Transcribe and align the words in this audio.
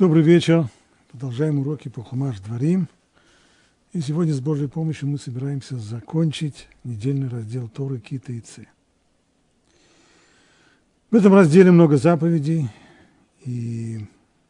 Добрый 0.00 0.22
вечер. 0.22 0.66
Продолжаем 1.10 1.58
уроки 1.58 1.90
по 1.90 2.02
Хумаш 2.02 2.40
Дворим. 2.40 2.88
И 3.92 4.00
сегодня 4.00 4.32
с 4.32 4.40
Божьей 4.40 4.66
помощью 4.66 5.08
мы 5.08 5.18
собираемся 5.18 5.76
закончить 5.76 6.68
недельный 6.84 7.28
раздел 7.28 7.68
Торы 7.68 7.98
Кита 7.98 8.32
и 8.32 8.40
Ци. 8.40 8.66
В 11.10 11.16
этом 11.16 11.34
разделе 11.34 11.70
много 11.70 11.98
заповедей 11.98 12.70
и 13.44 14.06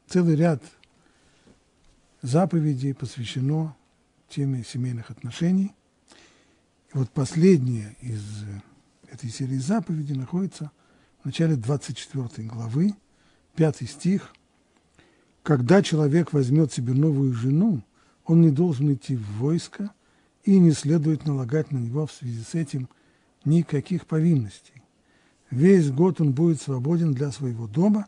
целый 0.06 0.36
ряд 0.36 0.62
заповедей 2.22 2.94
посвящено 2.94 3.74
теме 4.28 4.62
семейных 4.62 5.10
отношений. 5.10 5.74
И 6.94 6.96
вот 6.96 7.10
последняя 7.10 7.96
из 8.00 8.22
этой 9.10 9.30
серии 9.30 9.58
заповедей 9.58 10.14
находится 10.14 10.70
в 11.22 11.24
начале 11.24 11.56
24 11.56 12.46
главы, 12.46 12.94
пятый 13.56 13.88
стих. 13.88 14.32
«Когда 15.42 15.82
человек 15.82 16.32
возьмет 16.32 16.72
себе 16.72 16.92
новую 16.92 17.32
жену, 17.32 17.82
он 18.24 18.42
не 18.42 18.50
должен 18.50 18.92
идти 18.92 19.16
в 19.16 19.26
войско 19.38 19.90
и 20.44 20.58
не 20.58 20.72
следует 20.72 21.26
налагать 21.26 21.72
на 21.72 21.78
него 21.78 22.06
в 22.06 22.12
связи 22.12 22.42
с 22.42 22.54
этим 22.54 22.88
никаких 23.44 24.06
повинностей. 24.06 24.82
Весь 25.50 25.90
год 25.90 26.20
он 26.20 26.32
будет 26.32 26.60
свободен 26.60 27.12
для 27.12 27.32
своего 27.32 27.66
дома 27.66 28.06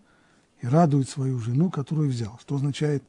и 0.60 0.66
радует 0.66 1.08
свою 1.08 1.40
жену, 1.40 1.70
которую 1.70 2.08
взял. 2.08 2.38
Что 2.40 2.56
означает 2.56 3.02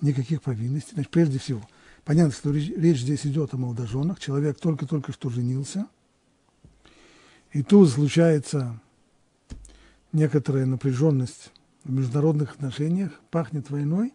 никаких 0.00 0.42
повинностей? 0.42 0.92
Значит, 0.94 1.10
прежде 1.10 1.38
всего, 1.38 1.60
понятно, 2.04 2.32
что 2.32 2.50
речь, 2.50 2.72
речь 2.74 3.00
здесь 3.00 3.26
идет 3.26 3.52
о 3.52 3.58
молодоженах. 3.58 4.18
Человек 4.18 4.58
только-только 4.58 5.12
что 5.12 5.28
женился, 5.28 5.86
и 7.52 7.62
тут 7.62 7.90
случается 7.90 8.80
некоторая 10.12 10.66
напряженность 10.66 11.50
в 11.84 11.92
международных 11.92 12.54
отношениях, 12.54 13.20
пахнет 13.30 13.70
войной, 13.70 14.12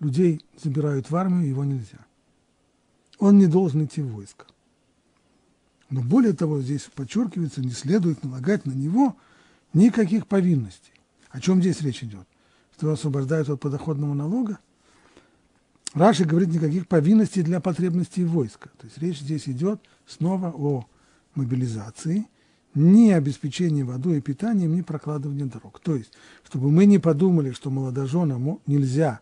людей 0.00 0.44
забирают 0.62 1.10
в 1.10 1.16
армию, 1.16 1.48
его 1.48 1.64
нельзя. 1.64 1.98
Он 3.18 3.38
не 3.38 3.46
должен 3.46 3.84
идти 3.84 4.02
в 4.02 4.12
войско. 4.12 4.46
Но 5.90 6.02
более 6.02 6.32
того, 6.32 6.60
здесь 6.60 6.88
подчеркивается, 6.94 7.60
не 7.60 7.70
следует 7.70 8.24
налагать 8.24 8.66
на 8.66 8.72
него 8.72 9.16
никаких 9.72 10.26
повинностей. 10.26 10.92
О 11.30 11.40
чем 11.40 11.60
здесь 11.60 11.80
речь 11.82 12.02
идет? 12.02 12.26
Что 12.76 12.86
его 12.86 12.94
освобождают 12.94 13.48
от 13.48 13.60
подоходного 13.60 14.14
налога? 14.14 14.58
Раши 15.92 16.24
говорит 16.24 16.48
никаких 16.48 16.88
повинностей 16.88 17.42
для 17.42 17.60
потребностей 17.60 18.24
войска. 18.24 18.70
То 18.78 18.86
есть 18.86 18.98
речь 18.98 19.20
здесь 19.20 19.48
идет 19.48 19.80
снова 20.06 20.48
о 20.48 20.86
мобилизации, 21.36 22.26
ни 22.74 23.10
обеспечении 23.10 23.82
водой 23.82 24.18
и 24.18 24.20
питанием, 24.20 24.74
ни 24.74 24.82
прокладывании 24.82 25.44
дорог. 25.44 25.80
То 25.80 25.96
есть, 25.96 26.12
чтобы 26.44 26.70
мы 26.70 26.86
не 26.86 26.98
подумали, 26.98 27.52
что 27.52 27.70
молодоженам 27.70 28.60
нельзя 28.66 29.20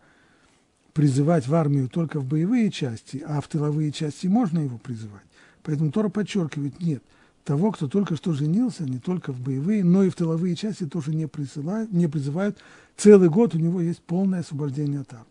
призывать 0.92 1.47
в 1.48 1.55
армию 1.55 1.89
только 1.89 2.20
в 2.20 2.25
боевые 2.25 2.70
части, 2.70 3.22
а 3.27 3.41
в 3.41 3.48
тыловые 3.48 3.92
части 3.92 4.27
можно 4.27 4.61
его 4.61 4.78
призывать. 4.78 5.25
Поэтому 5.62 5.92
Тора 5.92 6.09
подчеркивает, 6.09 6.81
нет, 6.81 7.03
того, 7.44 7.72
кто 7.72 7.89
только 7.89 8.17
что 8.17 8.33
женился, 8.33 8.84
не 8.84 8.98
только 8.98 9.33
в 9.33 9.41
боевые, 9.41 9.84
но 9.84 10.05
и 10.05 10.11
в 10.11 10.14
тыловые 10.14 10.55
части 10.55 10.87
тоже 10.87 11.14
не, 11.14 11.27
присылают, 11.27 11.92
не 11.92 12.09
призывают. 12.09 12.59
Целый 12.97 13.28
год 13.28 13.55
у 13.55 13.59
него 13.59 13.81
есть 13.81 14.00
полное 14.00 14.41
освобождение 14.41 15.00
от 15.00 15.12
армии. 15.12 15.27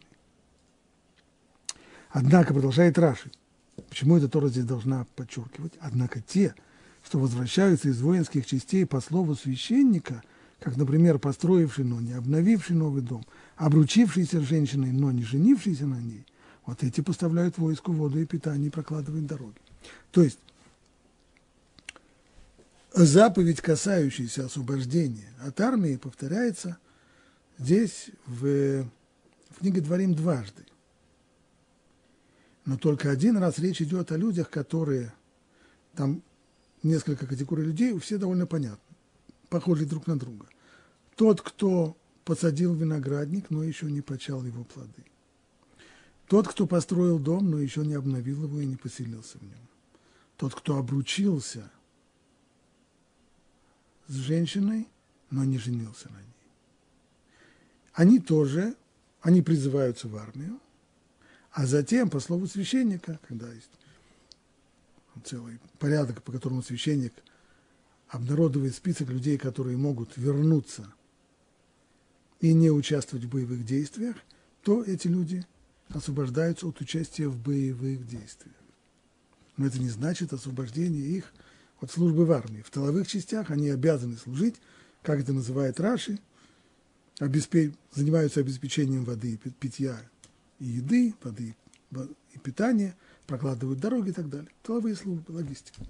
Однако, 2.10 2.54
продолжает 2.54 2.98
Раши, 2.98 3.32
почему 3.90 4.18
эта 4.18 4.28
Тора 4.28 4.50
здесь 4.50 4.66
должна 4.66 5.06
подчеркивать? 5.16 5.74
Однако 5.80 6.22
те, 6.22 6.54
что 7.04 7.20
возвращаются 7.20 7.90
из 7.90 8.02
воинских 8.02 8.46
частей 8.46 8.86
по 8.86 9.02
слову 9.02 9.36
священника, 9.36 10.24
как, 10.60 10.78
например, 10.78 11.18
построивший, 11.20 11.86
но 11.86 12.00
не 12.00 12.14
обновивший 12.14 12.76
новый 12.76 13.02
дом, 13.02 13.26
обручившийся 13.56 14.40
с 14.40 14.44
женщиной, 14.44 14.92
но 14.92 15.12
не 15.12 15.24
женившийся 15.24 15.88
на 15.88 16.00
ней, 16.00 16.26
вот 16.66 16.84
эти 16.84 17.02
поставляют 17.02 17.58
войску 17.58 17.92
воду 17.92 18.20
и 18.20 18.26
питание 18.26 18.68
и 18.68 18.72
прокладывают 18.72 19.26
дороги. 19.26 19.58
То 20.12 20.22
есть 20.22 20.40
заповедь, 22.94 23.62
касающаяся 23.62 24.46
освобождения 24.46 25.34
от 25.42 25.60
армии, 25.60 25.96
повторяется 25.96 26.78
здесь 27.58 28.12
в, 28.28 28.84
в 29.50 29.60
книге 29.60 29.82
Дворим 29.82 30.14
дважды. 30.14 30.64
Но 32.66 32.78
только 32.78 33.10
один 33.10 33.38
раз 33.38 33.58
речь 33.58 33.82
идет 33.82 34.12
о 34.12 34.18
людях, 34.18 34.50
которые, 34.50 35.14
там 35.96 36.22
несколько 36.84 37.28
категорий 37.28 37.64
людей, 37.64 37.98
все 38.00 38.18
довольно 38.18 38.46
понятны, 38.46 38.96
похожи 39.50 39.86
друг 39.86 40.08
на 40.08 40.18
друга. 40.18 40.48
Тот, 41.16 41.42
кто 41.42 41.98
посадил 42.24 42.74
виноградник, 42.74 43.50
но 43.50 43.64
еще 43.64 43.92
не 43.92 44.02
почал 44.02 44.44
его 44.44 44.64
плоды. 44.64 45.06
Тот, 46.28 46.48
кто 46.48 46.66
построил 46.66 47.20
дом, 47.20 47.52
но 47.52 47.60
еще 47.60 47.86
не 47.86 47.94
обновил 47.94 48.44
его 48.44 48.62
и 48.62 48.66
не 48.66 48.78
поселился 48.78 49.38
в 49.38 49.44
нем. 49.44 49.68
Тот, 50.38 50.56
кто 50.56 50.78
обручился 50.78 51.70
с 54.08 54.14
женщиной, 54.14 54.88
но 55.30 55.44
не 55.44 55.58
женился 55.58 56.10
на 56.10 56.18
ней. 56.18 56.28
Они 57.94 58.20
тоже, 58.20 58.76
они 59.22 59.42
призываются 59.42 60.08
в 60.08 60.16
армию, 60.16 60.60
а 61.52 61.66
затем, 61.66 62.10
по 62.10 62.20
слову 62.20 62.48
священника, 62.48 63.20
когда 63.28 63.52
есть 63.52 63.70
целый 65.24 65.60
порядок, 65.80 66.24
по 66.24 66.32
которому 66.32 66.64
священник 66.64 67.14
обнародует 68.10 68.76
список 68.76 69.10
людей, 69.10 69.38
которые 69.38 69.78
могут 69.78 70.18
вернуться 70.18 70.92
и 72.40 72.54
не 72.54 72.72
участвовать 72.72 73.26
в 73.26 73.30
боевых 73.30 73.66
действиях, 73.66 74.18
то 74.64 74.84
эти 74.84 75.08
люди 75.08 75.46
освобождаются 75.90 76.68
от 76.68 76.80
участия 76.82 77.28
в 77.28 77.38
боевых 77.38 78.08
действиях. 78.08 78.56
Но 79.58 79.68
это 79.68 79.80
не 79.80 79.90
значит 79.90 80.34
освобождение 80.34 81.06
их 81.06 81.34
от 81.80 81.92
службы 81.92 82.26
в 82.26 82.32
армии. 82.32 82.62
В 82.62 82.70
тыловых 82.70 83.08
частях 83.08 83.52
они 83.52 83.70
обязаны 83.70 84.18
служить, 84.18 84.56
как 85.02 85.20
это 85.20 85.34
называет 85.34 85.80
Раши, 85.80 86.20
обеспе... 87.20 87.74
занимаются 87.94 88.40
обеспечением 88.40 89.04
воды 89.04 89.34
и 89.34 89.38
питья 89.38 90.02
и 90.60 90.66
еды, 90.66 91.16
воды 91.22 91.56
и 92.34 92.40
питания, 92.40 92.96
прокладывают 93.32 93.80
дороги 93.80 94.10
и 94.10 94.12
так 94.12 94.28
далее. 94.28 94.52
Тыловые 94.62 94.94
службы, 94.94 95.32
логистика. 95.32 95.82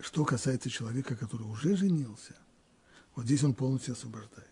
Что 0.00 0.24
касается 0.24 0.68
человека, 0.68 1.14
который 1.14 1.44
уже 1.44 1.76
женился, 1.76 2.34
вот 3.14 3.26
здесь 3.26 3.44
он 3.44 3.54
полностью 3.54 3.92
освобождается. 3.92 4.48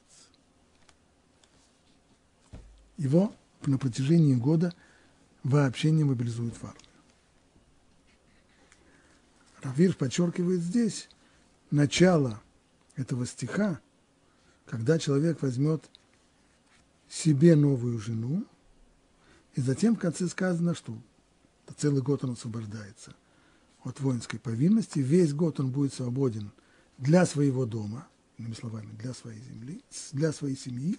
Его 2.99 3.35
на 3.67 3.79
протяжении 3.79 4.37
года 4.37 4.73
вообще 5.43 5.91
не 5.91 6.05
мобилизуют 6.05 6.55
в 6.55 6.63
армию. 6.63 6.83
Равир 9.61 9.97
подчеркивает 9.97 10.61
здесь 10.61 11.09
начало 11.73 12.41
этого 12.95 13.27
стиха, 13.27 13.81
когда 14.67 15.01
человек 15.01 15.43
возьмет 15.43 15.91
себе 17.09 17.57
новую 17.57 17.99
жену, 17.99 18.47
и 19.59 19.61
затем 19.61 19.97
в 19.97 19.99
конце 19.99 20.29
сказано, 20.29 20.73
что 20.73 20.97
целый 21.77 22.01
год 22.01 22.23
он 22.23 22.35
освобождается 22.35 23.17
от 23.83 23.99
воинской 23.99 24.39
повинности, 24.39 25.01
весь 25.01 25.35
год 25.35 25.59
он 25.59 25.73
будет 25.73 25.93
свободен 25.93 26.53
для 26.97 27.27
своего 27.27 27.67
дома, 27.67 28.07
иными 28.37 28.55
словами, 28.55 28.93
для 28.93 29.13
своей 29.15 29.41
земли, 29.41 29.83
для 30.13 30.33
своей 30.33 30.57
семьи, 30.57 30.97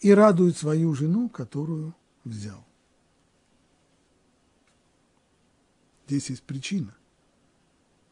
и 0.00 0.10
радует 0.12 0.58
свою 0.58 0.92
жену, 0.92 1.30
которую 1.30 1.94
взял. 2.24 2.62
Здесь 6.06 6.28
есть 6.28 6.42
причина. 6.42 6.94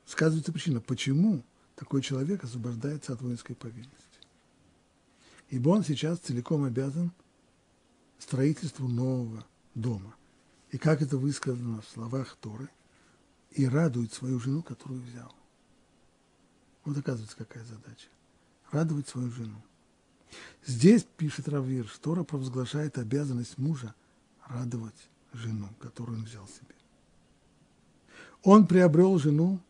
Сказывается 0.06 0.52
причина, 0.52 0.80
почему 0.80 1.44
такой 1.76 2.00
человек 2.00 2.44
освобождается 2.44 3.12
от 3.12 3.20
воинской 3.20 3.54
повинности 3.54 4.00
ибо 5.50 5.70
он 5.70 5.84
сейчас 5.84 6.20
целиком 6.20 6.64
обязан 6.64 7.12
строительству 8.20 8.86
нового 8.88 9.44
дома. 9.74 10.14
И 10.70 10.78
как 10.78 11.02
это 11.02 11.16
высказано 11.16 11.80
в 11.80 11.88
словах 11.88 12.36
Торы, 12.40 12.68
и 13.50 13.66
радует 13.66 14.12
свою 14.12 14.38
жену, 14.38 14.62
которую 14.62 15.00
взял. 15.00 15.34
Вот 16.84 16.96
оказывается, 16.96 17.36
какая 17.36 17.64
задача. 17.64 18.08
Радовать 18.70 19.08
свою 19.08 19.30
жену. 19.32 19.60
Здесь, 20.64 21.04
пишет 21.16 21.48
Равир, 21.48 21.90
Тора 22.00 22.22
провозглашает 22.22 22.98
обязанность 22.98 23.58
мужа 23.58 23.94
радовать 24.46 25.08
жену, 25.32 25.68
которую 25.80 26.18
он 26.18 26.24
взял 26.24 26.46
себе. 26.46 26.74
Он 28.42 28.66
приобрел 28.66 29.18
жену, 29.18 29.60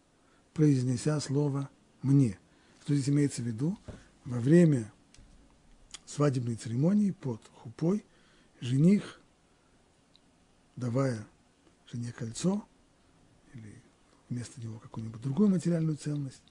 произнеся 0.53 1.19
слово 1.21 1.71
«мне». 2.03 2.39
Что 2.83 2.95
здесь 2.95 3.09
имеется 3.09 3.43
в 3.43 3.47
виду? 3.47 3.79
Во 4.25 4.39
время 4.39 4.93
свадебной 6.05 6.57
церемонии 6.57 7.11
под 7.11 7.41
хупой 7.55 8.05
жених, 8.61 9.21
давая 10.77 11.27
жене 11.91 12.13
кольцо 12.13 12.67
или 13.55 13.83
вместо 14.29 14.61
него 14.61 14.79
какую-нибудь 14.79 15.21
другую 15.23 15.49
материальную 15.49 15.97
ценность, 15.97 16.43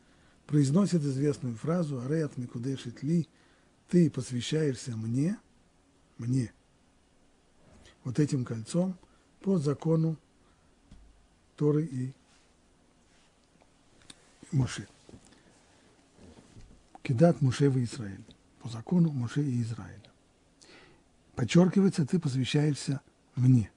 произносит 0.45 1.01
известную 1.03 1.55
фразу 1.55 2.01
«Ареят 2.01 2.37
микудешит 2.37 3.03
ли 3.03 3.27
ты 3.87 4.09
посвящаешься 4.09 4.95
мне, 4.95 5.37
мне, 6.17 6.53
вот 8.03 8.19
этим 8.19 8.45
кольцом 8.45 8.97
по 9.41 9.57
закону 9.57 10.17
Торы 11.55 11.85
и 11.85 12.13
Муше. 14.51 14.87
Кидат 17.03 17.41
Муше 17.41 17.69
в 17.69 17.83
Израиль. 17.83 18.23
По 18.61 18.69
закону 18.69 19.11
Муше 19.11 19.43
и 19.43 19.61
Израиля. 19.61 20.08
Подчеркивается, 21.39 22.05
ты 22.05 22.19
посвящаешься 22.19 22.99
мне. 23.37 23.71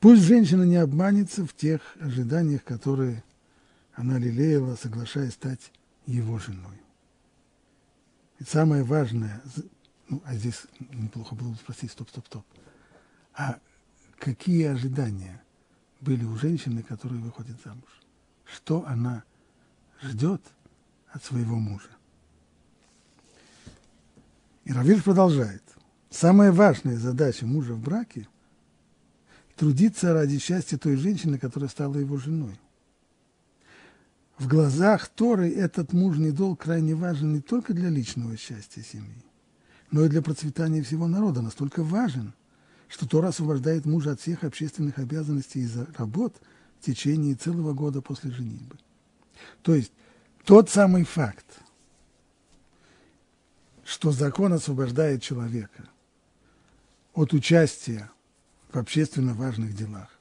Пусть 0.00 0.22
женщина 0.22 0.64
не 0.64 0.74
обманется 0.74 1.46
в 1.46 1.54
тех 1.54 1.80
ожиданиях, 2.00 2.64
которые 2.64 3.22
она 3.94 4.18
лелеяла, 4.18 4.74
соглашаясь 4.74 5.34
стать 5.34 5.70
его 6.06 6.40
женой. 6.40 6.76
И 8.40 8.42
самое 8.42 8.82
важное, 8.82 9.40
ну, 10.08 10.20
а 10.24 10.34
здесь 10.34 10.66
неплохо 10.90 11.36
было 11.36 11.50
бы 11.50 11.56
спросить, 11.56 11.92
стоп, 11.92 12.08
стоп, 12.08 12.26
стоп, 12.26 12.44
а 13.32 13.60
какие 14.18 14.64
ожидания 14.64 15.40
были 16.00 16.24
у 16.24 16.34
женщины, 16.34 16.82
которая 16.82 17.20
выходит 17.20 17.62
замуж? 17.64 18.00
Что 18.44 18.84
она 18.88 19.22
ждет 20.02 20.42
от 21.12 21.22
своего 21.22 21.60
мужа? 21.60 21.90
И 24.70 24.72
Равиш 24.72 25.02
продолжает. 25.02 25.64
Самая 26.10 26.52
важная 26.52 26.96
задача 26.96 27.44
мужа 27.44 27.74
в 27.74 27.80
браке– 27.80 28.28
трудиться 29.56 30.12
ради 30.12 30.38
счастья 30.38 30.78
той 30.78 30.94
женщины, 30.94 31.38
которая 31.38 31.68
стала 31.68 31.96
его 31.96 32.18
женой. 32.18 32.56
В 34.38 34.46
глазах 34.46 35.08
Торы 35.08 35.50
этот 35.50 35.92
мужний 35.92 36.30
долг 36.30 36.62
крайне 36.62 36.94
важен 36.94 37.32
не 37.32 37.40
только 37.40 37.74
для 37.74 37.88
личного 37.88 38.36
счастья 38.36 38.80
семьи, 38.82 39.24
но 39.90 40.04
и 40.04 40.08
для 40.08 40.22
процветания 40.22 40.84
всего 40.84 41.08
народа. 41.08 41.42
Настолько 41.42 41.82
важен, 41.82 42.32
что 42.86 43.08
Тора 43.08 43.30
освобождает 43.30 43.86
мужа 43.86 44.12
от 44.12 44.20
всех 44.20 44.44
общественных 44.44 45.00
обязанностей 45.00 45.64
и 45.64 45.68
работ 45.98 46.40
в 46.78 46.86
течение 46.86 47.34
целого 47.34 47.72
года 47.72 48.02
после 48.02 48.30
женитьбы. 48.30 48.78
То 49.62 49.74
есть 49.74 49.90
тот 50.44 50.70
самый 50.70 51.02
факт, 51.02 51.60
что 53.90 54.12
закон 54.12 54.52
освобождает 54.52 55.20
человека 55.20 55.88
от 57.12 57.32
участия 57.32 58.08
в 58.70 58.78
общественно 58.78 59.34
важных 59.34 59.74
делах, 59.74 60.16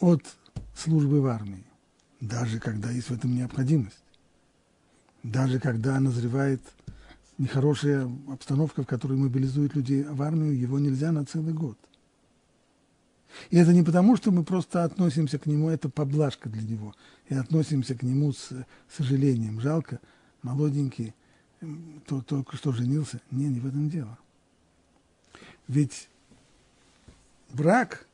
от 0.00 0.22
службы 0.76 1.22
в 1.22 1.26
армии, 1.28 1.64
даже 2.20 2.60
когда 2.60 2.90
есть 2.90 3.08
в 3.08 3.14
этом 3.14 3.34
необходимость, 3.34 4.04
даже 5.22 5.58
когда 5.58 5.98
назревает 5.98 6.60
нехорошая 7.38 8.06
обстановка, 8.28 8.82
в 8.82 8.86
которой 8.86 9.16
мобилизуют 9.16 9.74
людей 9.74 10.02
в 10.04 10.20
армию, 10.20 10.58
его 10.58 10.78
нельзя 10.78 11.12
на 11.12 11.24
целый 11.24 11.54
год. 11.54 11.78
И 13.48 13.56
это 13.56 13.72
не 13.72 13.82
потому, 13.82 14.14
что 14.14 14.30
мы 14.30 14.44
просто 14.44 14.84
относимся 14.84 15.38
к 15.38 15.46
нему, 15.46 15.70
это 15.70 15.88
поблажка 15.88 16.50
для 16.50 16.62
него, 16.62 16.94
и 17.30 17.34
относимся 17.34 17.94
к 17.94 18.02
нему 18.02 18.34
с 18.34 18.50
сожалением. 18.94 19.58
Жалко, 19.58 20.00
молоденький, 20.42 21.14
то, 22.06 22.22
только 22.22 22.56
что 22.56 22.72
женился. 22.72 23.20
Не, 23.30 23.48
не 23.48 23.60
в 23.60 23.66
этом 23.66 23.88
дело. 23.88 24.18
Ведь 25.68 26.08
брак, 27.52 28.06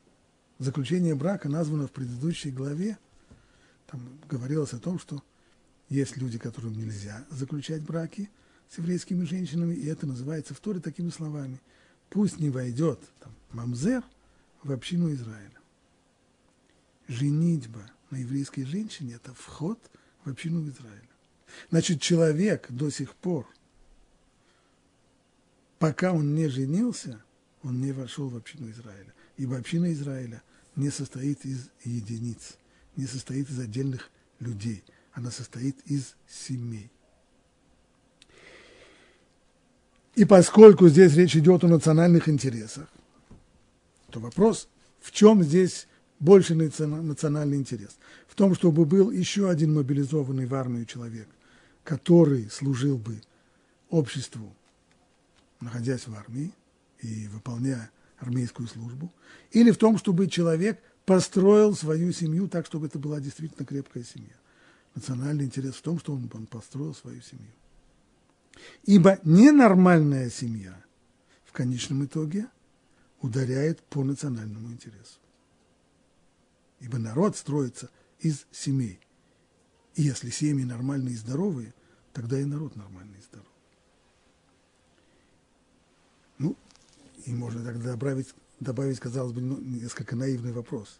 заключение 0.59 1.15
брака 1.15 1.49
названо 1.49 1.87
в 1.87 1.91
предыдущей 1.91 2.51
главе, 2.51 2.97
там 3.87 4.01
говорилось 4.29 4.73
о 4.73 4.79
том, 4.79 4.97
что 4.99 5.23
есть 5.89 6.17
люди, 6.17 6.39
которым 6.39 6.73
нельзя 6.73 7.25
заключать 7.29 7.83
браки 7.83 8.29
с 8.69 8.79
еврейскими 8.79 9.23
женщинами, 9.25 9.75
и 9.75 9.85
это 9.85 10.07
называется 10.07 10.55
в 10.55 10.59
Торе 10.59 10.79
такими 10.79 11.09
словами. 11.09 11.61
Пусть 12.09 12.39
не 12.39 12.49
войдет 12.49 12.99
там, 13.19 13.33
мамзер 13.51 14.03
в 14.63 14.71
общину 14.71 15.13
Израиля. 15.13 15.59
Женитьба 17.07 17.91
на 18.09 18.17
еврейской 18.17 18.63
женщине– 18.63 19.13
это 19.15 19.33
вход 19.33 19.79
в 20.23 20.29
общину 20.29 20.67
Израиля. 20.69 21.12
Значит, 21.69 22.01
человек 22.01 22.67
до 22.69 22.89
сих 22.89 23.15
пор, 23.15 23.47
пока 25.79 26.13
он 26.13 26.35
не 26.35 26.47
женился, 26.47 27.21
он 27.63 27.81
не 27.81 27.91
вошел 27.91 28.29
в 28.29 28.37
общину 28.37 28.69
Израиля. 28.71 29.13
Ибо 29.37 29.57
община 29.57 29.91
Израиля 29.93 30.41
не 30.75 30.89
состоит 30.89 31.45
из 31.45 31.69
единиц, 31.83 32.57
не 32.95 33.05
состоит 33.05 33.49
из 33.49 33.59
отдельных 33.59 34.09
людей, 34.39 34.83
она 35.13 35.31
состоит 35.31 35.77
из 35.85 36.15
семей. 36.27 36.91
И 40.15 40.25
поскольку 40.25 40.87
здесь 40.89 41.15
речь 41.15 41.35
идет 41.35 41.63
о 41.63 41.67
национальных 41.67 42.29
интересах, 42.29 42.87
то 44.11 44.19
вопрос, 44.19 44.67
в 45.01 45.11
чем 45.11 45.43
здесь 45.43 45.87
больше 46.19 46.53
национальный 46.53 47.57
интерес? 47.57 47.97
В 48.27 48.35
том, 48.35 48.53
чтобы 48.53 48.85
был 48.85 49.09
еще 49.09 49.49
один 49.49 49.73
мобилизованный 49.73 50.45
в 50.45 50.53
армию 50.53 50.85
человек, 50.85 51.27
который 51.83 52.49
служил 52.49 52.97
бы 52.97 53.21
обществу, 53.89 54.55
находясь 55.59 56.07
в 56.07 56.15
армии 56.15 56.51
и 56.99 57.27
выполняя 57.27 57.91
армейскую 58.17 58.67
службу, 58.67 59.11
или 59.51 59.71
в 59.71 59.77
том, 59.77 59.97
чтобы 59.97 60.27
человек 60.27 60.81
построил 61.05 61.75
свою 61.75 62.11
семью 62.11 62.47
так, 62.47 62.65
чтобы 62.65 62.87
это 62.87 62.97
была 62.97 63.19
действительно 63.19 63.65
крепкая 63.65 64.03
семья. 64.03 64.35
Национальный 64.95 65.45
интерес 65.45 65.75
в 65.75 65.81
том, 65.81 65.99
что 65.99 66.13
он, 66.13 66.29
он 66.33 66.45
построил 66.45 66.93
свою 66.93 67.21
семью. 67.21 67.51
Ибо 68.83 69.19
ненормальная 69.23 70.29
семья 70.29 70.81
в 71.45 71.51
конечном 71.51 72.05
итоге 72.05 72.47
ударяет 73.21 73.81
по 73.83 74.03
национальному 74.03 74.71
интересу. 74.71 75.19
Ибо 76.79 76.97
народ 76.97 77.35
строится 77.35 77.89
из 78.19 78.45
семей. 78.51 78.99
И 79.95 80.03
если 80.03 80.29
семьи 80.29 80.65
нормальные 80.65 81.13
и 81.13 81.17
здоровые, 81.17 81.73
тогда 82.13 82.39
и 82.39 82.45
народ 82.45 82.75
нормальный 82.75 83.19
и 83.19 83.21
здоровый. 83.21 83.49
Ну, 86.39 86.57
и 87.25 87.33
можно 87.33 87.63
тогда 87.63 87.91
добавить, 87.91 88.33
добавить 88.59 88.99
казалось 88.99 89.33
бы, 89.33 89.41
ну, 89.41 89.59
несколько 89.59 90.15
наивный 90.15 90.51
вопрос. 90.51 90.99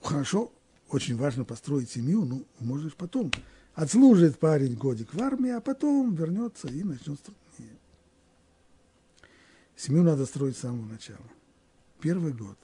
Хорошо, 0.00 0.52
очень 0.88 1.16
важно 1.16 1.44
построить 1.44 1.90
семью, 1.90 2.24
ну, 2.24 2.46
можешь 2.60 2.94
потом. 2.94 3.32
Отслужит 3.74 4.38
парень 4.38 4.74
годик 4.74 5.14
в 5.14 5.22
армии, 5.22 5.50
а 5.50 5.60
потом 5.60 6.14
вернется 6.14 6.68
и 6.68 6.82
начнет 6.82 7.18
строить. 7.18 7.38
Семью 9.78 10.02
надо 10.02 10.26
строить 10.26 10.56
с 10.56 10.60
самого 10.60 10.84
начала. 10.86 11.30
Первый 12.00 12.32
год 12.32 12.58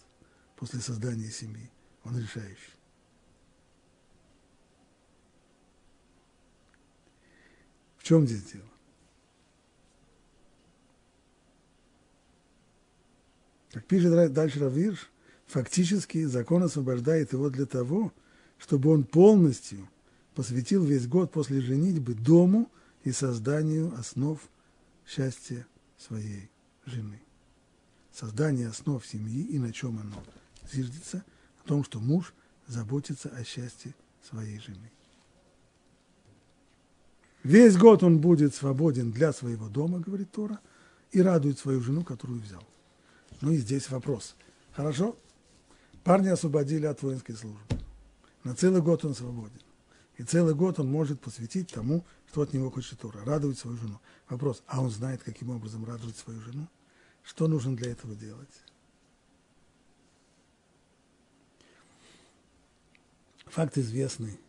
после 0.56 0.80
создания 0.80 1.30
семьи, 1.30 1.70
он 2.02 2.18
решающий. 2.18 2.72
Чем 8.04 8.26
здесь 8.26 8.42
дело? 8.52 8.68
Как 13.72 13.86
пишет 13.86 14.32
дальше 14.34 14.60
Равирш, 14.60 15.10
фактически 15.46 16.26
закон 16.26 16.62
освобождает 16.62 17.32
его 17.32 17.48
для 17.48 17.64
того, 17.64 18.12
чтобы 18.58 18.90
он 18.90 19.04
полностью 19.04 19.88
посвятил 20.34 20.84
весь 20.84 21.08
год 21.08 21.32
после 21.32 21.62
женитьбы 21.62 22.12
дому 22.12 22.70
и 23.04 23.10
созданию 23.10 23.92
основ 23.98 24.38
счастья 25.06 25.66
своей 25.96 26.50
жены. 26.84 27.22
Создание 28.12 28.68
основ 28.68 29.04
семьи 29.04 29.44
и 29.44 29.58
на 29.58 29.72
чем 29.72 29.98
оно 29.98 30.22
зиждется, 30.70 31.24
о 31.64 31.68
том, 31.68 31.82
что 31.82 32.00
муж 32.00 32.34
заботится 32.66 33.30
о 33.30 33.44
счастье 33.44 33.94
своей 34.22 34.58
жены. 34.60 34.90
Весь 37.44 37.76
год 37.76 38.02
он 38.02 38.20
будет 38.20 38.54
свободен 38.54 39.12
для 39.12 39.32
своего 39.34 39.68
дома, 39.68 40.00
говорит 40.00 40.32
Тора, 40.32 40.58
и 41.12 41.20
радует 41.20 41.58
свою 41.58 41.82
жену, 41.82 42.02
которую 42.02 42.40
взял. 42.40 42.64
Ну 43.42 43.52
и 43.52 43.58
здесь 43.58 43.90
вопрос. 43.90 44.34
Хорошо, 44.72 45.16
парня 46.02 46.32
освободили 46.32 46.86
от 46.86 47.02
воинской 47.02 47.36
службы. 47.36 47.60
На 48.42 48.56
целый 48.56 48.80
год 48.80 49.04
он 49.04 49.14
свободен. 49.14 49.60
И 50.16 50.22
целый 50.22 50.54
год 50.54 50.80
он 50.80 50.90
может 50.90 51.20
посвятить 51.20 51.70
тому, 51.70 52.04
что 52.30 52.40
от 52.40 52.54
него 52.54 52.70
хочет 52.70 52.98
Тора, 52.98 53.22
радовать 53.24 53.58
свою 53.58 53.76
жену. 53.76 54.00
Вопрос, 54.28 54.62
а 54.66 54.80
он 54.80 54.90
знает, 54.90 55.22
каким 55.22 55.50
образом 55.50 55.84
радовать 55.84 56.16
свою 56.16 56.40
жену? 56.40 56.66
Что 57.22 57.46
нужно 57.46 57.76
для 57.76 57.92
этого 57.92 58.14
делать? 58.14 58.48
Факт 63.46 63.76
известный. 63.76 64.40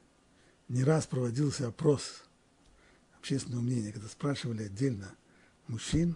Не 0.70 0.84
раз 0.84 1.06
проводился 1.06 1.68
опрос 1.68 2.25
общественного 3.26 3.64
мнения, 3.64 3.92
когда 3.92 4.08
спрашивали 4.08 4.66
отдельно 4.66 5.12
мужчин 5.68 6.16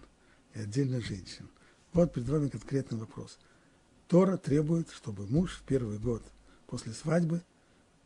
и 0.54 0.60
отдельно 0.60 1.00
женщин. 1.00 1.48
Вот 1.92 2.14
перед 2.14 2.28
вами 2.28 2.48
конкретный 2.48 2.98
вопрос. 2.98 3.36
Тора 4.06 4.36
требует, 4.36 4.88
чтобы 4.90 5.26
муж 5.26 5.56
в 5.56 5.62
первый 5.62 5.98
год 5.98 6.22
после 6.68 6.92
свадьбы 6.92 7.42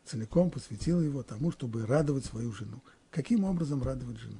целиком 0.05 0.49
посвятил 0.49 1.01
его 1.01 1.21
тому, 1.21 1.51
чтобы 1.51 1.85
радовать 1.85 2.25
свою 2.25 2.51
жену. 2.51 2.81
Каким 3.11 3.43
образом 3.43 3.83
радовать 3.83 4.17
жену? 4.17 4.39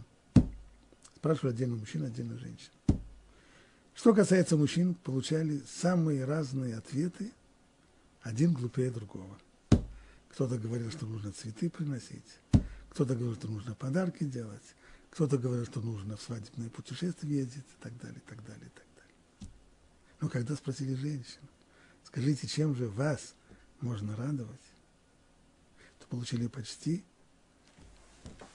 спрашивали 1.16 1.54
отдельно 1.54 1.76
мужчин, 1.76 2.04
отдельно 2.04 2.38
женщин. 2.38 2.72
Что 3.94 4.16
касается 4.16 4.58
мужчин, 4.58 4.96
получали 4.96 5.62
самые 5.68 6.26
разные 6.26 6.76
ответы, 6.76 7.32
один 8.22 8.54
глупее 8.54 8.90
другого. 8.90 9.38
Кто-то 10.30 10.58
говорил, 10.58 10.90
что 10.92 11.06
нужно 11.06 11.32
цветы 11.32 11.70
приносить, 11.70 12.40
кто-то 12.96 13.14
говорил, 13.14 13.36
что 13.36 13.50
нужно 13.50 13.76
подарки 13.76 14.24
делать, 14.24 14.64
кто-то 15.10 15.38
говорил, 15.38 15.66
что 15.66 15.82
нужно 15.82 16.16
в 16.16 16.22
свадебное 16.22 16.70
путешествие 16.70 17.40
ездить 17.40 17.66
и 17.66 17.84
так 17.84 17.98
далее, 17.98 18.22
и 18.26 18.30
так 18.30 18.42
далее, 18.46 18.68
и 18.68 18.70
так 18.70 18.86
далее. 18.96 19.52
Но 20.22 20.30
когда 20.30 20.56
спросили 20.56 20.96
женщин, 20.96 21.42
скажите, 22.06 22.48
чем 22.48 22.74
же 22.74 22.88
вас 22.88 23.36
можно 23.82 24.16
радовать, 24.16 24.62
то 26.00 26.08
получили 26.08 26.48
почти 26.48 27.04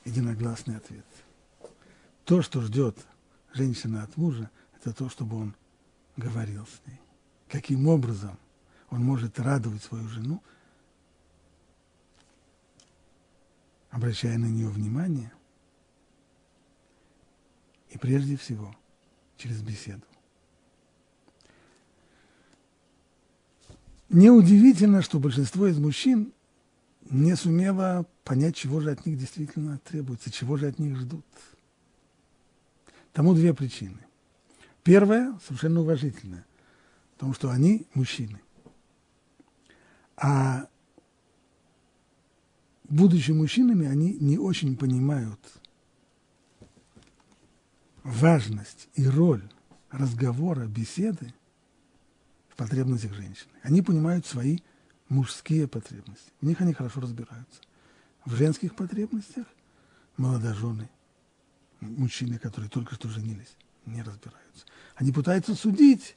единогласный 0.06 0.78
ответ. 0.78 1.04
То, 2.24 2.40
что 2.40 2.62
ждет 2.62 2.96
женщина 3.52 4.04
от 4.04 4.16
мужа, 4.16 4.50
это 4.78 4.94
то, 4.94 5.10
чтобы 5.10 5.36
он 5.36 5.54
говорил 6.16 6.64
с 6.64 6.86
ней. 6.88 6.98
Каким 7.46 7.86
образом 7.88 8.38
он 8.88 9.04
может 9.04 9.38
радовать 9.38 9.82
свою 9.82 10.08
жену, 10.08 10.42
обращая 13.90 14.38
на 14.38 14.46
нее 14.46 14.68
внимание, 14.68 15.32
и 17.90 17.98
прежде 17.98 18.36
всего 18.36 18.74
через 19.36 19.62
беседу. 19.62 20.02
Неудивительно, 24.08 25.02
что 25.02 25.20
большинство 25.20 25.66
из 25.66 25.78
мужчин 25.78 26.32
не 27.10 27.36
сумело 27.36 28.06
понять, 28.24 28.56
чего 28.56 28.80
же 28.80 28.90
от 28.90 29.06
них 29.06 29.18
действительно 29.18 29.78
требуется, 29.78 30.30
чего 30.30 30.56
же 30.56 30.66
от 30.66 30.78
них 30.78 30.96
ждут. 30.96 31.24
Тому 33.12 33.34
две 33.34 33.54
причины. 33.54 33.98
Первое, 34.82 35.38
совершенно 35.46 35.80
уважительное, 35.80 36.44
потому 37.14 37.34
что 37.34 37.50
они 37.50 37.86
мужчины. 37.94 38.40
А 40.16 40.68
будучи 42.90 43.30
мужчинами, 43.30 43.86
они 43.86 44.14
не 44.20 44.36
очень 44.36 44.76
понимают 44.76 45.40
важность 48.02 48.88
и 48.94 49.06
роль 49.06 49.48
разговора, 49.90 50.66
беседы 50.66 51.32
в 52.48 52.56
потребностях 52.56 53.14
женщины. 53.14 53.52
Они 53.62 53.80
понимают 53.80 54.26
свои 54.26 54.58
мужские 55.08 55.68
потребности. 55.68 56.32
В 56.40 56.46
них 56.46 56.60
они 56.60 56.72
хорошо 56.72 57.00
разбираются. 57.00 57.60
В 58.24 58.34
женских 58.34 58.74
потребностях 58.74 59.46
молодожены, 60.16 60.90
мужчины, 61.80 62.38
которые 62.38 62.68
только 62.70 62.94
что 62.94 63.08
женились, 63.08 63.56
не 63.86 64.02
разбираются. 64.02 64.66
Они 64.96 65.12
пытаются 65.12 65.54
судить 65.54 66.16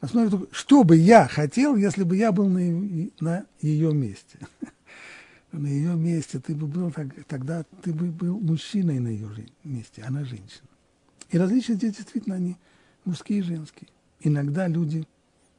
на 0.00 0.06
основе 0.06 0.30
того, 0.30 0.46
что 0.52 0.84
бы 0.84 0.96
я 0.96 1.26
хотел, 1.26 1.76
если 1.76 2.02
бы 2.02 2.16
я 2.16 2.32
был 2.32 2.48
на, 2.48 3.10
на 3.20 3.46
ее 3.60 3.92
месте. 3.94 4.38
На 5.52 5.66
ее 5.66 5.94
месте 5.94 6.40
ты 6.40 6.54
бы 6.54 6.66
был, 6.66 6.92
тогда 7.26 7.64
ты 7.82 7.92
бы 7.92 8.06
был 8.06 8.38
мужчиной 8.38 8.98
на 8.98 9.08
ее 9.08 9.28
месте, 9.64 10.02
она 10.02 10.24
женщина. 10.24 10.68
И 11.30 11.38
различия 11.38 11.74
здесь 11.74 11.96
действительно 11.96 12.36
они 12.36 12.56
мужские 13.04 13.38
и 13.38 13.42
женские. 13.42 13.88
Иногда 14.20 14.68
люди 14.68 15.06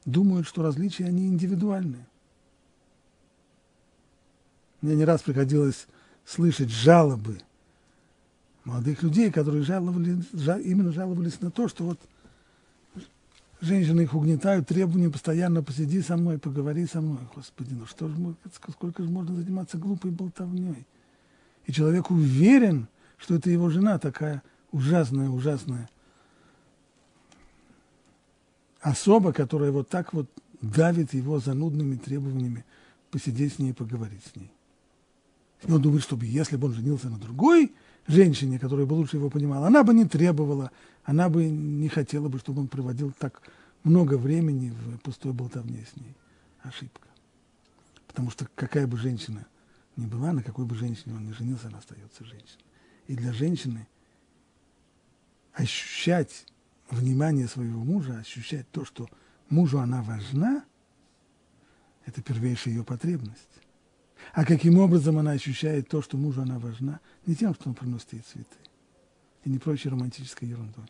думают, 0.04 0.46
что 0.46 0.62
различия 0.62 1.06
они 1.06 1.26
индивидуальные. 1.26 2.06
Мне 4.80 4.94
не 4.94 5.04
раз 5.04 5.22
приходилось 5.22 5.86
слышать 6.24 6.70
жалобы 6.70 7.40
молодых 8.64 9.02
людей, 9.02 9.30
которые 9.30 9.64
жаловались, 9.64 10.24
именно 10.32 10.92
жаловались 10.92 11.40
на 11.40 11.50
то, 11.50 11.68
что 11.68 11.84
вот 11.84 12.00
женщины 13.60 14.02
их 14.02 14.14
угнетают, 14.14 14.68
требования 14.68 15.10
постоянно 15.10 15.62
посиди 15.62 16.00
со 16.02 16.16
мной, 16.16 16.38
поговори 16.38 16.86
со 16.86 17.00
мной. 17.00 17.20
Господи, 17.34 17.74
ну 17.74 17.86
что 17.86 18.08
же, 18.08 18.16
сколько 18.70 19.02
же 19.02 19.10
можно 19.10 19.36
заниматься 19.36 19.78
глупой 19.78 20.10
болтовней? 20.10 20.86
И 21.66 21.72
человек 21.72 22.10
уверен, 22.10 22.88
что 23.18 23.34
это 23.34 23.50
его 23.50 23.68
жена 23.68 23.98
такая 23.98 24.42
ужасная, 24.72 25.28
ужасная 25.28 25.88
особа, 28.80 29.32
которая 29.32 29.70
вот 29.70 29.88
так 29.88 30.12
вот 30.12 30.30
давит 30.62 31.14
его 31.14 31.38
занудными 31.38 31.96
требованиями 31.96 32.64
посидеть 33.10 33.54
с 33.54 33.58
ней 33.58 33.74
поговорить 33.74 34.24
с 34.24 34.36
ней. 34.36 34.50
И 35.62 35.70
он 35.70 35.82
думает, 35.82 36.02
чтобы 36.02 36.24
если 36.24 36.56
бы 36.56 36.68
он 36.68 36.74
женился 36.74 37.10
на 37.10 37.18
другой 37.18 37.72
женщине, 38.10 38.58
которая 38.58 38.86
бы 38.86 38.94
лучше 38.94 39.16
его 39.16 39.30
понимала, 39.30 39.66
она 39.66 39.82
бы 39.84 39.94
не 39.94 40.04
требовала, 40.04 40.70
она 41.04 41.28
бы 41.28 41.48
не 41.48 41.88
хотела 41.88 42.28
бы, 42.28 42.38
чтобы 42.38 42.62
он 42.62 42.68
проводил 42.68 43.12
так 43.18 43.42
много 43.84 44.16
времени 44.18 44.70
в 44.70 44.98
пустой 44.98 45.32
болтовне 45.32 45.86
с 45.92 45.96
ней. 45.96 46.14
Ошибка. 46.62 47.08
Потому 48.06 48.30
что 48.30 48.46
какая 48.54 48.86
бы 48.86 48.96
женщина 48.96 49.46
ни 49.96 50.06
была, 50.06 50.32
на 50.32 50.42
какой 50.42 50.64
бы 50.64 50.74
женщине 50.74 51.14
он 51.14 51.26
ни 51.26 51.32
женился, 51.32 51.68
она 51.68 51.78
остается 51.78 52.24
женщиной. 52.24 52.64
И 53.06 53.16
для 53.16 53.32
женщины 53.32 53.86
ощущать 55.52 56.46
внимание 56.90 57.48
своего 57.48 57.82
мужа, 57.82 58.18
ощущать 58.18 58.70
то, 58.70 58.84
что 58.84 59.08
мужу 59.48 59.78
она 59.78 60.02
важна, 60.02 60.64
это 62.06 62.22
первейшая 62.22 62.74
ее 62.74 62.84
потребность. 62.84 63.48
А 64.32 64.44
каким 64.44 64.78
образом 64.78 65.18
она 65.18 65.32
ощущает 65.32 65.88
то, 65.88 66.02
что 66.02 66.16
мужу 66.16 66.42
она 66.42 66.58
важна? 66.58 67.00
Не 67.26 67.34
тем, 67.34 67.54
что 67.54 67.68
он 67.68 67.74
приносит 67.74 68.12
ей 68.12 68.22
цветы. 68.22 68.56
И 69.44 69.50
не 69.50 69.58
прочей 69.58 69.88
романтической 69.88 70.48
ерундой. 70.48 70.86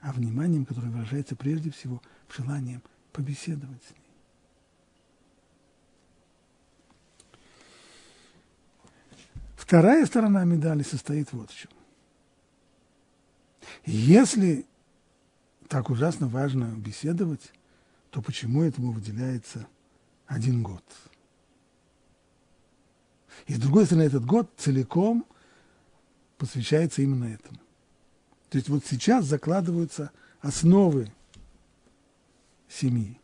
А 0.00 0.12
вниманием, 0.12 0.64
которое 0.64 0.90
выражается 0.90 1.36
прежде 1.36 1.70
всего 1.70 2.02
в 2.28 2.36
желанием 2.36 2.82
побеседовать 3.12 3.82
с 3.84 3.90
ней. 3.90 4.00
Вторая 9.56 10.04
сторона 10.04 10.44
медали 10.44 10.82
состоит 10.82 11.32
вот 11.32 11.50
в 11.50 11.56
чем. 11.56 11.70
Если 13.86 14.66
так 15.68 15.90
ужасно 15.90 16.26
важно 16.26 16.74
беседовать, 16.76 17.52
то 18.10 18.20
почему 18.20 18.62
этому 18.62 18.92
выделяется 18.92 19.66
один 20.26 20.62
год– 20.62 20.84
и 23.46 23.54
с 23.54 23.58
другой 23.58 23.86
стороны, 23.86 24.04
этот 24.04 24.24
год 24.24 24.50
целиком 24.56 25.26
посвящается 26.38 27.02
именно 27.02 27.24
этому. 27.24 27.58
То 28.48 28.58
есть 28.58 28.68
вот 28.68 28.84
сейчас 28.86 29.24
закладываются 29.26 30.10
основы 30.40 31.12
семьи. 32.68 33.18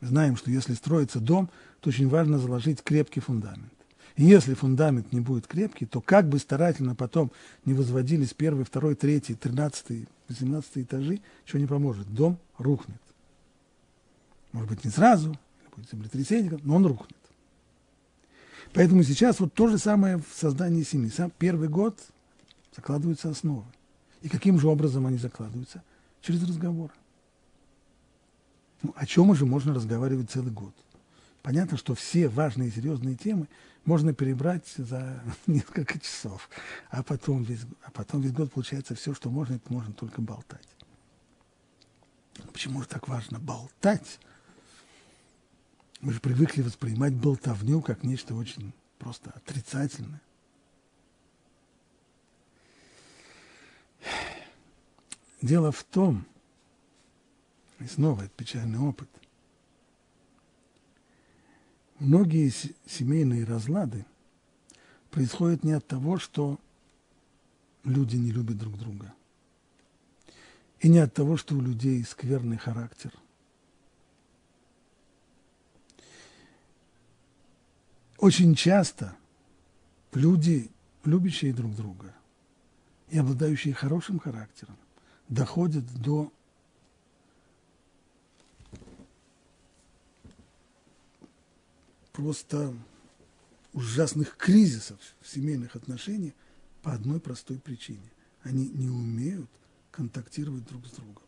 Знаем, 0.00 0.36
что 0.36 0.50
если 0.50 0.74
строится 0.74 1.20
дом, 1.20 1.48
то 1.80 1.88
очень 1.88 2.08
важно 2.08 2.38
заложить 2.38 2.82
крепкий 2.82 3.20
фундамент. 3.20 3.72
И 4.16 4.24
если 4.24 4.54
фундамент 4.54 5.12
не 5.12 5.20
будет 5.20 5.46
крепкий, 5.46 5.86
то 5.86 6.00
как 6.00 6.28
бы 6.28 6.38
старательно 6.38 6.94
потом 6.94 7.30
не 7.64 7.74
возводились 7.74 8.32
первый, 8.32 8.64
второй, 8.64 8.94
третий, 8.94 9.34
тринадцатый, 9.34 10.08
восемнадцатый 10.28 10.82
этажи, 10.84 11.20
ничего 11.44 11.58
не 11.60 11.66
поможет. 11.66 12.12
Дом 12.12 12.38
рухнет. 12.58 13.00
Может 14.52 14.70
быть, 14.70 14.84
не 14.84 14.90
сразу, 14.90 15.38
будет 15.74 15.90
землетрясение, 15.90 16.58
но 16.62 16.76
он 16.76 16.86
рухнет. 16.86 17.16
Поэтому 18.74 19.02
сейчас 19.02 19.40
вот 19.40 19.54
то 19.54 19.68
же 19.68 19.78
самое 19.78 20.18
в 20.18 20.26
создании 20.34 20.82
семьи. 20.82 21.10
Сам 21.10 21.30
первый 21.30 21.68
год 21.68 21.98
закладываются 22.74 23.30
основы. 23.30 23.64
И 24.22 24.28
каким 24.28 24.58
же 24.58 24.68
образом 24.68 25.06
они 25.06 25.18
закладываются? 25.18 25.82
Через 26.20 26.42
разговор. 26.42 26.90
Ну, 28.82 28.92
о 28.96 29.06
чем 29.06 29.30
уже 29.30 29.46
можно 29.46 29.74
разговаривать 29.74 30.30
целый 30.30 30.52
год? 30.52 30.74
Понятно, 31.42 31.76
что 31.76 31.94
все 31.94 32.28
важные 32.28 32.68
и 32.68 32.72
серьезные 32.72 33.14
темы 33.14 33.46
можно 33.84 34.12
перебрать 34.12 34.66
за 34.76 35.22
несколько 35.46 35.98
часов, 35.98 36.50
а 36.90 37.02
потом 37.02 37.44
весь, 37.44 37.60
а 37.82 37.90
потом 37.92 38.20
весь 38.20 38.32
год 38.32 38.52
получается 38.52 38.94
все, 38.94 39.14
что 39.14 39.30
можно, 39.30 39.54
это 39.54 39.72
можно 39.72 39.94
только 39.94 40.20
болтать. 40.20 40.66
Почему 42.52 42.82
же 42.82 42.88
так 42.88 43.08
важно 43.08 43.38
болтать? 43.38 44.18
Мы 46.00 46.12
же 46.12 46.20
привыкли 46.20 46.62
воспринимать 46.62 47.14
болтовню 47.14 47.80
как 47.80 48.02
нечто 48.02 48.34
очень 48.34 48.72
просто 48.98 49.30
отрицательное. 49.30 50.20
Дело 55.40 55.72
в 55.72 55.84
том, 55.84 56.26
и 57.78 57.86
снова 57.86 58.22
это 58.22 58.30
печальный 58.30 58.78
опыт, 58.78 59.08
многие 61.98 62.50
семейные 62.86 63.44
разлады 63.44 64.04
происходят 65.10 65.64
не 65.64 65.72
от 65.72 65.86
того, 65.86 66.18
что 66.18 66.58
люди 67.84 68.16
не 68.16 68.32
любят 68.32 68.58
друг 68.58 68.76
друга, 68.78 69.14
и 70.80 70.88
не 70.88 70.98
от 70.98 71.14
того, 71.14 71.36
что 71.36 71.54
у 71.54 71.60
людей 71.60 72.04
скверный 72.04 72.58
характер– 72.58 73.12
Очень 78.18 78.54
часто 78.54 79.14
люди, 80.12 80.70
любящие 81.04 81.52
друг 81.52 81.74
друга 81.74 82.14
и 83.10 83.18
обладающие 83.18 83.74
хорошим 83.74 84.18
характером, 84.18 84.76
доходят 85.28 85.84
до 86.00 86.32
просто 92.12 92.74
ужасных 93.74 94.36
кризисов 94.38 94.98
в 95.20 95.28
семейных 95.28 95.76
отношениях 95.76 96.32
по 96.82 96.92
одной 96.92 97.20
простой 97.20 97.58
причине. 97.58 98.10
Они 98.42 98.68
не 98.68 98.88
умеют 98.88 99.50
контактировать 99.90 100.64
друг 100.64 100.86
с 100.86 100.92
другом. 100.92 101.22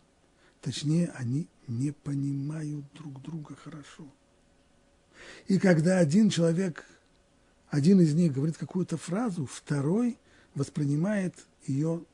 Точнее, 0.63 1.09
они 1.11 1.47
не 1.67 1.93
понимают 1.93 2.85
друг 2.95 3.21
друга 3.21 3.55
хорошо. 3.55 4.09
И 5.47 5.59
когда 5.59 5.99
один 5.99 6.31
человек, 6.31 6.85
один 7.69 8.01
из 8.01 8.15
них 8.15 8.33
говорит 8.33 8.57
какую-то 8.57 8.97
фразу, 8.97 9.47
второй 9.47 10.19
воспринимает 10.55 11.35
ее 11.67 12.05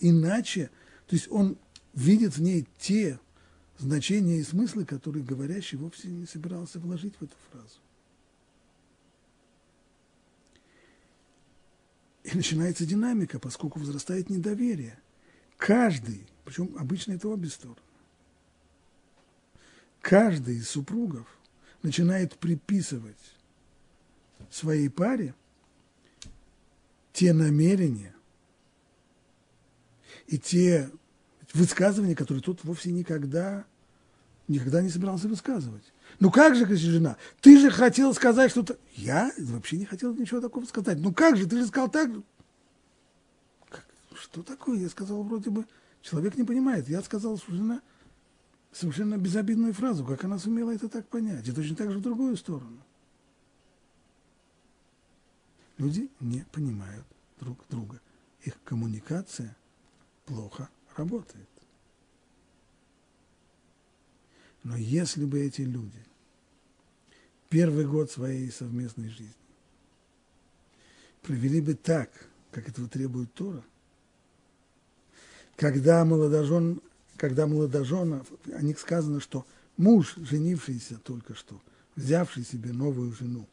иначе. 0.00 0.70
То 1.06 1.16
есть 1.16 1.30
он 1.30 1.56
видит 1.92 2.36
в 2.36 2.42
ней 2.42 2.66
те 2.78 3.18
значения 3.78 4.38
и 4.38 4.44
смыслы, 4.44 4.84
которые 4.84 5.24
говорящий 5.24 5.76
вовсе 5.76 6.08
не 6.08 6.26
собирался 6.26 6.78
вложить 6.78 7.14
в 7.18 7.22
эту 7.22 7.36
фразу. 7.50 7.78
И 12.24 12.34
начинается 12.34 12.86
динамика, 12.86 13.38
поскольку 13.38 13.78
возрастает 13.78 14.30
недоверие. 14.30 14.98
Каждый, 15.58 16.26
причем 16.44 16.74
обычно 16.78 17.12
это 17.12 17.28
обе 17.28 17.48
стороны, 17.48 17.76
каждый 20.00 20.56
из 20.56 20.68
супругов 20.68 21.26
начинает 21.84 22.36
приписывать 22.38 23.14
своей 24.50 24.88
паре 24.88 25.34
те 27.12 27.32
намерения 27.32 28.14
и 30.26 30.38
те 30.38 30.90
высказывания, 31.52 32.16
которые 32.16 32.42
тот 32.42 32.64
вовсе 32.64 32.90
никогда, 32.90 33.64
никогда 34.48 34.80
не 34.80 34.88
собирался 34.88 35.28
высказывать. 35.28 35.84
Ну 36.20 36.30
как 36.30 36.56
же, 36.56 36.64
говорит 36.64 36.82
жена, 36.82 37.16
ты 37.42 37.60
же 37.60 37.70
хотел 37.70 38.14
сказать 38.14 38.50
что-то. 38.50 38.78
Я 38.94 39.30
вообще 39.38 39.76
не 39.76 39.84
хотел 39.84 40.14
ничего 40.14 40.40
такого 40.40 40.64
сказать. 40.64 40.98
Ну 40.98 41.12
как 41.12 41.36
же, 41.36 41.46
ты 41.46 41.58
же 41.58 41.66
сказал 41.66 41.90
так. 41.90 42.10
Как? 43.68 43.84
Что 44.14 44.42
такое? 44.42 44.78
Я 44.78 44.88
сказал 44.88 45.22
вроде 45.22 45.50
бы, 45.50 45.66
человек 46.00 46.36
не 46.36 46.44
понимает. 46.44 46.88
Я 46.88 47.02
сказал, 47.02 47.36
что 47.36 47.52
жена 47.52 47.82
совершенно 48.74 49.16
безобидную 49.16 49.72
фразу, 49.72 50.04
как 50.04 50.24
она 50.24 50.38
сумела 50.38 50.74
это 50.74 50.88
так 50.88 51.08
понять. 51.08 51.46
И 51.46 51.52
точно 51.52 51.76
так 51.76 51.92
же 51.92 51.98
в 51.98 52.02
другую 52.02 52.36
сторону. 52.36 52.82
Люди 55.78 56.10
не 56.20 56.44
понимают 56.52 57.06
друг 57.38 57.64
друга. 57.68 58.00
Их 58.42 58.54
коммуникация 58.64 59.56
плохо 60.26 60.68
работает. 60.96 61.48
Но 64.62 64.76
если 64.76 65.24
бы 65.24 65.40
эти 65.40 65.62
люди 65.62 66.04
первый 67.48 67.86
год 67.86 68.10
своей 68.10 68.50
совместной 68.50 69.08
жизни 69.08 69.34
провели 71.22 71.60
бы 71.60 71.74
так, 71.74 72.10
как 72.50 72.68
этого 72.68 72.88
требует 72.88 73.32
Тора, 73.34 73.62
когда 75.56 76.04
молодожен, 76.04 76.80
когда 77.16 77.46
молодожена, 77.46 78.24
о 78.52 78.62
них 78.62 78.78
сказано, 78.78 79.20
что 79.20 79.46
муж, 79.76 80.14
женившийся 80.16 80.98
только 80.98 81.34
что, 81.34 81.60
взявший 81.96 82.44
себе 82.44 82.72
новую 82.72 83.12
жену, 83.12 83.46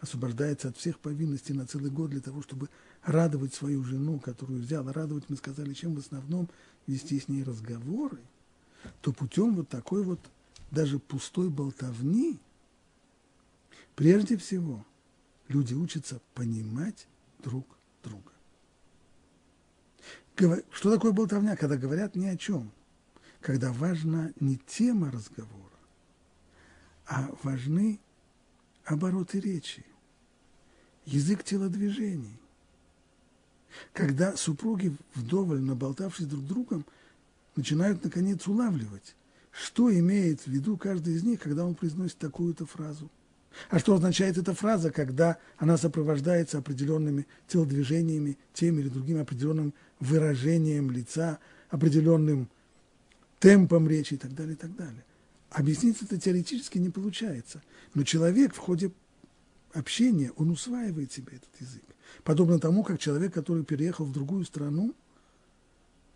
освобождается 0.00 0.68
от 0.68 0.76
всех 0.76 0.98
повинностей 0.98 1.52
на 1.52 1.66
целый 1.66 1.90
год 1.90 2.10
для 2.10 2.20
того, 2.20 2.42
чтобы 2.42 2.68
радовать 3.04 3.54
свою 3.54 3.84
жену, 3.84 4.18
которую 4.18 4.60
взял. 4.60 4.88
А 4.88 4.92
радовать, 4.92 5.24
мы 5.28 5.36
сказали, 5.36 5.72
чем 5.74 5.94
в 5.94 5.98
основном 5.98 6.48
вести 6.86 7.20
с 7.20 7.28
ней 7.28 7.44
разговоры, 7.44 8.18
то 9.00 9.12
путем 9.12 9.54
вот 9.54 9.68
такой 9.68 10.02
вот 10.02 10.18
даже 10.70 10.98
пустой 10.98 11.50
болтовни, 11.50 12.40
прежде 13.94 14.36
всего, 14.36 14.84
люди 15.48 15.74
учатся 15.74 16.20
понимать 16.34 17.06
друг 17.44 17.66
друга. 18.02 18.32
Что 20.72 20.90
такое 20.90 21.12
болтовня? 21.12 21.56
Когда 21.56 21.76
говорят 21.76 22.16
ни 22.16 22.26
о 22.26 22.36
чем. 22.36 22.72
Когда 23.42 23.72
важна 23.72 24.32
не 24.38 24.56
тема 24.56 25.10
разговора, 25.10 25.58
а 27.06 27.28
важны 27.42 27.98
обороты 28.84 29.40
речи, 29.40 29.84
язык 31.04 31.42
телодвижений. 31.42 32.38
Когда 33.92 34.36
супруги, 34.36 34.94
вдоволь 35.14 35.60
наболтавшись 35.60 36.26
друг 36.26 36.46
другом, 36.46 36.86
начинают, 37.56 38.04
наконец, 38.04 38.46
улавливать, 38.46 39.16
что 39.50 39.92
имеет 39.92 40.42
в 40.42 40.46
виду 40.46 40.76
каждый 40.76 41.14
из 41.14 41.24
них, 41.24 41.40
когда 41.40 41.64
он 41.64 41.74
произносит 41.74 42.18
такую-то 42.18 42.64
фразу. 42.64 43.10
А 43.70 43.78
что 43.78 43.94
означает 43.94 44.38
эта 44.38 44.54
фраза, 44.54 44.90
когда 44.92 45.36
она 45.58 45.76
сопровождается 45.76 46.58
определенными 46.58 47.26
телодвижениями, 47.48 48.38
тем 48.54 48.78
или 48.78 48.88
другим 48.88 49.20
определенным 49.20 49.74
выражением 50.00 50.90
лица, 50.90 51.38
определенным 51.70 52.48
темпом 53.42 53.88
речи 53.88 54.14
и 54.14 54.16
так 54.16 54.32
далее, 54.34 54.54
и 54.54 54.56
так 54.56 54.74
далее. 54.76 55.04
Объяснить 55.50 56.00
это 56.00 56.16
теоретически 56.16 56.78
не 56.78 56.90
получается. 56.90 57.60
Но 57.92 58.04
человек 58.04 58.54
в 58.54 58.58
ходе 58.58 58.92
общения, 59.72 60.30
он 60.36 60.50
усваивает 60.50 61.10
себе 61.10 61.38
этот 61.38 61.60
язык. 61.60 61.82
Подобно 62.22 62.60
тому, 62.60 62.84
как 62.84 63.00
человек, 63.00 63.34
который 63.34 63.64
переехал 63.64 64.04
в 64.04 64.12
другую 64.12 64.44
страну, 64.44 64.94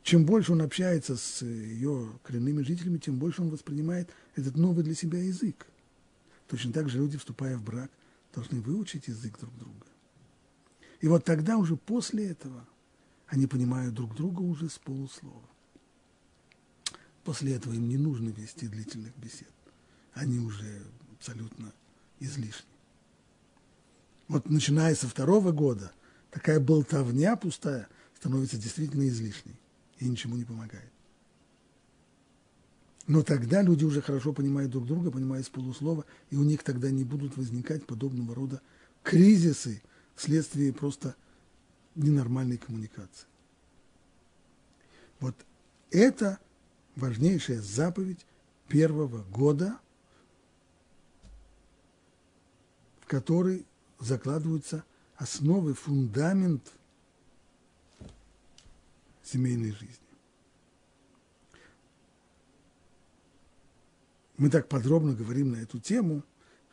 чем 0.05 0.25
больше 0.25 0.53
он 0.53 0.63
общается 0.63 1.17
с 1.17 1.43
ее 1.43 2.13
коренными 2.23 2.63
жителями, 2.63 2.99
тем 2.99 3.19
больше 3.19 3.43
он 3.43 3.51
воспринимает 3.51 4.09
этот 4.37 4.57
новый 4.57 4.85
для 4.85 4.95
себя 4.95 5.21
язык. 5.21 5.67
Точно 6.47 6.73
так 6.73 6.89
же 6.89 6.99
люди, 6.99 7.19
вступая 7.19 7.57
в 7.57 7.65
брак, 7.65 7.91
должны 8.33 8.61
выучить 8.61 9.09
язык 9.09 9.37
друг 9.41 9.53
друга. 9.59 9.87
И 11.01 11.09
вот 11.09 11.25
тогда 11.25 11.57
уже 11.57 11.77
после 11.77 12.31
этого 12.31 12.69
они 13.27 13.49
понимают 13.49 13.95
друг 13.95 14.15
друга 14.15 14.43
уже 14.43 14.69
с 14.69 14.79
полуслова. 14.79 15.43
После 17.27 17.57
этого 17.57 17.73
им 17.73 17.89
не 17.89 17.99
нужно 17.99 18.29
вести 18.29 18.69
длительных 18.69 19.13
бесед. 19.17 19.51
Они 20.15 20.39
уже 20.39 20.81
абсолютно 21.19 21.73
излишни. 22.21 22.71
Вот 24.29 24.49
начиная 24.49 24.95
со 24.95 25.09
второго 25.09 25.51
года, 25.51 25.91
такая 26.31 26.61
болтовня 26.61 27.35
пустая 27.35 27.89
становится 28.15 28.59
действительно 28.59 29.09
излишней 29.09 29.57
и 29.99 30.09
ничему 30.09 30.37
не 30.37 30.45
помогает. 30.45 30.89
Но 33.09 33.25
тогда 33.25 33.61
люди 33.61 33.85
уже 33.85 34.03
хорошо 34.03 34.33
понимают 34.33 34.71
друг 34.71 34.87
друга, 34.87 35.11
понимают 35.11 35.47
с 35.47 35.51
полуслова, 35.51 36.05
и 36.31 36.37
у 36.37 36.45
них 36.45 36.63
тогда 36.63 36.93
не 36.93 37.03
будут 37.03 37.37
возникать 37.37 37.85
подобного 37.87 38.37
рода 38.37 38.63
кризисы 39.03 39.83
вследствие 40.15 40.73
просто 40.73 41.17
ненормальной 41.97 42.57
коммуникации. 42.57 43.27
Вот 45.19 45.35
это 45.91 46.39
важнейшая 46.97 47.61
заповедь 47.61 48.27
первого 48.69 49.23
года, 49.25 49.79
в 53.01 53.07
которой 53.07 53.65
закладываются 54.01 54.85
основы, 55.17 55.75
фундамент– 55.75 56.73
семейной 59.27 59.73
жизни. 59.73 59.97
Мы 64.37 64.51
так 64.51 64.69
подробно 64.69 65.15
говорим 65.15 65.53
на 65.53 65.57
эту 65.57 65.79
тему, 65.79 66.23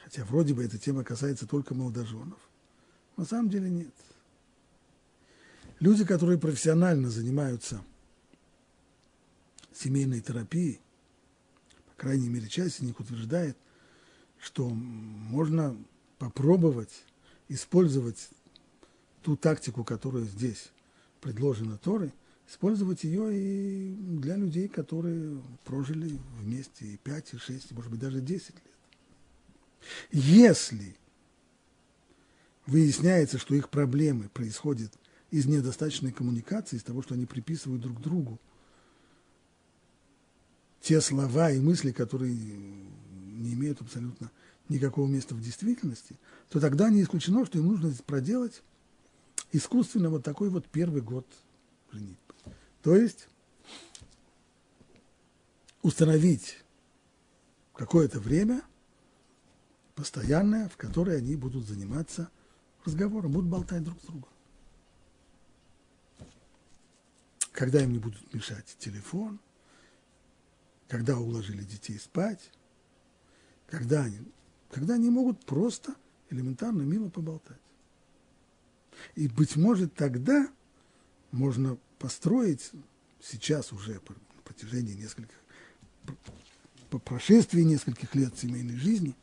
хотя 0.04 0.24
вроде 0.26 0.54
бы 0.54 0.64
эта 0.64 0.78
тема 0.78 1.04
касается 1.04 1.48
только 1.48 1.74
молодоженов. 1.74 2.40
На 3.16 3.26
самом 3.26 3.50
деле 3.50 3.70
нет. 3.70 3.94
Люди, 5.80 6.06
которые 6.06 6.38
профессионально 6.38 7.10
занимаются 7.10 7.82
семейной 9.76 10.22
терапией, 10.22 10.80
по 11.88 12.02
крайней 12.02 12.30
мере, 12.30 12.48
часть 12.48 12.80
из 12.80 12.84
них 12.84 13.00
утверждает, 13.00 13.58
что 14.40 14.70
можно 14.70 15.78
попробовать 16.18 17.04
использовать 17.50 18.30
ту 19.22 19.38
тактику, 19.38 19.84
которая 19.84 20.24
здесь 20.24 20.72
предложена 21.22 21.78
Торой, 21.78 22.12
использовать 22.48 23.04
ее 23.04 23.30
и 23.34 23.96
для 23.96 24.36
людей, 24.36 24.68
которые 24.68 25.42
прожили 25.64 26.20
вместе 26.40 26.86
и 26.86 26.98
5, 26.98 27.34
и 27.34 27.38
6, 27.38 27.72
и, 27.72 27.74
может 27.74 27.90
быть, 27.90 28.00
даже 28.00 28.22
10 28.22 28.50
лет. 28.50 28.64
Если 30.12 30.96
выясняется, 32.66 33.38
что 33.38 33.56
их 33.56 33.70
проблемы 33.70 34.30
происходят 34.30 34.94
из 35.32 35.46
недостаточной 35.46 36.12
коммуникации, 36.12 36.78
из 36.78 36.84
того, 36.84 37.02
что 37.02 37.16
они 37.16 37.26
приписывают 37.26 37.82
друг 37.82 38.02
другу 38.02 38.40
те 40.84 41.00
слова 41.00 41.50
и 41.50 41.62
мысли, 41.62 41.94
которые 41.94 42.36
не 42.36 43.54
имеют 43.54 43.82
абсолютно 43.82 44.30
никакого 44.68 45.08
места 45.08 45.34
в 45.34 45.42
действительности, 45.42 46.20
то 46.50 46.60
тогда 46.60 46.90
не 46.90 47.02
исключено, 47.02 47.46
что 47.46 47.58
им 47.58 47.68
нужно 47.68 47.94
проделать 48.06 48.62
искусственно 49.54 50.10
вот 50.10 50.26
такой 50.26 50.50
вот 50.50 50.68
первый 50.68 51.02
год 51.02 51.26
женитьбы. 51.90 52.36
То 52.82 52.98
есть 52.98 53.30
установить 55.84 56.58
какое-то 57.74 58.20
время 58.20 58.62
постоянное, 59.96 60.68
в 60.68 60.76
которое 60.76 61.18
они 61.18 61.38
будут 61.38 61.66
заниматься 61.66 62.30
разговором, 62.84 63.32
будут 63.32 63.50
болтать 63.50 63.86
друг 63.86 64.02
с 64.02 64.06
другом. 64.06 64.30
Когда 67.54 67.82
им 67.82 67.94
не 67.94 68.00
будут 68.00 68.34
мешать 68.34 68.76
телефон, 68.80 69.40
когда 70.94 71.18
уложили 71.18 71.64
детей 71.64 71.98
спать, 71.98 72.52
когда 73.66 74.04
они, 74.04 74.20
когда 74.70 74.94
они 74.94 75.10
могут 75.10 75.44
просто 75.44 75.96
элементарно 76.30 76.84
мило 76.84 77.10
поболтать. 77.10 77.58
И, 79.16 79.28
быть 79.28 79.56
может, 79.56 79.96
тогда 79.96 80.48
можно 81.32 81.80
построить 81.98 82.70
сейчас 83.20 83.74
уже 83.74 83.94
на 83.94 84.42
протяжении 84.44 84.94
нескольких, 84.94 85.36
по 86.92 87.00
прошествии 87.00 87.64
нескольких 87.64 88.14
лет 88.14 88.38
семейной 88.38 88.76
жизни, 88.78 89.16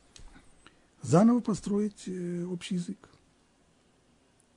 заново 1.01 1.39
построить 1.39 2.03
э, 2.05 2.43
общий 2.43 2.75
язык, 2.75 2.99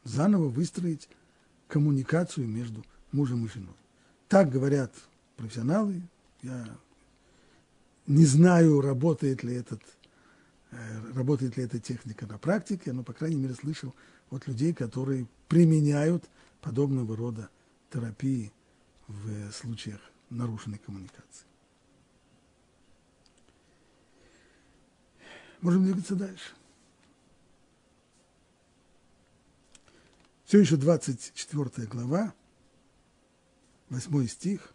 заново 0.03 0.49
выстроить 0.49 1.09
коммуникацию 1.69 2.49
между 2.49 2.85
мужем 3.13 3.47
и 3.47 3.49
женой. 3.49 3.77
Так 4.27 4.51
говорят 4.51 4.93
профессионалы. 5.37 6.03
Я 6.43 6.77
не 8.07 8.27
знаю, 8.27 8.81
работает 8.81 9.43
ли, 9.43 9.55
этот, 9.55 9.83
э, 10.71 11.13
работает 11.15 11.57
ли 11.57 11.65
эта 11.65 11.79
техника 11.79 12.27
на 12.27 12.39
практике, 12.39 12.93
но, 12.93 13.03
по 13.03 13.13
крайней 13.13 13.37
мере, 13.37 13.55
слышал 13.55 13.95
от 14.31 14.47
людей, 14.47 14.75
которые 14.75 15.27
применяют 15.49 16.29
подобного 16.61 17.17
рода 17.17 17.49
терапии 17.91 18.53
в 19.07 19.53
случаях 19.53 20.01
нарушенной 20.31 20.79
коммуникации. 20.79 21.47
Можем 25.61 25.85
двигаться 25.85 26.15
дальше. 26.15 26.53
Все 30.45 30.61
еще 30.61 30.77
24 30.77 31.87
глава, 31.87 32.35
8 33.89 34.27
стих. 34.27 34.73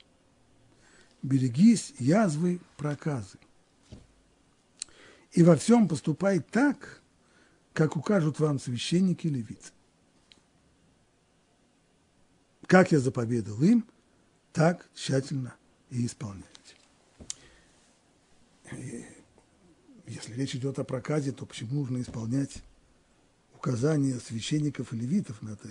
«Берегись 1.22 1.94
язвы 2.00 2.60
проказы, 2.78 3.38
и 5.32 5.44
во 5.44 5.56
всем 5.56 5.88
поступай 5.88 6.40
так, 6.40 7.02
как 7.74 7.96
укажут 7.96 8.40
вам 8.40 8.60
священники 8.60 9.28
и 9.28 9.30
левицы. 9.30 9.72
Как 12.66 12.92
я 12.92 13.00
заповедал 13.00 13.62
им, 13.62 13.86
так 14.54 14.90
тщательно 14.94 15.56
и 15.90 16.06
исполняйте. 16.06 16.50
И 18.72 19.06
если 20.08 20.34
речь 20.34 20.56
идет 20.56 20.80
о 20.80 20.84
проказе, 20.84 21.32
то 21.32 21.46
почему 21.46 21.82
нужно 21.82 22.02
исполнять 22.02 22.64
указания 23.54 24.20
священников 24.20 24.94
и 24.94 24.98
левитов? 24.98 25.42
Надо 25.42 25.70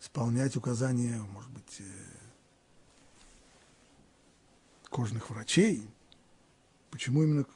исполнять 0.00 0.56
указания, 0.56 1.18
может 1.32 1.50
быть, 1.50 1.80
э, 1.80 2.13
кожных 4.94 5.28
врачей. 5.28 5.84
Почему 6.92 7.24
именно 7.24 7.46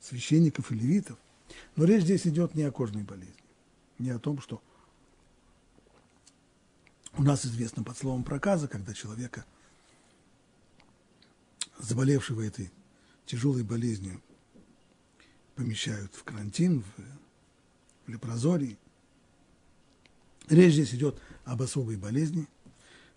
священников 0.00 0.72
и 0.72 0.74
левитов? 0.74 1.16
Но 1.76 1.84
речь 1.84 2.02
здесь 2.02 2.26
идет 2.26 2.56
не 2.56 2.64
о 2.64 2.72
кожной 2.72 3.04
болезни, 3.04 3.44
не 4.00 4.10
о 4.10 4.18
том, 4.18 4.40
что 4.40 4.60
у 7.16 7.22
нас 7.22 7.46
известно 7.46 7.84
под 7.84 7.96
словом 7.96 8.24
проказа, 8.24 8.66
когда 8.66 8.92
человека, 8.94 9.44
заболевшего 11.78 12.44
этой 12.44 12.72
тяжелой 13.26 13.62
болезнью, 13.62 14.20
помещают 15.54 16.12
в 16.16 16.24
карантин, 16.24 16.82
в, 16.82 18.06
в 18.06 18.08
лепрозорий. 18.08 18.76
Речь 20.48 20.72
здесь 20.72 20.94
идет 20.94 21.16
об 21.44 21.62
особой 21.62 21.96
болезни, 21.96 22.48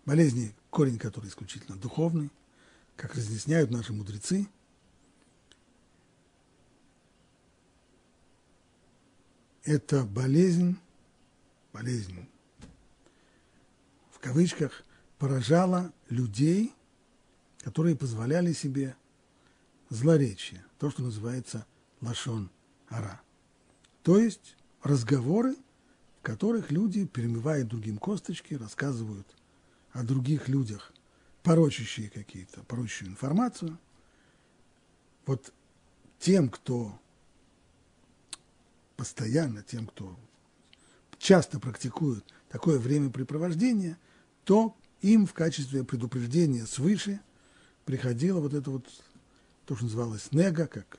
болезни, 0.06 0.54
корень 0.70 1.00
которой 1.00 1.30
исключительно 1.30 1.78
духовный, 1.78 2.30
как 2.98 3.16
разъясняют 3.16 3.72
наши 3.72 3.94
мудрецы. 3.94 4.50
Это 9.64 10.04
болезнь, 10.04 10.78
болезнь 11.72 12.28
в 14.18 14.20
кавычках, 14.20 14.84
поражала 15.20 15.94
людей, 16.10 16.74
которые 17.60 17.96
позволяли 17.96 18.52
себе 18.52 18.96
злоречие, 19.90 20.64
то, 20.80 20.90
что 20.90 21.04
называется 21.04 21.68
лашон 22.02 22.50
ара. 22.90 23.22
То 24.02 24.20
есть 24.20 24.56
разговоры, 24.82 25.56
в 26.20 26.24
которых 26.24 26.72
люди, 26.72 27.06
перемывают 27.06 27.68
другим 27.68 28.00
косточки, 28.00 28.56
рассказывают 28.56 29.28
о 29.92 30.04
других 30.04 30.48
людях, 30.48 30.92
порочащие 31.44 32.10
какие-то, 32.10 32.64
порочащую 32.64 33.12
информацию. 33.12 33.78
Вот 35.26 35.54
тем, 36.20 36.50
кто 36.50 36.98
постоянно, 38.96 39.64
тем, 39.64 39.88
кто 39.88 40.18
часто 41.20 41.60
практикует 41.60 42.24
такое 42.50 42.80
времяпрепровождение, 42.80 43.98
то 44.44 44.76
им 45.02 45.26
в 45.26 45.34
качестве 45.34 45.84
предупреждения 45.84 46.66
свыше 46.66 47.20
приходило 47.86 48.40
вот 48.40 48.54
это 48.54 48.72
вот, 48.72 48.86
то, 49.66 49.76
что 49.76 49.86
называлось 49.86 50.32
нега, 50.32 50.68
как 50.68 50.98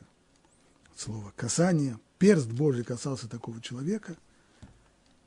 слово 0.97 1.33
касание. 1.37 1.99
Перст 2.19 2.49
Божий 2.49 2.85
касался 2.85 3.29
такого 3.29 3.61
человека, 3.61 4.17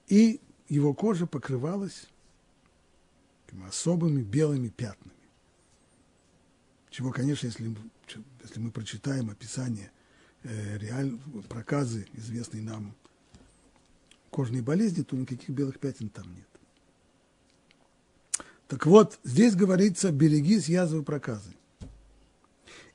и 0.08 0.42
его 0.68 0.94
кожа 0.94 1.26
покрывалась 1.26 2.08
особыми 3.68 4.22
белыми 4.22 4.70
пятнами. 4.70 5.16
Чего, 6.90 7.12
конечно, 7.12 7.48
если, 7.48 7.74
если 8.44 8.60
мы 8.60 8.72
прочитаем 8.72 9.30
описание 9.30 9.92
э, 10.44 10.78
реаль, 10.78 11.18
проказы, 11.48 12.08
известной 12.14 12.62
нам 12.62 12.94
кожной 14.30 14.62
болезни, 14.62 15.04
то 15.04 15.16
никаких 15.16 15.50
белых 15.50 15.80
пятен 15.80 16.10
там 16.10 16.34
нет. 16.34 16.48
Так 18.68 18.86
вот, 18.86 19.20
здесь 19.24 19.56
говорится, 19.56 20.12
берегись 20.12 20.70
язвы 20.70 21.04
проказы. 21.04 21.54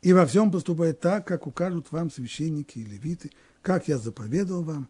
И 0.01 0.13
во 0.13 0.27
всем 0.27 0.51
поступай 0.51 0.93
так, 0.93 1.27
как 1.27 1.47
укажут 1.47 1.91
вам 1.91 2.11
священники 2.11 2.79
и 2.79 2.85
левиты, 2.85 3.31
как 3.61 3.89
я 3.89 3.99
заповедал 3.99 4.63
вам, 4.63 4.89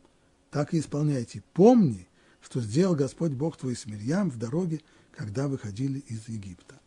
так 0.50 0.74
и 0.74 0.78
исполняйте. 0.78 1.42
Помни, 1.54 2.06
что 2.40 2.60
сделал 2.60 2.94
Господь 2.94 3.32
Бог 3.32 3.56
твой 3.56 3.74
с 3.74 3.86
Мирьям 3.86 4.30
в 4.30 4.36
дороге, 4.36 4.80
когда 5.16 5.48
выходили 5.48 5.98
из 6.00 6.28
Египта. 6.28 6.78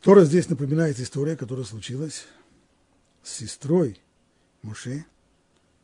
Тора 0.00 0.24
здесь 0.24 0.48
напоминает 0.48 0.98
история, 1.00 1.36
которая 1.36 1.64
случилась 1.64 2.26
с 3.22 3.32
сестрой 3.32 4.00
Муше, 4.62 5.04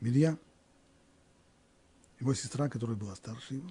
Мирьям, 0.01 0.39
его 2.21 2.35
сестра, 2.35 2.69
которая 2.69 2.97
была 2.97 3.15
старше 3.15 3.55
его 3.55 3.69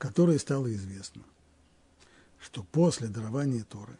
которой 0.00 0.38
стало 0.38 0.72
известно, 0.72 1.22
что 2.40 2.62
после 2.62 3.08
дарования 3.08 3.64
Торы 3.64 3.98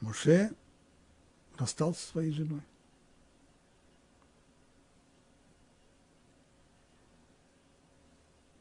Моше 0.00 0.50
расстался 1.56 2.00
со 2.00 2.08
своей 2.08 2.32
женой. 2.32 2.62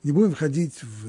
Не 0.03 0.11
будем 0.11 0.33
входить 0.33 0.81
в, 0.81 1.07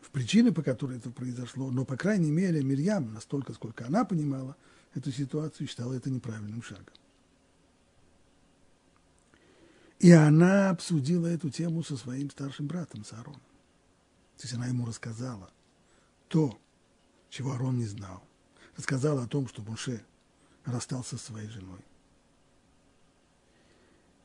в 0.00 0.10
причины, 0.10 0.52
по 0.52 0.62
которой 0.62 0.98
это 0.98 1.10
произошло, 1.10 1.70
но, 1.70 1.84
по 1.84 1.96
крайней 1.96 2.30
мере, 2.30 2.62
Мирьям, 2.62 3.14
настолько, 3.14 3.52
сколько 3.52 3.86
она 3.86 4.04
понимала 4.04 4.56
эту 4.94 5.12
ситуацию, 5.12 5.68
считала 5.68 5.92
это 5.94 6.10
неправильным 6.10 6.62
шагом. 6.62 6.94
И 10.00 10.10
она 10.10 10.70
обсудила 10.70 11.28
эту 11.28 11.48
тему 11.50 11.84
со 11.84 11.96
своим 11.96 12.28
старшим 12.30 12.66
братом, 12.66 13.04
с 13.04 13.12
Аароном. 13.12 13.40
То 14.36 14.42
есть 14.42 14.54
она 14.54 14.66
ему 14.66 14.84
рассказала 14.84 15.52
то, 16.26 16.58
чего 17.30 17.52
Арон 17.52 17.78
не 17.78 17.86
знал. 17.86 18.24
Рассказала 18.76 19.22
о 19.22 19.28
том, 19.28 19.46
что 19.46 19.62
Муше 19.62 20.04
расстался 20.64 21.16
со 21.16 21.24
своей 21.24 21.48
женой. 21.48 21.78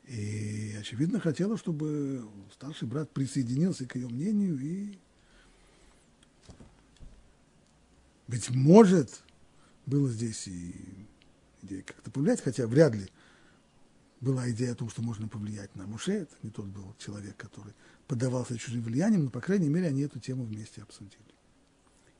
И, 0.07 0.73
очевидно, 0.79 1.19
хотела, 1.19 1.57
чтобы 1.57 2.29
старший 2.53 2.87
брат 2.87 3.11
присоединился 3.11 3.85
к 3.85 3.95
ее 3.95 4.07
мнению 4.07 4.57
и, 4.57 4.97
быть 8.27 8.49
может, 8.49 9.23
было 9.85 10.09
здесь 10.09 10.47
и 10.47 10.73
идея 11.63 11.83
как-то 11.83 12.09
повлиять, 12.09 12.41
хотя 12.41 12.67
вряд 12.67 12.95
ли 12.95 13.09
была 14.21 14.49
идея 14.51 14.71
о 14.71 14.75
том, 14.75 14.89
что 14.89 15.01
можно 15.01 15.27
повлиять 15.27 15.75
на 15.75 15.85
Муше, 15.85 16.13
это 16.13 16.35
не 16.41 16.49
тот 16.51 16.65
был 16.67 16.95
человек, 16.97 17.35
который 17.35 17.73
поддавался 18.07 18.57
чужим 18.57 18.83
влияниям, 18.83 19.25
но, 19.25 19.29
по 19.29 19.41
крайней 19.41 19.69
мере, 19.69 19.87
они 19.87 20.01
эту 20.01 20.19
тему 20.19 20.45
вместе 20.45 20.81
обсудили. 20.81 21.21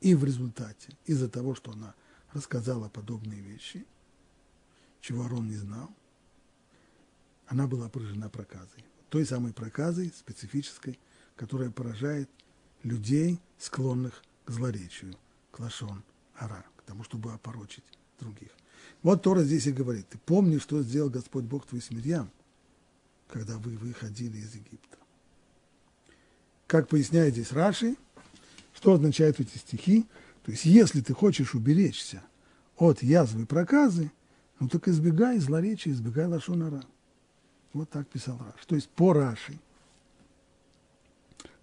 И 0.00 0.14
в 0.14 0.24
результате, 0.24 0.92
из-за 1.06 1.28
того, 1.28 1.54
что 1.54 1.72
она 1.72 1.94
рассказала 2.32 2.88
подобные 2.90 3.40
вещи, 3.40 3.86
чего 5.00 5.24
Арон 5.24 5.48
не 5.48 5.56
знал, 5.56 5.90
она 7.48 7.66
была 7.66 7.88
поражена 7.88 8.28
проказой. 8.28 8.84
Той 9.08 9.24
самой 9.24 9.52
проказой 9.52 10.12
специфической, 10.16 10.98
которая 11.36 11.70
поражает 11.70 12.28
людей, 12.82 13.40
склонных 13.58 14.22
к 14.44 14.50
злоречию, 14.50 15.14
к 15.50 15.58
лашон 15.60 16.02
ара, 16.36 16.64
к 16.76 16.82
тому, 16.82 17.04
чтобы 17.04 17.32
опорочить 17.32 17.84
других. 18.20 18.50
Вот 19.02 19.22
Тора 19.22 19.42
здесь 19.42 19.66
и 19.66 19.72
говорит, 19.72 20.08
ты 20.08 20.18
помни, 20.18 20.58
что 20.58 20.82
сделал 20.82 21.10
Господь 21.10 21.44
Бог 21.44 21.66
твой 21.66 21.80
с 21.80 21.90
Мирьям, 21.90 22.30
когда 23.28 23.56
вы 23.58 23.76
выходили 23.76 24.38
из 24.38 24.54
Египта. 24.54 24.98
Как 26.66 26.88
поясняет 26.88 27.34
здесь 27.34 27.52
Раши, 27.52 27.96
что 28.74 28.92
означают 28.92 29.40
эти 29.40 29.56
стихи? 29.56 30.06
То 30.44 30.52
есть, 30.52 30.64
если 30.64 31.00
ты 31.00 31.14
хочешь 31.14 31.54
уберечься 31.54 32.22
от 32.76 33.02
язвы 33.02 33.46
проказы, 33.46 34.12
ну 34.60 34.68
так 34.68 34.86
избегай 34.88 35.38
злоречия, 35.38 35.92
избегай 35.92 36.26
лошонара. 36.26 36.84
Вот 37.72 37.90
так 37.90 38.08
писал 38.08 38.38
Раш. 38.38 38.64
То 38.66 38.74
есть 38.74 38.88
по 38.88 39.12
Раши. 39.12 39.58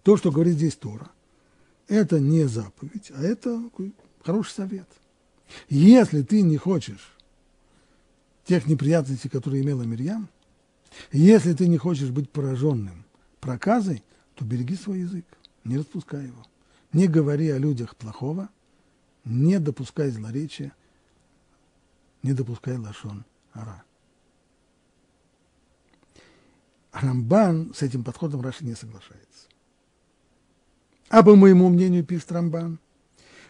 То, 0.02 0.16
что 0.16 0.30
говорит 0.30 0.54
здесь 0.54 0.76
Тора, 0.76 1.10
это 1.88 2.20
не 2.20 2.44
заповедь, 2.44 3.10
а 3.14 3.22
это 3.22 3.60
хороший 4.24 4.52
совет. 4.52 4.88
Если 5.68 6.22
ты 6.22 6.42
не 6.42 6.56
хочешь 6.56 7.16
тех 8.44 8.66
неприятностей, 8.66 9.28
которые 9.28 9.62
имела 9.62 9.82
Мирьям, 9.82 10.28
если 11.12 11.52
ты 11.52 11.66
не 11.68 11.78
хочешь 11.78 12.10
быть 12.10 12.30
пораженным 12.30 13.04
проказой, 13.40 14.02
то 14.34 14.44
береги 14.44 14.76
свой 14.76 15.00
язык, 15.00 15.24
не 15.64 15.76
распускай 15.76 16.26
его. 16.26 16.44
Не 16.92 17.08
говори 17.08 17.50
о 17.50 17.58
людях 17.58 17.96
плохого, 17.96 18.48
не 19.24 19.58
допускай 19.58 20.10
злоречия, 20.10 20.72
не 22.22 22.32
допускай 22.32 22.76
лашон 22.76 23.24
ара. 23.52 23.85
Рамбан 27.00 27.74
с 27.74 27.82
этим 27.82 28.04
подходом 28.04 28.40
Раши 28.40 28.64
не 28.64 28.74
соглашается. 28.74 29.48
А 31.08 31.22
по 31.22 31.36
моему 31.36 31.68
мнению, 31.68 32.04
пишет 32.04 32.32
Рамбан, 32.32 32.80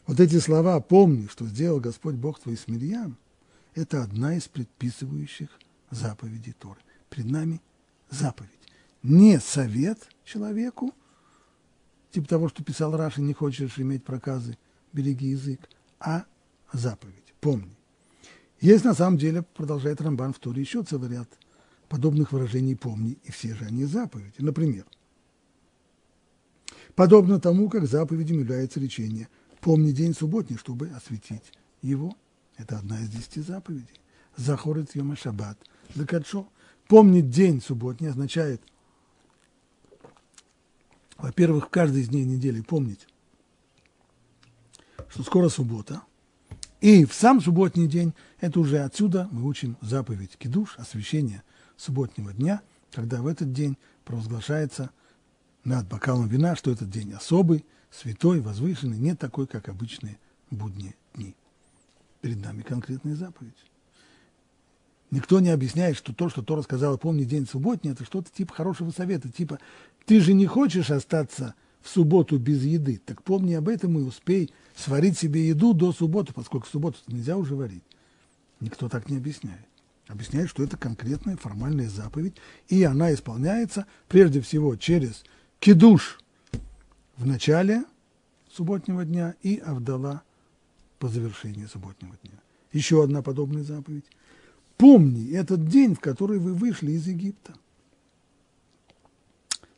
вот 0.07 0.21
эти 0.21 0.39
слова 0.39 0.81
«помни, 0.81 1.27
что 1.29 1.47
сделал 1.47 1.81
Господь 1.81 2.15
Бог 2.17 2.41
твой 2.41 2.57
с 2.57 2.69
Мирьям»– 2.69 3.17
это 3.75 4.03
одна 4.03 4.37
из 4.37 4.49
предписывающих 4.49 5.49
заповедей 5.91 6.53
Торы. 6.53 6.81
Перед 7.09 7.27
нами 7.27 7.61
заповедь. 8.11 8.51
Не 9.03 9.39
совет 9.39 10.09
человеку, 10.25 10.93
типа 12.11 12.29
того, 12.29 12.49
что 12.49 12.65
писал 12.65 12.97
Раши, 12.97 13.21
не 13.21 13.33
хочешь 13.33 13.79
иметь 13.79 14.05
проказы, 14.05 14.59
береги 14.93 15.29
язык, 15.29 15.61
а 16.01 16.25
заповедь. 16.73 17.35
Помни. 17.41 17.77
Есть 18.61 18.85
на 18.85 18.95
самом 18.95 19.19
деле, 19.19 19.43
продолжает 19.43 20.01
Рамбан 20.01 20.33
в 20.33 20.39
Торе, 20.39 20.63
еще 20.63 20.83
целый 20.83 21.11
ряд 21.11 21.29
подобных 21.89 22.33
выражений 22.33 22.77
«помни», 22.77 23.19
и 23.25 23.31
все 23.31 23.55
же 23.55 23.65
они 23.65 23.85
заповеди. 23.85 24.35
Например, 24.39 24.85
подобно 26.95 27.41
тому, 27.41 27.69
как 27.69 27.87
заповедью 27.87 28.41
является 28.41 28.81
речение 28.81 29.29
«помни 29.61 29.93
день 29.93 30.15
субботний, 30.15 30.57
чтобы 30.57 30.89
осветить 30.89 31.53
его». 31.83 32.17
Это 32.57 32.79
одна 32.79 32.99
из 33.01 33.11
десяти 33.11 33.41
заповедей. 33.41 34.01
Захорит 34.35 34.95
Йома 34.95 35.17
Шаббат. 35.17 35.59
Закадшо. 35.95 36.49
Помнить 36.89 37.31
день 37.31 37.61
субботний 37.61 38.09
означает, 38.09 38.63
во-первых, 41.19 41.69
каждый 41.69 42.03
из 42.03 42.09
дней 42.09 42.25
недели 42.25 42.61
помнить, 42.61 43.09
что 45.09 45.23
скоро 45.25 45.49
суббота, 45.49 46.03
и 46.81 47.05
в 47.05 47.13
сам 47.13 47.41
субботний 47.41 47.89
день, 47.89 48.15
это 48.39 48.61
уже 48.61 48.79
отсюда 48.79 49.29
мы 49.33 49.49
учим 49.49 49.77
заповедь 49.81 50.37
кидуш, 50.39 50.79
освящение 50.79 51.43
субботнего 51.77 52.33
дня, 52.33 52.63
когда 52.93 53.21
в 53.23 53.27
этот 53.27 53.53
день 53.53 53.77
провозглашается 54.05 54.91
над 55.65 55.89
бокалом 55.89 56.29
вина, 56.29 56.57
что 56.57 56.71
этот 56.71 56.91
день 56.91 57.13
особый, 57.13 57.65
святой, 57.91 58.41
возвышенный, 58.41 58.99
не 58.99 59.15
такой, 59.15 59.47
как 59.47 59.69
обычные 59.69 60.19
будние 60.51 60.95
дни. 61.15 61.35
Перед 62.21 62.43
нами 62.43 62.63
конкретная 62.63 63.17
заповедь. 63.17 63.55
Никто 65.11 65.41
не 65.41 65.51
объясняет, 65.51 65.97
что 65.97 66.13
то, 66.13 66.29
что 66.29 66.43
Тора 66.43 66.63
сказала, 66.63 66.97
помни 66.97 67.25
день 67.25 67.47
субботний, 67.47 67.93
это 67.93 68.05
что-то 68.05 68.31
типа 68.31 68.55
хорошего 68.55 68.91
совета, 68.91 69.29
типа 69.29 69.59
ты 70.05 70.21
же 70.21 70.33
не 70.33 70.47
хочешь 70.47 70.91
остаться 70.91 71.55
в 71.81 71.89
субботу 71.89 72.39
без 72.39 72.65
еды, 72.65 73.01
так 73.05 73.23
помни 73.23 73.55
об 73.55 73.69
этом 73.69 73.99
и 73.99 74.03
успей 74.03 74.51
сварить 74.75 75.17
себе 75.17 75.47
еду 75.47 75.73
до 75.73 75.93
субботы, 75.93 76.33
поскольку 76.33 76.67
в 76.67 76.71
субботу 76.71 76.99
нельзя 77.07 77.37
уже 77.37 77.55
варить. 77.55 77.85
Никто 78.61 78.89
так 78.89 79.09
не 79.09 79.19
объясняет. 79.19 79.67
Объясняет, 80.09 80.49
что 80.49 80.63
это 80.63 80.77
конкретная 80.77 81.37
формальная 81.37 81.89
заповедь, 81.89 82.37
и 82.69 82.83
она 82.85 83.13
исполняется 83.13 83.87
прежде 84.09 84.41
всего 84.41 84.77
через 84.77 85.25
кидуш 85.59 86.21
в 87.17 87.27
начале 87.27 87.85
субботнего 88.49 89.05
дня 89.05 89.35
и 89.43 89.57
Авдала 89.57 90.23
по 90.99 91.09
завершении 91.09 91.67
субботнего 91.67 92.17
дня. 92.23 92.39
Еще 92.73 93.03
одна 93.03 93.23
подобная 93.23 93.65
заповедь. 93.65 94.05
Помни 94.77 95.33
этот 95.33 95.67
день, 95.67 95.95
в 95.95 96.01
который 96.01 96.39
вы 96.39 96.55
вышли 96.55 96.93
из 96.93 97.07
Египта. 97.07 97.55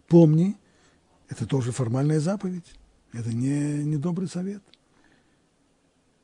Помни, 0.09 0.57
это 1.29 1.47
тоже 1.47 1.73
формальная 1.73 2.21
заповедь, 2.21 2.75
это 3.13 3.33
не, 3.33 3.85
не 3.85 3.97
добрый 3.97 4.29
совет. 4.29 4.63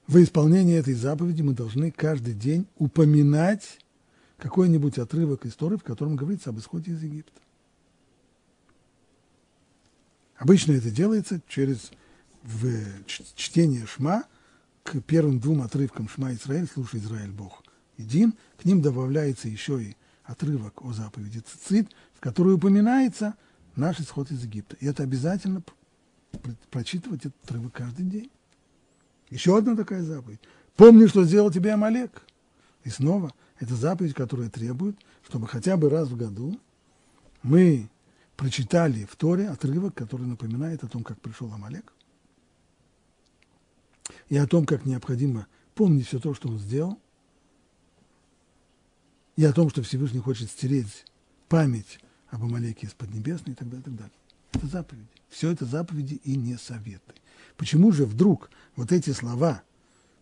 В 0.06 0.22
исполнении 0.22 0.76
этой 0.76 0.94
заповеди 0.94 1.42
мы 1.42 1.54
должны 1.54 1.90
каждый 1.90 2.34
день 2.34 2.66
упоминать 2.76 3.78
какой-нибудь 4.44 4.98
отрывок 4.98 5.46
истории, 5.46 5.78
в 5.78 5.82
котором 5.82 6.16
говорится 6.16 6.50
об 6.50 6.58
исходе 6.58 6.92
из 6.92 7.02
Египта. 7.02 7.40
Обычно 10.36 10.72
это 10.72 10.90
делается 10.90 11.40
через 11.48 11.90
в 12.42 13.04
чтение 13.06 13.86
Шма 13.86 14.24
к 14.82 15.00
первым 15.00 15.40
двум 15.40 15.62
отрывкам 15.62 16.10
Шма 16.10 16.34
Израиль, 16.34 16.68
слушай 16.70 17.00
Израиль 17.00 17.30
Бог 17.30 17.62
един, 17.96 18.34
к 18.58 18.66
ним 18.66 18.82
добавляется 18.82 19.48
еще 19.48 19.82
и 19.82 19.96
отрывок 20.24 20.84
о 20.84 20.92
заповеди 20.92 21.38
Цицит, 21.38 21.88
в 22.12 22.20
которой 22.20 22.52
упоминается 22.52 23.36
наш 23.76 23.98
исход 23.98 24.30
из 24.30 24.44
Египта. 24.44 24.76
И 24.78 24.84
это 24.84 25.04
обязательно 25.04 25.62
прочитывать 26.70 27.24
этот 27.24 27.42
отрывок 27.44 27.72
каждый 27.72 28.04
день. 28.04 28.30
Еще 29.30 29.56
одна 29.56 29.74
такая 29.74 30.02
заповедь. 30.02 30.40
Помни, 30.76 31.06
что 31.06 31.24
сделал 31.24 31.50
тебе 31.50 31.72
Амалек. 31.72 32.26
И 32.82 32.90
снова, 32.90 33.32
это 33.58 33.74
заповедь, 33.74 34.14
которая 34.14 34.50
требует, 34.50 34.96
чтобы 35.22 35.46
хотя 35.46 35.76
бы 35.76 35.88
раз 35.88 36.08
в 36.08 36.16
году 36.16 36.58
мы 37.42 37.88
прочитали 38.36 39.04
в 39.04 39.16
Торе 39.16 39.48
отрывок, 39.48 39.94
который 39.94 40.26
напоминает 40.26 40.82
о 40.82 40.88
том, 40.88 41.04
как 41.04 41.20
пришел 41.20 41.52
Амалек, 41.52 41.92
и 44.28 44.36
о 44.36 44.46
том, 44.46 44.66
как 44.66 44.84
необходимо 44.84 45.46
помнить 45.74 46.06
все 46.06 46.18
то, 46.18 46.34
что 46.34 46.48
он 46.48 46.58
сделал, 46.58 46.98
и 49.36 49.44
о 49.44 49.52
том, 49.52 49.70
что 49.70 49.82
Всевышний 49.82 50.20
хочет 50.20 50.50
стереть 50.50 51.04
память 51.48 52.00
об 52.30 52.44
Амалеке 52.44 52.86
из 52.86 52.94
Поднебесной 52.94 53.52
и 53.52 53.56
так 53.56 53.68
далее, 53.68 53.80
и 53.80 53.84
так 53.84 53.96
далее. 53.96 54.14
Это 54.52 54.66
заповеди. 54.66 55.06
Все 55.28 55.50
это 55.50 55.64
заповеди 55.64 56.20
и 56.24 56.36
не 56.36 56.56
советы. 56.56 57.14
Почему 57.56 57.92
же 57.92 58.04
вдруг 58.04 58.50
вот 58.76 58.92
эти 58.92 59.10
слова 59.10 59.62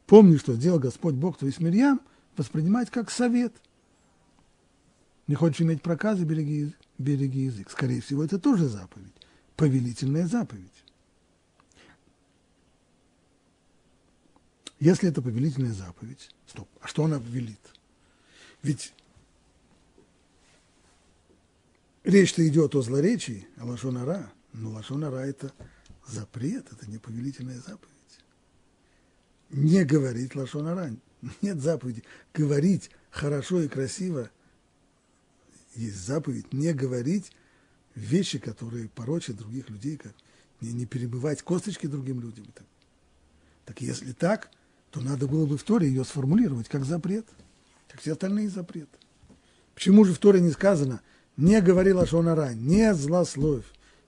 «Помни, 0.07 0.37
что 0.37 0.55
сделал 0.55 0.79
Господь 0.79 1.15
Бог 1.15 1.39
твой 1.39 1.53
с 1.53 1.61
Мирьям» 1.61 2.01
воспринимать 2.37 2.91
как 2.91 3.11
совет? 3.11 3.55
Не 5.27 5.35
хочешь 5.35 5.61
иметь 5.61 5.83
проказы, 5.83 6.25
береги, 6.25 6.75
береги 6.99 7.45
язык. 7.45 7.71
Скорее 7.71 8.01
всего, 8.01 8.25
это 8.25 8.39
тоже 8.39 8.69
заповедь, 8.69 9.15
повелительная 9.57 10.27
заповедь. 10.27 10.69
Если 14.81 15.09
это 15.09 15.23
повелительная 15.23 15.73
заповедь, 15.73 16.35
стоп, 16.47 16.69
а 16.81 16.89
что 16.89 17.05
она 17.05 17.19
велит? 17.19 17.61
Ведь 18.63 18.93
речь-то 22.03 22.47
идет 22.47 22.75
о 22.75 22.83
злоречии, 22.83 23.47
о 23.59 23.67
лошонара, 23.67 24.33
но 24.53 24.71
лошонара– 24.71 25.17
это 25.19 25.53
запрет, 26.05 26.67
это 26.73 26.91
не 26.91 26.99
повелительная 26.99 27.61
заповедь. 27.61 27.93
Не 29.51 29.85
говорить 29.85 30.35
лошонара, 30.35 30.91
нет 31.43 31.61
заповеди. 31.61 32.03
Говорить 32.35 32.91
хорошо 33.11 33.63
и 33.63 33.69
красиво 33.69 34.31
есть 35.75 35.97
заповедь. 35.97 36.53
Не 36.53 36.73
говорить 36.73 37.33
вещи, 37.95 38.39
которые 38.39 38.89
порочат 38.89 39.37
других 39.37 39.71
людей, 39.71 39.97
как 39.97 40.13
не, 40.61 40.73
не 40.73 40.87
перебывать 40.87 41.43
косточки 41.43 41.87
другим 41.87 42.21
людям. 42.21 42.47
Так, 42.55 42.67
так 43.65 43.81
если 43.81 44.13
так, 44.13 44.51
то 44.91 45.01
надо 45.01 45.27
было 45.27 45.47
бы 45.47 45.57
в 45.57 45.63
Торе 45.63 45.89
ее 45.89 46.05
сформулировать 46.05 46.69
как 46.69 46.85
запрет, 46.85 47.27
как 47.89 48.01
все 48.01 48.13
остальные 48.13 48.51
запреты. 48.51 48.99
Почему 49.75 50.05
же 50.05 50.13
в 50.13 50.19
Торе 50.19 50.41
не 50.41 50.51
сказано– 50.51 51.01
не 51.37 51.61
говори 51.61 51.93
лашонара, 51.93 52.53
не 52.55 52.95
злословь, 52.95 53.65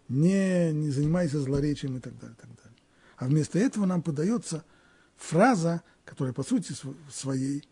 не, 0.08 0.72
не 0.72 0.90
занимайся 0.90 1.40
злоречием 1.40 1.96
и 1.96 2.00
так 2.00 2.18
далее, 2.18 2.36
так 2.38 2.50
далее. 2.50 2.78
А 3.16 3.26
вместо 3.26 3.58
этого 3.58 3.86
нам 3.86 4.02
подается 4.02 4.64
фраза, 5.16 5.82
которая 6.04 6.32
по 6.32 6.42
сути 6.42 6.74
своей 7.10 7.64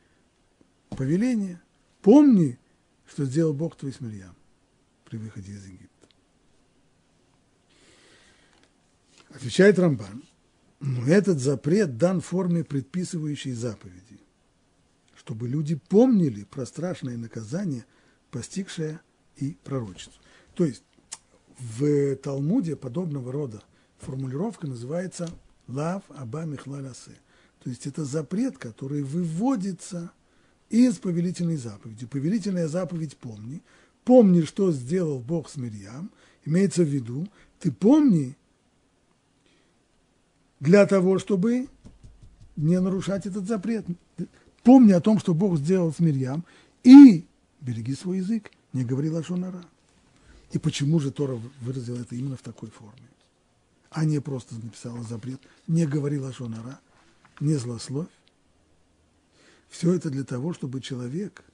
повеление. 0.91 1.61
Помни, 2.01 2.59
что 3.07 3.25
сделал 3.25 3.55
Бог 3.55 3.77
твой 3.77 3.93
с 3.93 4.01
Мирьям 4.01 4.35
при 5.05 5.19
выходе 5.19 5.53
из 5.53 5.65
Египта. 5.67 6.09
Отвечает 9.31 9.79
Рамбан, 9.79 10.25
но 10.81 11.07
этот 11.07 11.39
запрет 11.39 11.97
дан 11.97 12.21
в 12.21 12.27
форме 12.27 12.65
предписывающей 12.65 13.53
заповеди, 13.53 14.21
чтобы 15.15 15.49
люди 15.49 15.77
помнили 15.77 16.45
про 16.45 16.67
страшное 16.67 17.17
наказание, 17.17 17.87
постигшее 18.31 19.01
и 19.37 19.57
пророчицу. 19.65 20.21
То 20.55 20.65
есть 20.65 20.85
в 21.59 22.17
Талмуде 22.17 22.77
подобного 22.77 23.31
рода 23.33 23.63
формулировка 23.99 24.67
называется 24.67 25.31
«лав 25.69 26.03
аба 26.09 26.45
михлалясе». 26.45 27.19
То 27.63 27.71
есть 27.71 27.87
это 27.87 28.05
запрет, 28.05 28.59
который 28.59 29.03
выводится 29.03 30.11
из 30.69 30.97
повелительной 30.97 31.57
заповеди. 31.57 32.07
Повелительная 32.07 32.69
заповедь 32.69 33.17
«помни». 33.17 33.63
Помни, 34.05 34.43
что 34.43 34.73
сделал 34.73 35.21
Бог 35.21 35.49
с 35.49 35.57
Мирьям. 35.57 36.11
Имеется 36.45 36.83
в 36.83 36.89
виду, 36.89 37.29
ты 37.61 37.71
помни 37.71 38.37
для 40.59 40.87
того, 40.87 41.21
чтобы 41.21 41.69
не 42.57 42.81
нарушать 42.81 43.27
этот 43.27 43.47
запрет. 43.47 43.87
Помни 44.65 44.91
о 44.91 45.01
том, 45.01 45.21
что 45.21 45.35
Бог 45.35 45.57
сделал 45.57 45.93
с 45.93 46.01
Мирьям, 46.01 46.45
и 46.83 47.25
береги 47.61 47.95
свой 47.95 48.19
язык, 48.19 48.51
не 48.73 48.85
говори 48.85 49.09
лошонара. 49.09 49.65
И 50.51 50.59
почему 50.59 50.99
же 50.99 51.13
Тора 51.13 51.41
выразила 51.61 51.99
это 52.01 52.17
именно 52.17 52.37
в 52.37 52.43
такой 52.43 52.71
форме? 52.71 53.09
А 53.91 54.05
не 54.05 54.21
просто 54.21 54.57
написала 54.57 55.03
запрет, 55.05 55.41
не 55.69 55.87
говори 55.87 56.19
лошонара, 56.19 56.81
не 57.43 57.57
злословь. 57.57 58.09
Все 59.69 59.93
это 59.93 60.11
для 60.11 60.25
того, 60.25 60.53
чтобы 60.53 60.81
человек 60.81 61.45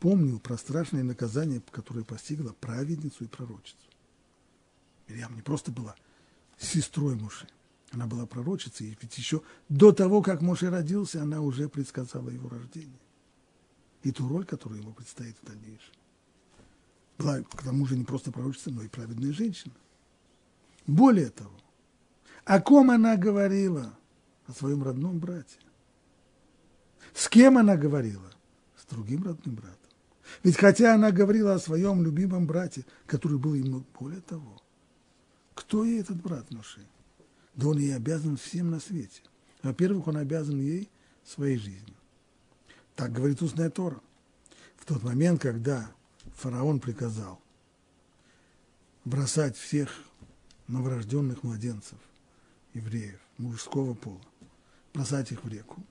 помнил 0.00 0.38
про 0.38 0.56
страшное 0.56 1.02
наказание, 1.02 1.62
которое 1.70 2.04
постигло 2.04 2.54
праведницу 2.60 3.24
и 3.24 3.28
пророчицу. 3.28 3.76
Мирьям 5.08 5.34
не 5.34 5.42
просто 5.42 5.72
была 5.72 5.94
сестрой 6.58 7.14
Муши, 7.16 7.48
она 7.90 8.06
была 8.06 8.26
пророчицей, 8.26 8.96
ведь 9.00 9.18
еще 9.18 9.42
до 9.68 9.92
того, 9.92 10.22
как 10.22 10.40
Моше 10.40 10.70
родился, 10.70 11.22
она 11.22 11.40
уже 11.40 11.68
предсказала 11.68 12.30
его 12.30 12.48
рождение. 12.48 13.00
И 14.02 14.12
ту 14.12 14.28
роль, 14.28 14.44
которую 14.44 14.80
ему 14.80 14.92
предстоит 14.92 15.36
в 15.42 15.46
дальнейшем 15.46 15.94
была 17.18 17.42
к 17.42 17.62
тому 17.62 17.84
же 17.84 17.96
не 17.96 18.04
просто 18.04 18.30
пророчица, 18.30 18.70
но 18.70 18.82
и 18.82 18.88
праведная 18.88 19.32
женщина. 19.32 19.74
Более 20.86 21.30
того, 21.30 21.50
о 22.44 22.60
ком 22.60 22.90
она 22.92 23.16
говорила? 23.16 23.92
О 24.48 24.52
своем 24.52 24.82
родном 24.82 25.18
брате. 25.18 25.58
С 27.14 27.28
кем 27.28 27.58
она 27.58 27.76
говорила? 27.76 28.30
С 28.76 28.84
другим 28.86 29.22
родным 29.22 29.54
братом. 29.54 29.76
Ведь 30.42 30.56
хотя 30.56 30.94
она 30.94 31.10
говорила 31.10 31.54
о 31.54 31.58
своем 31.58 32.02
любимом 32.02 32.46
брате, 32.46 32.84
который 33.06 33.38
был 33.38 33.54
ему 33.54 33.84
более 33.98 34.20
того, 34.20 34.60
кто 35.54 35.84
ей 35.84 36.00
этот 36.00 36.20
брат 36.22 36.50
Моше? 36.50 36.80
Да 37.54 37.68
он 37.68 37.78
ей 37.78 37.94
обязан 37.94 38.36
всем 38.36 38.70
на 38.70 38.80
свете. 38.80 39.22
Во-первых, 39.62 40.06
он 40.06 40.16
обязан 40.16 40.60
ей 40.60 40.88
своей 41.24 41.58
жизнью. 41.58 41.96
Так 42.94 43.12
говорит 43.12 43.42
устная 43.42 43.70
Тора. 43.70 44.00
В 44.76 44.86
тот 44.86 45.02
момент, 45.02 45.42
когда 45.42 45.90
фараон 46.36 46.80
приказал 46.80 47.40
бросать 49.04 49.56
всех 49.56 49.90
новорожденных 50.68 51.42
младенцев, 51.42 51.98
евреев, 52.74 53.18
мужского 53.38 53.94
пола, 53.94 54.20
бросать 54.94 55.32
их 55.32 55.44
в 55.44 55.48
реку, 55.48 55.82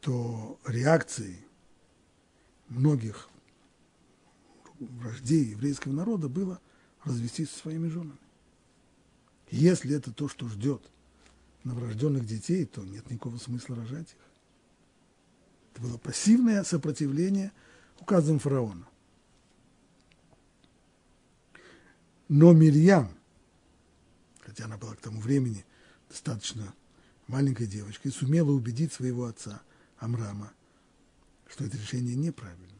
то 0.00 0.58
реакцией 0.66 1.38
многих 2.68 3.28
вождей 4.78 5.44
еврейского 5.44 5.92
народа 5.92 6.28
было 6.28 6.60
развестись 7.04 7.50
со 7.50 7.58
своими 7.60 7.88
женами. 7.88 8.18
Если 9.50 9.94
это 9.96 10.12
то, 10.12 10.28
что 10.28 10.48
ждет 10.48 10.82
новорожденных 11.64 12.26
детей, 12.26 12.64
то 12.66 12.82
нет 12.82 13.10
никакого 13.10 13.38
смысла 13.38 13.76
рожать 13.76 14.10
их. 14.10 14.18
Это 15.72 15.82
было 15.82 15.98
пассивное 15.98 16.62
сопротивление– 16.64 17.52
указом 18.00 18.38
фараона. 18.38 18.86
Но 22.28 22.52
Мирьям, 22.52 23.10
хотя 24.40 24.64
она 24.64 24.76
была 24.76 24.94
к 24.94 25.00
тому 25.00 25.20
времени 25.20 25.64
достаточно 26.08 26.74
маленькой 27.26 27.66
девочкой, 27.66 28.12
сумела 28.12 28.50
убедить 28.50 28.92
своего 28.92 29.26
отца 29.26 29.62
Амрама, 29.98 30.52
что 31.48 31.64
это 31.64 31.76
решение 31.76 32.14
неправильное. 32.14 32.70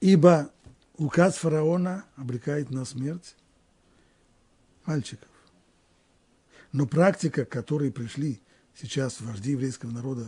Ибо 0.00 0.52
указ 0.96 1.36
фараона 1.36 2.04
обрекает 2.16 2.70
на 2.70 2.84
смерть 2.84 3.36
мальчиков. 4.84 5.28
Но 6.72 6.86
практика, 6.86 7.44
к 7.44 7.50
которой 7.50 7.92
пришли 7.92 8.40
сейчас 8.74 9.20
вожди 9.20 9.52
еврейского 9.52 9.90
народа, 9.90 10.26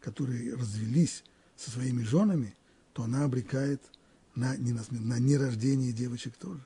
которые 0.00 0.54
развелись 0.54 1.22
со 1.56 1.70
своими 1.70 2.02
женами, 2.02 2.56
то 2.92 3.04
она 3.04 3.24
обрекает 3.24 3.82
на, 4.34 4.56
не 4.56 4.72
на, 4.72 4.82
на 4.90 5.18
нерождение 5.18 5.92
девочек 5.92 6.36
тоже. 6.36 6.64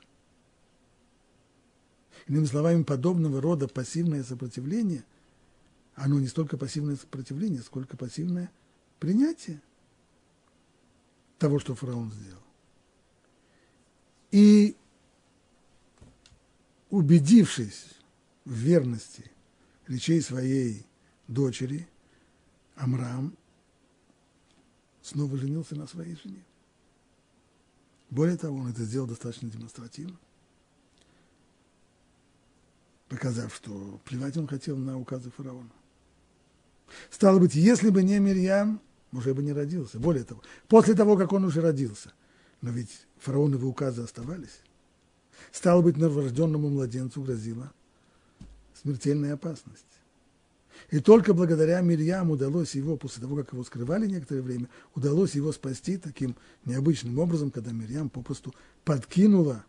Иными 2.26 2.46
словами, 2.46 2.82
подобного 2.82 3.40
рода 3.40 3.68
пассивное 3.68 4.24
сопротивление, 4.24 5.04
оно 5.94 6.18
не 6.18 6.26
столько 6.26 6.56
пассивное 6.56 6.96
сопротивление, 6.96 7.62
сколько 7.62 7.96
пассивное 7.96 8.50
принятие 8.98 9.62
того, 11.38 11.58
что 11.58 11.74
фараон 11.74 12.12
сделал. 12.12 12.42
И 14.32 14.76
убедившись 16.90 17.86
в 18.44 18.52
верности 18.52 19.30
речей 19.86 20.20
своей 20.20 20.84
дочери, 21.28 21.88
Амрам 22.74 23.36
снова 25.00 25.36
женился 25.36 25.76
на 25.76 25.86
своей 25.86 26.16
жене. 26.16 26.44
Более 28.10 28.36
того, 28.36 28.58
он 28.58 28.68
это 28.68 28.84
сделал 28.84 29.06
достаточно 29.06 29.48
демонстративно, 29.48 30.16
показав, 33.08 33.54
что 33.54 34.00
плевать 34.04 34.36
он 34.36 34.46
хотел 34.46 34.76
на 34.76 34.98
указы 34.98 35.30
фараона. 35.30 35.70
Стало 37.10 37.38
быть, 37.38 37.54
если 37.54 37.90
бы 37.90 38.02
не 38.02 38.18
Мирьям, 38.18 38.80
уже 39.12 39.34
бы 39.34 39.42
не 39.42 39.52
родился. 39.52 39.98
Более 39.98 40.24
того, 40.24 40.42
после 40.68 40.94
того, 40.94 41.16
как 41.16 41.32
он 41.32 41.44
уже 41.44 41.60
родился, 41.60 42.12
но 42.60 42.70
ведь 42.70 43.06
фараоновы 43.18 43.66
указы 43.66 44.02
оставались, 44.02 44.60
стало 45.52 45.82
быть, 45.82 45.96
новорожденному 45.96 46.68
младенцу 46.68 47.22
грозила 47.22 47.72
смертельная 48.82 49.34
опасность. 49.34 49.84
И 50.90 51.00
только 51.00 51.32
благодаря 51.34 51.80
Мирьям 51.80 52.30
удалось 52.30 52.74
его, 52.74 52.96
после 52.96 53.22
того, 53.22 53.36
как 53.36 53.52
его 53.52 53.64
скрывали 53.64 54.06
некоторое 54.06 54.42
время, 54.42 54.68
удалось 54.94 55.34
его 55.34 55.50
спасти 55.52 55.96
таким 55.96 56.36
необычным 56.64 57.18
образом, 57.18 57.50
когда 57.50 57.72
Мирьям 57.72 58.10
попросту 58.10 58.54
подкинула 58.84 59.64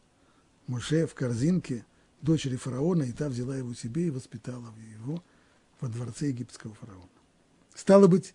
Моше 0.68 1.08
в 1.08 1.16
корзинке 1.16 1.86
дочери 2.22 2.56
фараона, 2.56 3.04
и 3.04 3.12
та 3.12 3.30
взяла 3.30 3.56
его 3.56 3.74
себе 3.74 4.08
и 4.08 4.12
воспитала 4.12 4.74
его 5.00 5.24
во 5.80 5.88
дворце 5.88 6.28
египетского 6.28 6.74
фараона. 6.76 7.08
Стало 7.76 8.08
быть, 8.08 8.34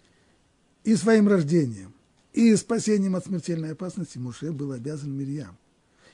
и 0.85 0.95
своим 0.97 1.29
рождением, 1.29 1.95
и 2.33 2.55
спасением 2.57 3.17
от 3.17 3.27
смертельной 3.27 3.73
опасности 3.73 4.19
Моше 4.19 4.53
был 4.53 4.73
обязан 4.73 5.13
Мирьям. 5.13 5.57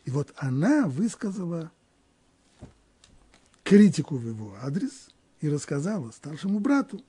И 0.04 0.10
вот 0.10 0.32
она 0.36 0.86
высказала 0.88 1.70
критику 3.62 4.16
в 4.16 4.26
его 4.26 4.56
адрес 4.62 5.10
и 5.40 5.48
рассказала 5.48 6.10
старшему 6.10 6.58
брату 6.58 7.02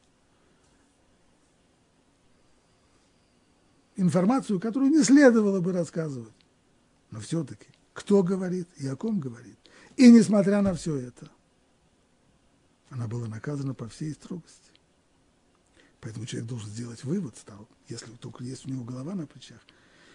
информацию, 3.95 4.59
которую 4.59 4.91
не 4.91 5.03
следовало 5.03 5.61
бы 5.61 5.71
рассказывать. 5.71 6.33
Но 7.11 7.19
все-таки, 7.19 7.67
кто 7.93 8.23
говорит 8.23 8.67
и 8.77 8.87
о 8.87 8.95
ком 8.95 9.19
говорит. 9.19 9.57
И 9.99 10.09
несмотря 10.09 10.61
на 10.61 10.73
все 10.73 10.95
это, 10.95 11.29
она 12.89 13.07
была 13.07 13.27
наказана 13.27 13.73
по 13.73 13.89
всей 13.89 14.13
строгости. 14.13 14.71
Поэтому 15.99 16.25
человек 16.25 16.47
должен 16.47 16.69
сделать 16.69 17.03
вывод, 17.03 17.35
стал, 17.35 17.67
если 17.89 18.09
только 18.13 18.45
есть 18.45 18.65
у 18.65 18.69
него 18.69 18.85
голова 18.85 19.13
на 19.13 19.27
плечах. 19.27 19.59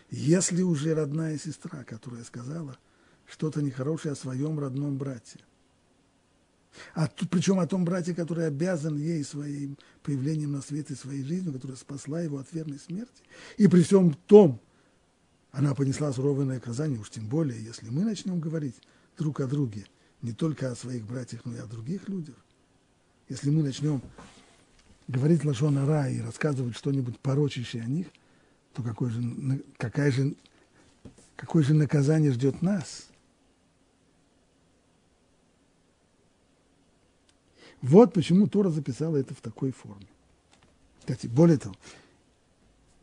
Если 0.09 0.62
уже 0.62 0.95
родная 0.95 1.37
сестра, 1.37 1.85
которая 1.85 2.24
сказала 2.24 2.78
что-то 3.26 3.61
нехорошее 3.61 4.12
о 4.12 4.16
своем 4.16 4.59
родном 4.59 4.97
брате– 4.97 5.41
а 6.95 7.07
тут, 7.07 7.30
причем 7.30 7.61
о 7.61 7.66
том 7.66 7.85
брате, 7.85 8.14
который 8.14 8.47
обязан 8.47 8.97
ей 8.97 9.22
своим 9.22 9.78
появлением 10.03 10.53
на 10.53 10.61
свет 10.61 10.91
и 10.91 10.97
своей 10.97 11.22
жизнью, 11.22 11.53
которая 11.53 11.76
спасла 11.76 12.20
его 12.20 12.39
от 12.39 12.53
верной 12.53 12.78
смерти. 12.78 13.22
И 13.57 13.68
при 13.68 13.82
всем 13.82 14.14
том, 14.26 14.61
она 15.53 15.74
понесла 15.76 16.12
суровое 16.12 16.47
наказание, 16.47 16.99
уж 16.99 17.11
тем 17.11 17.28
более, 17.28 17.62
если 17.62 17.89
мы 17.91 18.03
начнем 18.05 18.41
говорить 18.41 18.74
друг 19.16 19.40
о 19.40 19.46
друге 19.46 19.86
не 20.22 20.32
только 20.32 20.70
о 20.70 20.76
своих 20.76 21.04
братьях, 21.04 21.44
но 21.44 21.54
и 21.54 21.58
о 21.58 21.66
других 21.66 22.08
людях. 22.08 22.36
Если 23.28 23.50
мы 23.50 23.62
начнем 23.62 24.00
говорить 25.06 25.44
Лашон 25.44 25.86
Ра 25.86 26.08
и 26.08 26.20
рассказывать 26.20 26.76
что-нибудь 26.76 27.18
порочащее 27.20 27.82
о 27.82 27.86
них, 27.86 28.06
то 28.72 28.82
какое 28.82 29.10
же, 29.10 29.22
какая 29.76 30.10
же, 30.10 30.34
какое 31.36 31.62
же 31.62 31.74
наказание 31.74 32.32
ждет 32.32 32.62
нас? 32.62 33.08
Вот 37.82 38.14
почему 38.14 38.46
Тора 38.48 38.70
записала 38.70 39.18
это 39.18 39.34
в 39.34 39.42
такой 39.42 39.70
форме. 39.70 40.06
Кстати, 41.00 41.26
более 41.26 41.58
того, 41.58 41.74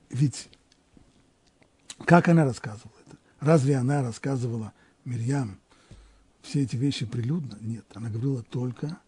ведь 0.09 0.49
как 2.05 2.27
она 2.27 2.45
рассказывала 2.45 2.97
это? 3.05 3.17
Разве 3.39 3.75
она 3.75 4.01
рассказывала 4.01 4.73
Мирьям 5.05 5.59
все 6.41 6.63
эти 6.63 6.75
вещи 6.75 7.05
прилюдно? 7.05 7.57
Нет, 7.61 7.85
она 7.93 8.09
говорила 8.09 8.43
только 8.43 8.99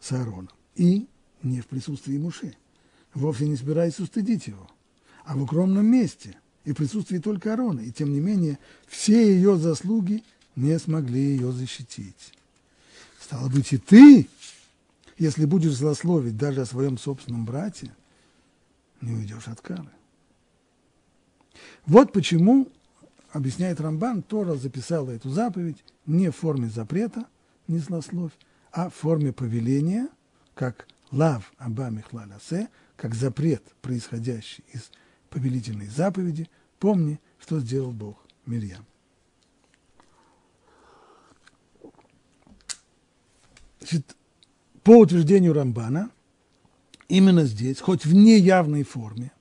с 0.00 0.12
Аароном. 0.12 0.50
И 0.74 1.06
не 1.42 1.60
в 1.60 1.66
присутствии 1.66 2.18
Муше. 2.18 2.56
Вовсе 3.14 3.48
не 3.48 3.56
собираясь 3.56 3.98
устыдить 3.98 4.46
его, 4.46 4.70
а 5.24 5.36
в 5.36 5.42
укромном 5.42 5.86
месте 5.86 6.36
и 6.64 6.72
в 6.72 6.76
присутствии 6.76 7.18
только 7.18 7.50
Аарона. 7.50 7.80
И 7.80 7.90
тем 7.90 8.12
не 8.12 8.20
менее, 8.20 8.58
все 8.86 9.34
ее 9.34 9.56
заслуги 9.56 10.22
не 10.56 10.78
смогли 10.78 11.20
ее 11.20 11.52
защитить. 11.52 12.32
Стало 13.20 13.48
быть, 13.48 13.72
и 13.72 13.78
ты, 13.78 14.28
если 15.16 15.46
будешь 15.46 15.74
злословить 15.74 16.36
даже 16.36 16.60
о 16.62 16.66
своем 16.66 16.98
собственном 16.98 17.44
брате, 17.44 17.94
не 19.00 19.12
уйдешь 19.12 19.48
от 19.48 19.60
кары. 19.60 19.88
Вот 21.86 22.12
почему, 22.12 22.68
объясняет 23.32 23.80
Рамбан, 23.80 24.22
Тора 24.22 24.54
записала 24.54 25.10
эту 25.10 25.30
заповедь 25.30 25.84
не 26.06 26.30
в 26.30 26.36
форме 26.36 26.68
запрета, 26.68 27.26
не 27.66 27.78
злословь, 27.78 28.32
а 28.72 28.90
в 28.90 28.94
форме 28.94 29.32
повеления, 29.32 30.08
как 30.54 30.86
лав 31.10 31.52
аба 31.58 31.90
михлалясе, 31.90 32.68
как 32.96 33.14
запрет, 33.14 33.62
происходящий 33.80 34.64
из 34.72 34.90
повелительной 35.30 35.88
заповеди, 35.88 36.48
помни, 36.78 37.20
что 37.38 37.60
сделал 37.60 37.92
Бог 37.92 38.16
Мирьям. 38.46 38.84
Значит, 43.78 44.16
по 44.82 44.98
утверждению 44.98 45.52
Рамбана, 45.52 46.10
именно 47.08 47.44
здесь, 47.44 47.80
хоть 47.80 48.04
в 48.04 48.14
неявной 48.14 48.82
форме, 48.82 49.32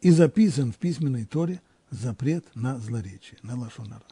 и 0.00 0.10
записан 0.10 0.72
в 0.72 0.76
письменной 0.76 1.24
Торе 1.24 1.60
запрет 1.90 2.44
на 2.54 2.78
злоречие, 2.78 3.38
на 3.42 3.58
лашонара. 3.58 4.04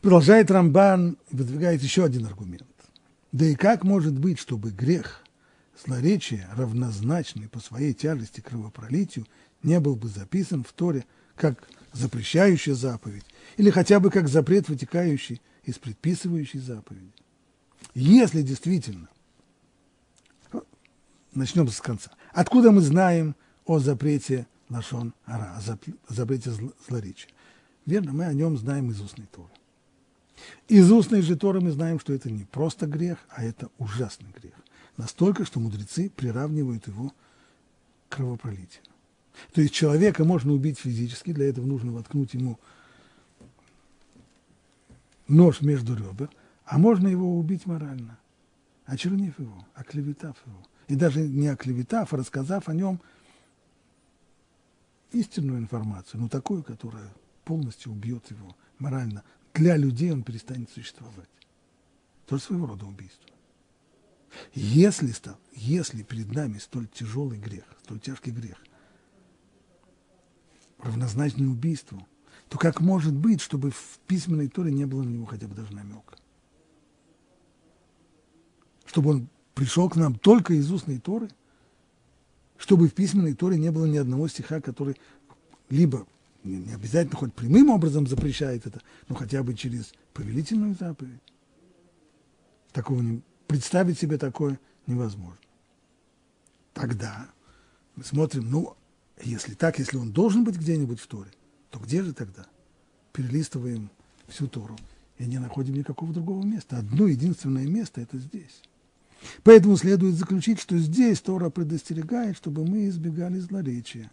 Продолжает 0.00 0.50
Рамбан 0.50 1.16
и 1.30 1.36
выдвигает 1.36 1.82
еще 1.82 2.04
один 2.04 2.26
аргумент. 2.26 2.66
Да 3.30 3.46
и 3.46 3.54
как 3.54 3.84
может 3.84 4.18
быть, 4.18 4.38
чтобы 4.38 4.70
грех, 4.70 5.24
злоречие, 5.84 6.48
равнозначный 6.54 7.48
по 7.48 7.60
своей 7.60 7.94
тяжести 7.94 8.40
кровопролитию, 8.40 9.26
не 9.62 9.78
был 9.80 9.94
бы 9.94 10.08
записан 10.08 10.64
в 10.64 10.72
Торе 10.72 11.06
как 11.36 11.68
запрещающая 11.92 12.74
заповедь 12.74 13.24
или 13.56 13.70
хотя 13.70 14.00
бы 14.00 14.10
как 14.10 14.28
запрет, 14.28 14.68
вытекающий 14.68 15.40
из 15.64 15.78
предписывающей 15.78 16.58
заповеди? 16.58 17.12
Если 17.94 18.42
действительно, 18.42 19.08
начнем 21.34 21.68
с 21.68 21.80
конца, 21.80 22.10
откуда 22.32 22.70
мы 22.70 22.80
знаем, 22.80 23.36
о 23.64 23.78
запрете 23.78 24.46
Лашон 24.72 25.12
Ара, 25.26 25.54
о 25.56 25.60
запрете. 26.08 26.50
Верно, 27.84 28.12
мы 28.12 28.24
о 28.24 28.32
нем 28.32 28.56
знаем 28.56 28.90
из 28.90 29.00
устной 29.00 29.26
Торы. 29.26 29.50
Из 30.66 30.90
устной 30.90 31.20
же 31.20 31.36
Торы 31.36 31.60
мы 31.60 31.72
знаем, 31.72 32.00
что 32.00 32.12
это 32.14 32.30
не 32.30 32.44
просто 32.44 32.86
грех, 32.86 33.18
а 33.28 33.44
это 33.44 33.68
ужасный 33.78 34.30
грех. 34.30 34.54
Настолько, 34.96 35.44
что 35.44 35.60
мудрецы 35.60 36.10
приравнивают 36.10 36.86
его 36.86 37.12
к 38.08 38.16
кровопролитию. 38.16 38.82
То 39.52 39.60
есть 39.60 39.74
человека 39.74 40.24
можно 40.24 40.52
убить 40.52 40.78
физически, 40.78 41.32
для 41.32 41.48
этого 41.48 41.66
нужно 41.66 41.92
воткнуть 41.92 42.34
ему 42.34 42.58
нож 45.28 45.60
между 45.60 45.94
ребер, 45.94 46.30
а 46.64 46.78
можно 46.78 47.08
его 47.08 47.38
убить 47.38 47.66
морально, 47.66 48.18
очернив 48.86 49.38
его, 49.38 49.66
оклеветав 49.74 50.36
его. 50.46 50.58
И 50.88 50.94
даже 50.94 51.20
не 51.20 51.48
оклеветав, 51.48 52.12
а 52.12 52.16
рассказав 52.16 52.70
о 52.70 52.74
нем– 52.74 53.00
истинную 55.14 55.58
информацию, 55.58 56.20
но 56.20 56.28
такую, 56.28 56.62
которая 56.62 57.12
полностью 57.44 57.92
убьет 57.92 58.30
его 58.30 58.56
морально. 58.78 59.24
Для 59.54 59.76
людей 59.76 60.12
он 60.12 60.22
перестанет 60.22 60.70
существовать. 60.70 61.28
Тоже 62.26 62.42
своего 62.42 62.66
рода 62.66 62.86
убийство. 62.86 63.28
Если, 64.54 65.12
если 65.52 66.02
перед 66.02 66.32
нами 66.32 66.58
столь 66.58 66.88
тяжелый 66.88 67.38
грех, 67.38 67.64
столь 67.84 68.00
тяжкий 68.00 68.30
грех, 68.30 68.56
равнозначный 70.78 71.46
убийству, 71.46 72.06
то 72.48 72.58
как 72.58 72.80
может 72.80 73.14
быть, 73.14 73.40
чтобы 73.40 73.70
в 73.70 73.98
письменной 74.06 74.48
Торе 74.48 74.72
не 74.72 74.86
было 74.86 75.02
на 75.02 75.10
него 75.10 75.26
хотя 75.26 75.46
бы 75.46 75.54
даже 75.54 75.74
намека? 75.74 76.16
Чтобы 78.86 79.10
он 79.10 79.28
пришел 79.54 79.88
к 79.88 79.96
нам 79.96 80.14
только 80.14 80.54
из 80.54 80.70
устной 80.72 80.98
Торы– 80.98 81.28
чтобы 82.62 82.86
в 82.86 82.94
письменной 82.94 83.34
Торе 83.34 83.58
не 83.58 83.72
было 83.72 83.86
ни 83.86 83.96
одного 83.96 84.28
стиха, 84.28 84.60
который 84.60 84.96
либо 85.68 86.06
не 86.44 86.72
обязательно 86.72 87.16
хоть 87.16 87.34
прямым 87.34 87.70
образом 87.70 88.06
запрещает 88.06 88.68
это, 88.68 88.80
но 89.08 89.16
хотя 89.16 89.42
бы 89.42 89.54
через 89.54 89.92
повелительную 90.14 90.76
заповедь. 90.78 91.20
Такого 92.70 93.00
не, 93.00 93.20
представить 93.48 93.98
себе 93.98 94.16
такое 94.16 94.60
невозможно. 94.86 95.40
Тогда 96.72 97.28
мы 97.96 98.04
смотрим, 98.04 98.48
ну, 98.48 98.76
если 99.20 99.54
так, 99.54 99.80
если 99.80 99.96
он 99.96 100.12
должен 100.12 100.44
быть 100.44 100.56
где-нибудь 100.56 101.00
в 101.00 101.06
Торе, 101.08 101.32
то 101.70 101.80
где 101.80 102.04
же 102.04 102.14
тогда? 102.14 102.46
Перелистываем 103.12 103.90
всю 104.28 104.46
Тору 104.46 104.78
и 105.18 105.24
не 105.24 105.38
находим 105.38 105.74
никакого 105.74 106.12
другого 106.12 106.44
места. 106.44 106.78
Одно 106.78 107.08
единственное 107.08 107.66
место– 107.66 108.00
это 108.02 108.18
здесь. 108.18 108.62
Поэтому 109.42 109.76
следует 109.76 110.14
заключить, 110.14 110.60
что 110.60 110.76
здесь 110.78 111.20
Тора 111.20 111.50
предостерегает, 111.50 112.36
чтобы 112.36 112.64
мы 112.64 112.88
избегали 112.88 113.38
злоречия, 113.38 114.10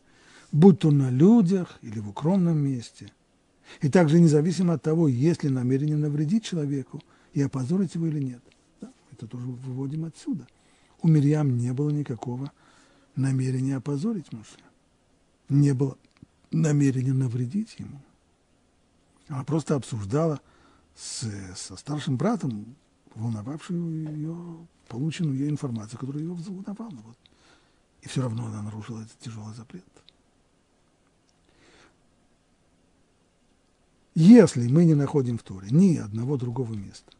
будь 0.51 0.79
то 0.79 0.91
на 0.91 1.09
людях 1.09 1.79
или 1.81 1.99
в 1.99 2.09
укромном 2.09 2.57
месте. 2.57 3.11
И 3.81 3.89
также 3.89 4.19
независимо 4.19 4.73
от 4.73 4.83
того, 4.83 5.07
есть 5.07 5.43
ли 5.43 5.49
намерение 5.49 5.97
навредить 5.97 6.43
человеку 6.43 7.01
и 7.33 7.41
опозорить 7.41 7.95
его 7.95 8.07
или 8.07 8.19
нет. 8.19 8.41
Да, 8.81 8.91
это 9.11 9.27
тоже 9.27 9.45
выводим 9.45 10.05
отсюда. 10.05 10.47
У 11.01 11.07
Мирьям 11.07 11.57
не 11.57 11.71
было 11.71 11.89
никакого 11.89 12.51
намерения 13.15 13.77
опозорить 13.77 14.31
Муше. 14.33 14.57
Не 15.49 15.73
было 15.73 15.97
намерения 16.51 17.13
навредить 17.13 17.75
ему. 17.77 18.01
Она 19.27 19.43
просто 19.43 19.75
обсуждала 19.75 20.41
с, 20.95 21.29
со 21.55 21.75
старшим 21.75 22.17
братом, 22.17 22.75
волновавшую 23.15 24.11
ее 24.11 24.67
полученную 24.89 25.37
ее 25.37 25.49
информацию, 25.49 25.99
которая 25.99 26.23
ее 26.23 26.33
взволновала. 26.33 26.89
Вот. 27.05 27.17
И 28.01 28.07
все 28.09 28.21
равно 28.21 28.47
она 28.47 28.61
нарушила 28.61 29.01
этот 29.01 29.17
тяжелый 29.19 29.53
запрет. 29.53 29.83
Если 34.15 34.67
мы 34.67 34.83
не 34.83 34.95
находим 34.95 35.37
в 35.37 35.43
Торе 35.43 35.69
ни 35.71 35.95
одного 35.95 36.35
другого 36.35 36.73
места, 36.73 37.13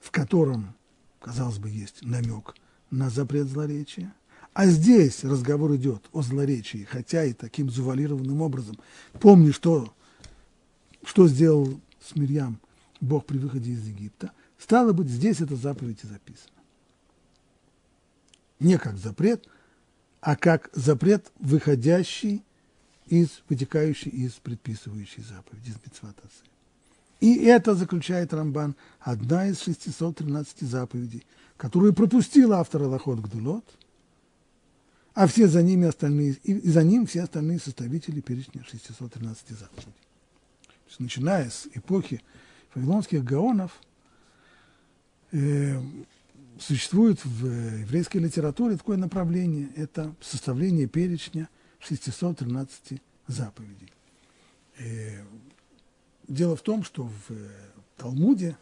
в 0.00 0.12
котором, 0.12 0.74
казалось 1.18 1.58
бы, 1.58 1.68
есть 1.68 2.02
намек 2.02 2.54
на 2.90 3.10
запрет 3.10 3.48
злоречия, 3.48 4.14
а 4.52 4.66
здесь 4.66 5.24
разговор 5.24 5.74
идет 5.74 6.04
о 6.12 6.22
злоречии, 6.22 6.84
хотя 6.84 7.24
и 7.24 7.32
таким 7.32 7.70
завуалированным 7.70 8.42
образом. 8.42 8.78
Помни, 9.14 9.50
что, 9.50 9.92
что 11.02 11.26
сделал 11.26 11.80
с 12.00 12.14
Мирьям 12.14 12.60
Бог 13.00 13.26
при 13.26 13.38
выходе 13.38 13.72
из 13.72 13.84
Египта. 13.84 14.30
Стало 14.58 14.92
быть, 14.92 15.08
здесь 15.08 15.40
эта 15.40 15.56
заповедь 15.56 16.04
и 16.04 16.06
записана 16.06 16.53
не 18.60 18.78
как 18.78 18.96
запрет, 18.96 19.48
а 20.20 20.36
как 20.36 20.70
запрет, 20.72 21.30
выходящий 21.38 22.42
из, 23.06 23.42
вытекающий 23.48 24.10
из 24.10 24.32
предписывающей 24.32 25.22
заповеди, 25.22 25.70
из 25.70 25.76
Митцватасы. 25.84 26.44
И 27.20 27.44
это 27.44 27.74
заключает 27.74 28.34
Рамбан, 28.34 28.74
одна 29.00 29.48
из 29.48 29.60
613 29.60 30.60
заповедей, 30.60 31.26
которую 31.56 31.94
пропустил 31.94 32.52
автор 32.52 32.82
Аллахот 32.82 33.20
Гдулот, 33.20 33.64
а 35.14 35.26
все 35.26 35.46
за 35.46 35.62
ними 35.62 35.86
остальные, 35.86 36.32
и 36.42 36.68
за 36.68 36.82
ним 36.82 37.06
все 37.06 37.22
остальные 37.22 37.60
составители 37.60 38.20
перечня 38.20 38.64
613 38.64 39.50
заповедей. 39.50 39.92
То 40.66 40.88
есть, 40.88 41.00
начиная 41.00 41.48
с 41.50 41.68
эпохи 41.72 42.20
вавилонских 42.74 43.22
гаонов, 43.24 43.80
э, 45.30 45.80
существует 46.58 47.24
в 47.24 47.46
еврейской 47.80 48.18
литературе 48.18 48.76
такое 48.76 48.96
направление– 48.96 49.70
это 49.76 50.14
составление 50.20 50.86
перечня 50.86 51.48
613 51.80 53.00
заповедей. 53.26 53.92
И 54.78 55.18
дело 56.28 56.56
в 56.56 56.62
том, 56.62 56.84
что 56.84 57.04
в 57.04 57.34
Талмуде 57.96 58.56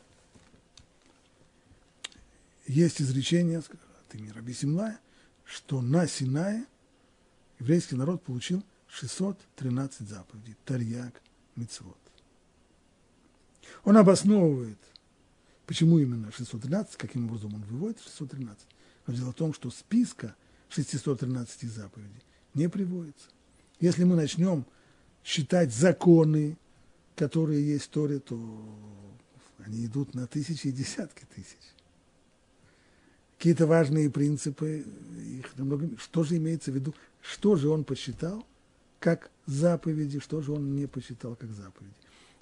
есть 2.66 3.00
изречение 3.00 3.58
от 3.58 4.14
имени 4.14 4.30
Раби 4.30 4.52
Симлая, 4.52 4.98
что 5.44 5.80
на 5.80 6.06
Синае 6.06 6.64
еврейский 7.58 7.96
народ 7.96 8.22
получил 8.22 8.62
613 8.88 10.08
заповедей, 10.08 10.56
Тарьяк, 10.64 11.20
Мицвод. 11.56 11.96
Он 13.84 13.96
обосновывает, 13.96 14.78
почему 15.72 15.98
именно 15.98 16.30
613, 16.30 16.96
каким 16.96 17.28
образом 17.28 17.54
он 17.54 17.62
выводит 17.62 17.98
613. 18.02 18.58
Но 19.06 19.14
дело 19.14 19.30
в 19.30 19.34
том, 19.34 19.54
что 19.54 19.70
списка 19.70 20.34
613 20.68 21.62
заповедей 21.62 22.22
не 22.52 22.68
приводится. 22.68 23.30
Если 23.80 24.04
мы 24.04 24.14
начнем 24.14 24.66
считать 25.24 25.72
законы, 25.72 26.58
которые 27.16 27.66
есть 27.66 27.86
в 27.86 27.88
Торе, 27.88 28.18
то 28.18 28.36
они 29.64 29.86
идут 29.86 30.14
на 30.14 30.26
тысячи 30.26 30.66
и 30.66 30.72
десятки 30.72 31.24
тысяч. 31.34 31.56
Какие-то 33.38 33.66
важные 33.66 34.10
принципы, 34.10 34.84
их 35.40 35.56
намного, 35.56 35.88
что 35.96 36.22
же 36.22 36.36
имеется 36.36 36.70
в 36.70 36.74
виду, 36.74 36.94
что 37.22 37.56
же 37.56 37.70
он 37.70 37.84
посчитал 37.84 38.46
как 39.00 39.30
заповеди, 39.46 40.20
что 40.20 40.42
же 40.42 40.52
он 40.52 40.76
не 40.76 40.86
посчитал 40.86 41.34
как 41.34 41.50
заповеди. 41.50 41.94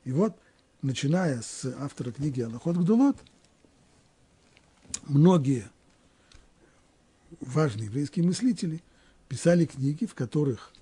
И 0.02 0.10
вот, 0.10 0.36
начиная 0.82 1.42
с 1.42 1.64
автора 1.78 2.12
книги 2.12 2.40
Аллахот 2.40 2.76
Гдулот, 2.76 3.16
многие 5.04 5.70
важные 7.40 7.86
еврейские 7.86 8.24
мыслители 8.24 8.82
писали 9.28 9.66
книги, 9.66 10.06
в 10.06 10.14
которых 10.14 10.72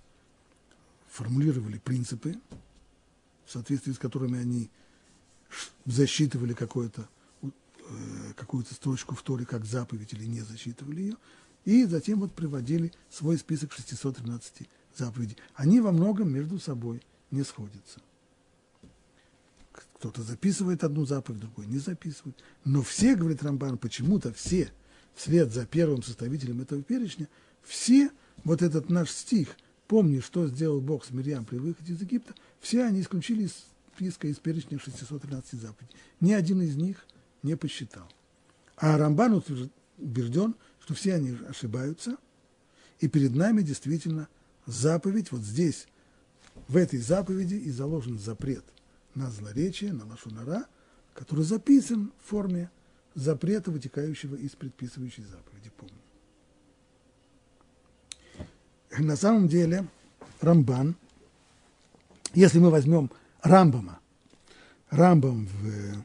формулировали 1.09 1.79
принципы, 1.79 2.37
в 3.45 3.53
соответствии 3.53 3.93
с 3.93 3.99
которыми 3.99 4.39
они 4.39 4.71
засчитывали 5.85 6.53
какое-то, 6.53 7.09
э, 7.43 8.33
какую-то 8.37 8.75
строчку 8.75 9.15
в 9.15 9.23
Торе 9.23 9.47
как 9.47 9.65
заповедь 9.65 10.13
или 10.13 10.27
не 10.27 10.43
засчитывали 10.43 11.01
ее, 11.01 11.17
и 11.65 11.85
затем 11.85 12.21
вот 12.21 12.33
приводили 12.33 12.93
свой 13.11 13.37
список 13.39 13.73
613 13.73 14.69
заповедей. 14.97 15.37
Они 15.55 15.81
во 15.81 15.93
многом 15.93 16.33
между 16.33 16.59
собой 16.59 17.03
не 17.31 17.43
сходятся. 17.43 18.01
Кто-то 19.99 20.23
записывает 20.23 20.85
одну 20.85 21.05
заповедь, 21.05 21.41
другой 21.41 21.67
не 21.67 21.79
записывает. 21.79 22.37
Но 22.65 22.83
все, 22.83 23.17
говорит 23.17 23.43
Рамбан, 23.43 23.79
почему-то 23.79 24.33
все, 24.33 24.71
вслед 25.15 25.53
за 25.53 25.67
первым 25.67 26.05
составителем 26.05 26.61
этого 26.61 26.83
перечня, 26.83 27.29
все, 27.65 28.11
вот 28.45 28.63
этот 28.63 28.91
наш 28.91 29.11
стих, 29.11 29.49
помни, 29.89 30.21
что 30.21 30.47
сделал 30.47 30.81
Бог 30.81 31.05
с 31.05 31.11
Мирьям 31.11 31.45
при 31.45 31.57
выходе 31.57 31.95
из 31.95 32.01
Египта, 32.01 32.33
все 32.61 32.85
они 32.85 33.01
исключили 33.01 33.45
из 33.45 33.65
списка 33.93 34.29
из 34.29 34.37
перечня 34.37 34.79
613 34.79 35.61
заповедей. 35.61 35.97
Ни 36.21 36.33
один 36.33 36.63
из 36.63 36.77
них 36.77 37.05
не 37.43 37.57
посчитал. 37.57 38.09
А 38.77 38.97
Рамбан 38.97 39.43
убежден, 39.99 40.55
что 40.81 40.95
все 40.95 41.15
они 41.15 41.37
ошибаются, 41.49 42.17
и 43.01 43.09
перед 43.09 43.35
нами 43.35 43.63
действительно 43.63 44.29
заповедь, 44.65 45.33
вот 45.33 45.41
здесь, 45.41 45.89
в 46.69 46.77
этой 46.77 47.01
заповеди 47.01 47.55
и 47.55 47.71
заложен 47.71 48.21
запрет 48.21 48.65
на 49.15 49.31
злоречие, 49.31 49.93
на 49.93 50.07
лошонара, 50.07 50.67
который 51.15 51.45
записан 51.45 52.13
в 52.23 52.31
форме 52.31 52.71
запрета, 53.15 53.71
вытекающего 53.71 54.37
из 54.37 54.53
предписывающей 54.53 55.25
заповеди, 55.25 55.71
помню. 55.77 55.95
На 58.99 59.17
самом 59.17 59.49
деле 59.49 59.89
Рамбан, 60.41 60.97
если 62.35 62.59
мы 62.59 62.71
возьмем 62.71 63.11
Рамбама, 63.43 64.01
Рамбам 64.91 65.47
в, 65.47 66.05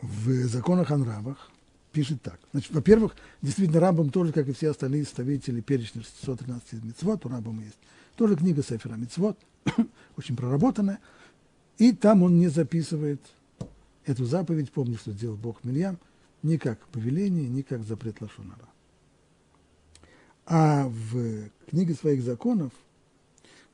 в 0.00 0.46
законах 0.46 0.90
о 0.90 0.96
нравах, 0.98 1.50
пишет 1.92 2.22
так. 2.22 2.38
Значит, 2.52 2.72
во-первых, 2.72 3.16
действительно, 3.42 3.80
Рамбам 3.80 4.10
тоже, 4.10 4.32
как 4.32 4.48
и 4.48 4.52
все 4.52 4.70
остальные 4.70 5.04
составители 5.04 5.60
перечня 5.60 6.02
613 6.02 6.84
мецвод, 6.84 7.26
у 7.26 7.28
Рамбама 7.28 7.64
есть 7.64 7.78
тоже 8.16 8.36
книга 8.36 8.62
Сефера 8.62 8.94
Мецвод, 8.94 9.38
очень 10.16 10.36
проработанная, 10.36 11.00
и 11.78 11.92
там 11.92 12.22
он 12.22 12.38
не 12.38 12.48
записывает 12.48 13.20
эту 14.04 14.24
заповедь, 14.24 14.72
помни, 14.72 14.96
что 14.96 15.12
сделал 15.12 15.36
Бог 15.36 15.62
Мирьям, 15.64 15.98
ни 16.42 16.56
как 16.56 16.78
повеление, 16.88 17.48
ни 17.48 17.62
как 17.62 17.82
запрет 17.82 18.20
Лашонара. 18.20 18.68
А 20.46 20.88
в 20.88 21.50
книге 21.68 21.94
своих 21.94 22.22
законов, 22.22 22.72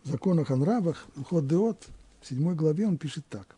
в 0.03 0.11
законах 0.11 0.51
о 0.51 0.57
нравах, 0.57 1.07
Ход 1.29 1.47
Деот, 1.47 1.87
в 2.21 2.27
седьмой 2.27 2.55
главе 2.55 2.87
он 2.87 2.99
пишет 2.99 3.25
так. 3.29 3.57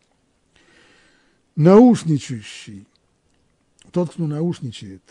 Наушничающий 1.55 2.87
тот, 3.91 4.13
кто 4.13 4.27
наушничает 4.27 5.03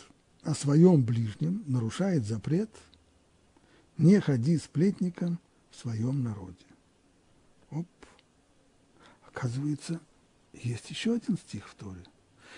о 0.43 0.53
своем 0.53 1.03
ближнем, 1.03 1.63
нарушает 1.65 2.25
запрет 2.25 2.69
«не 3.97 4.19
ходи 4.19 4.57
сплетником 4.57 5.39
в 5.71 5.77
своем 5.77 6.23
народе». 6.23 6.55
Оказывается, 9.35 9.99
есть 10.53 10.89
еще 10.89 11.15
один 11.15 11.37
стих 11.37 11.67
в 11.67 11.75
Торе. 11.75 12.03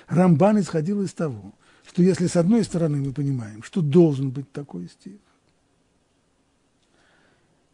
Рамбан 0.08 0.60
исходил 0.60 1.02
из 1.02 1.14
того, 1.14 1.54
что 1.88 2.04
если 2.04 2.28
с 2.28 2.36
одной 2.36 2.64
стороны 2.64 2.98
мы 2.98 3.14
понимаем, 3.14 3.64
что 3.64 3.82
должен 3.82 4.30
быть 4.30 4.52
такой 4.52 4.88
стих, 4.88 5.18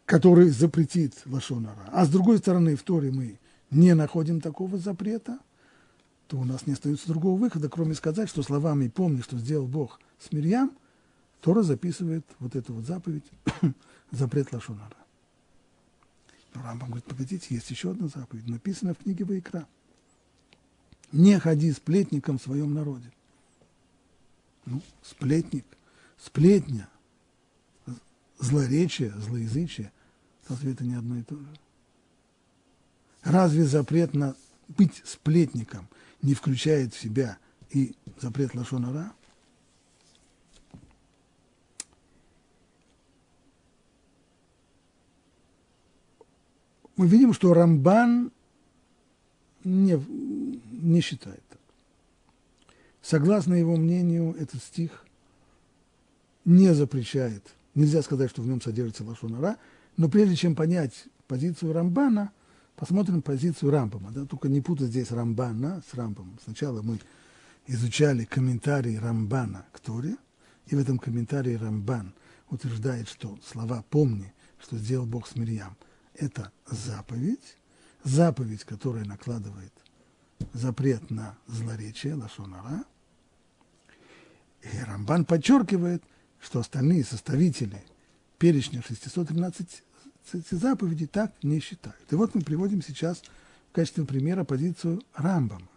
который 0.06 0.48
запретит 0.48 1.14
Лашонара, 1.26 1.88
а 1.92 2.04
с 2.04 2.08
другой 2.08 2.38
стороны 2.38 2.76
в 2.76 2.82
Торе 2.82 3.10
мы 3.10 3.38
не 3.70 3.94
находим 3.94 4.40
такого 4.40 4.78
запрета– 4.78 5.38
то 6.26 6.38
у 6.38 6.44
нас 6.44 6.66
не 6.66 6.72
остается 6.72 7.08
другого 7.08 7.38
выхода, 7.38 7.68
кроме 7.68 7.94
сказать, 7.94 8.28
что 8.28 8.42
словами 8.42 8.88
«помни, 8.88 9.20
что 9.20 9.36
сделал 9.38 9.66
Бог 9.66 10.00
с 10.18 10.32
Мирьям», 10.32 10.72
Тора 11.40 11.62
записывает 11.62 12.24
вот 12.38 12.56
эту 12.56 12.72
вот 12.72 12.86
заповедь, 12.86 13.24
запрет 14.10 14.52
Лашонара. 14.52 14.96
Но 16.54 16.62
Рамбам 16.62 16.88
говорит, 16.88 17.04
погодите, 17.04 17.54
есть 17.54 17.70
еще 17.70 17.90
одна 17.90 18.08
заповедь, 18.08 18.48
написана 18.48 18.94
в 18.94 18.98
книге 18.98 19.24
Вайкра. 19.24 19.66
Не 21.12 21.38
ходи 21.38 21.72
сплетником 21.72 22.38
в 22.38 22.42
своем 22.42 22.74
народе. 22.74 23.12
Ну, 24.66 24.80
сплетник, 25.02 25.66
сплетня, 26.16 26.88
злоречие, 28.38 29.10
злоязычие, 29.10 29.92
разве 30.48 30.72
это 30.72 30.84
не 30.84 30.94
одно 30.94 31.18
и 31.18 31.22
то 31.22 31.36
же? 31.36 31.46
Разве 33.22 33.64
запрет 33.64 34.14
на 34.14 34.36
быть 34.68 35.02
сплетником 35.04 35.88
не 36.22 36.34
включает 36.34 36.94
в 36.94 37.00
себя 37.00 37.38
и 37.70 37.94
запрет 38.20 38.54
лошонара, 38.54 39.12
мы 46.96 47.06
видим, 47.06 47.32
что 47.32 47.54
Рамбан 47.54 48.30
не, 49.64 50.00
не 50.72 51.00
считает 51.00 51.42
так. 51.48 51.60
Согласно 53.02 53.54
его 53.54 53.76
мнению, 53.76 54.34
этот 54.38 54.62
стих 54.62 55.04
не 56.44 56.74
запрещает, 56.74 57.42
нельзя 57.74 58.02
сказать, 58.02 58.30
что 58.30 58.42
в 58.42 58.46
нем 58.46 58.60
содержится 58.60 59.04
лошонара, 59.04 59.56
но 59.96 60.08
прежде 60.08 60.36
чем 60.36 60.54
понять 60.54 61.04
позицию 61.26 61.72
Рамбана– 61.72 62.32
Посмотрим 62.76 63.22
позицию 63.22 63.70
Рамбама. 63.70 64.10
Да? 64.10 64.24
Только 64.24 64.48
не 64.48 64.60
путать 64.60 64.88
здесь 64.88 65.10
Рамбана 65.10 65.82
с 65.88 65.94
Рамбамом. 65.94 66.38
Сначала 66.44 66.82
мы 66.82 66.98
изучали 67.66 68.24
комментарий 68.24 68.98
Рамбана 68.98 69.64
к 69.72 69.80
Торе, 69.80 70.16
и 70.66 70.74
в 70.74 70.80
этом 70.80 70.98
комментарии 70.98 71.54
Рамбан 71.54 72.12
утверждает, 72.50 73.08
что 73.08 73.38
слова 73.46 73.84
«помни, 73.90 74.32
что 74.60 74.76
сделал 74.76 75.06
Бог 75.06 75.28
с 75.28 75.36
Мирьям»– 75.36 75.76
это 76.14 76.52
заповедь, 76.66 77.56
заповедь, 78.02 78.64
которая 78.64 79.04
накладывает 79.04 79.72
запрет 80.52 81.10
на 81.10 81.36
злоречие, 81.46 82.14
лашонара. 82.14 82.84
И 84.62 84.78
Рамбан 84.78 85.24
подчеркивает, 85.24 86.02
что 86.40 86.60
остальные 86.60 87.04
составители 87.04 87.82
перечня 88.38 88.82
613 88.82 89.82
эти 90.32 90.54
заповеди 90.54 91.06
так 91.06 91.32
не 91.42 91.60
считают. 91.60 92.00
И 92.10 92.14
вот 92.14 92.34
мы 92.34 92.40
приводим 92.40 92.82
сейчас 92.82 93.22
в 93.70 93.72
качестве 93.72 94.04
примера 94.04 94.44
позицию 94.44 95.02
Рамбама. 95.14 95.68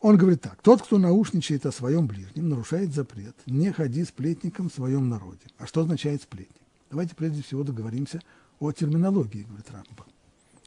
Он 0.00 0.16
говорит 0.16 0.40
так, 0.40 0.60
тот, 0.62 0.82
кто 0.82 0.98
наушничает 0.98 1.64
о 1.64 1.70
своем 1.70 2.08
ближнем, 2.08 2.48
нарушает 2.48 2.92
запрет, 2.92 3.36
не 3.46 3.70
ходи 3.70 4.04
сплетником 4.04 4.68
в 4.68 4.74
своем 4.74 5.08
народе. 5.08 5.46
А 5.58 5.66
что 5.68 5.82
означает 5.82 6.22
сплетник? 6.22 6.61
Давайте 6.92 7.16
прежде 7.16 7.42
всего 7.42 7.64
договоримся 7.64 8.20
о 8.60 8.70
терминологии, 8.70 9.42
говорит 9.42 9.68
Рамбам. 9.70 10.06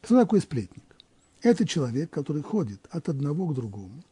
Кто 0.02 0.20
такой 0.20 0.42
сплетник? 0.42 0.84
Это 1.42 1.66
человек, 1.66 2.10
который 2.10 2.42
ходит 2.42 2.86
от 2.90 3.08
одного 3.08 3.48
к 3.48 3.56
другому 3.56 4.04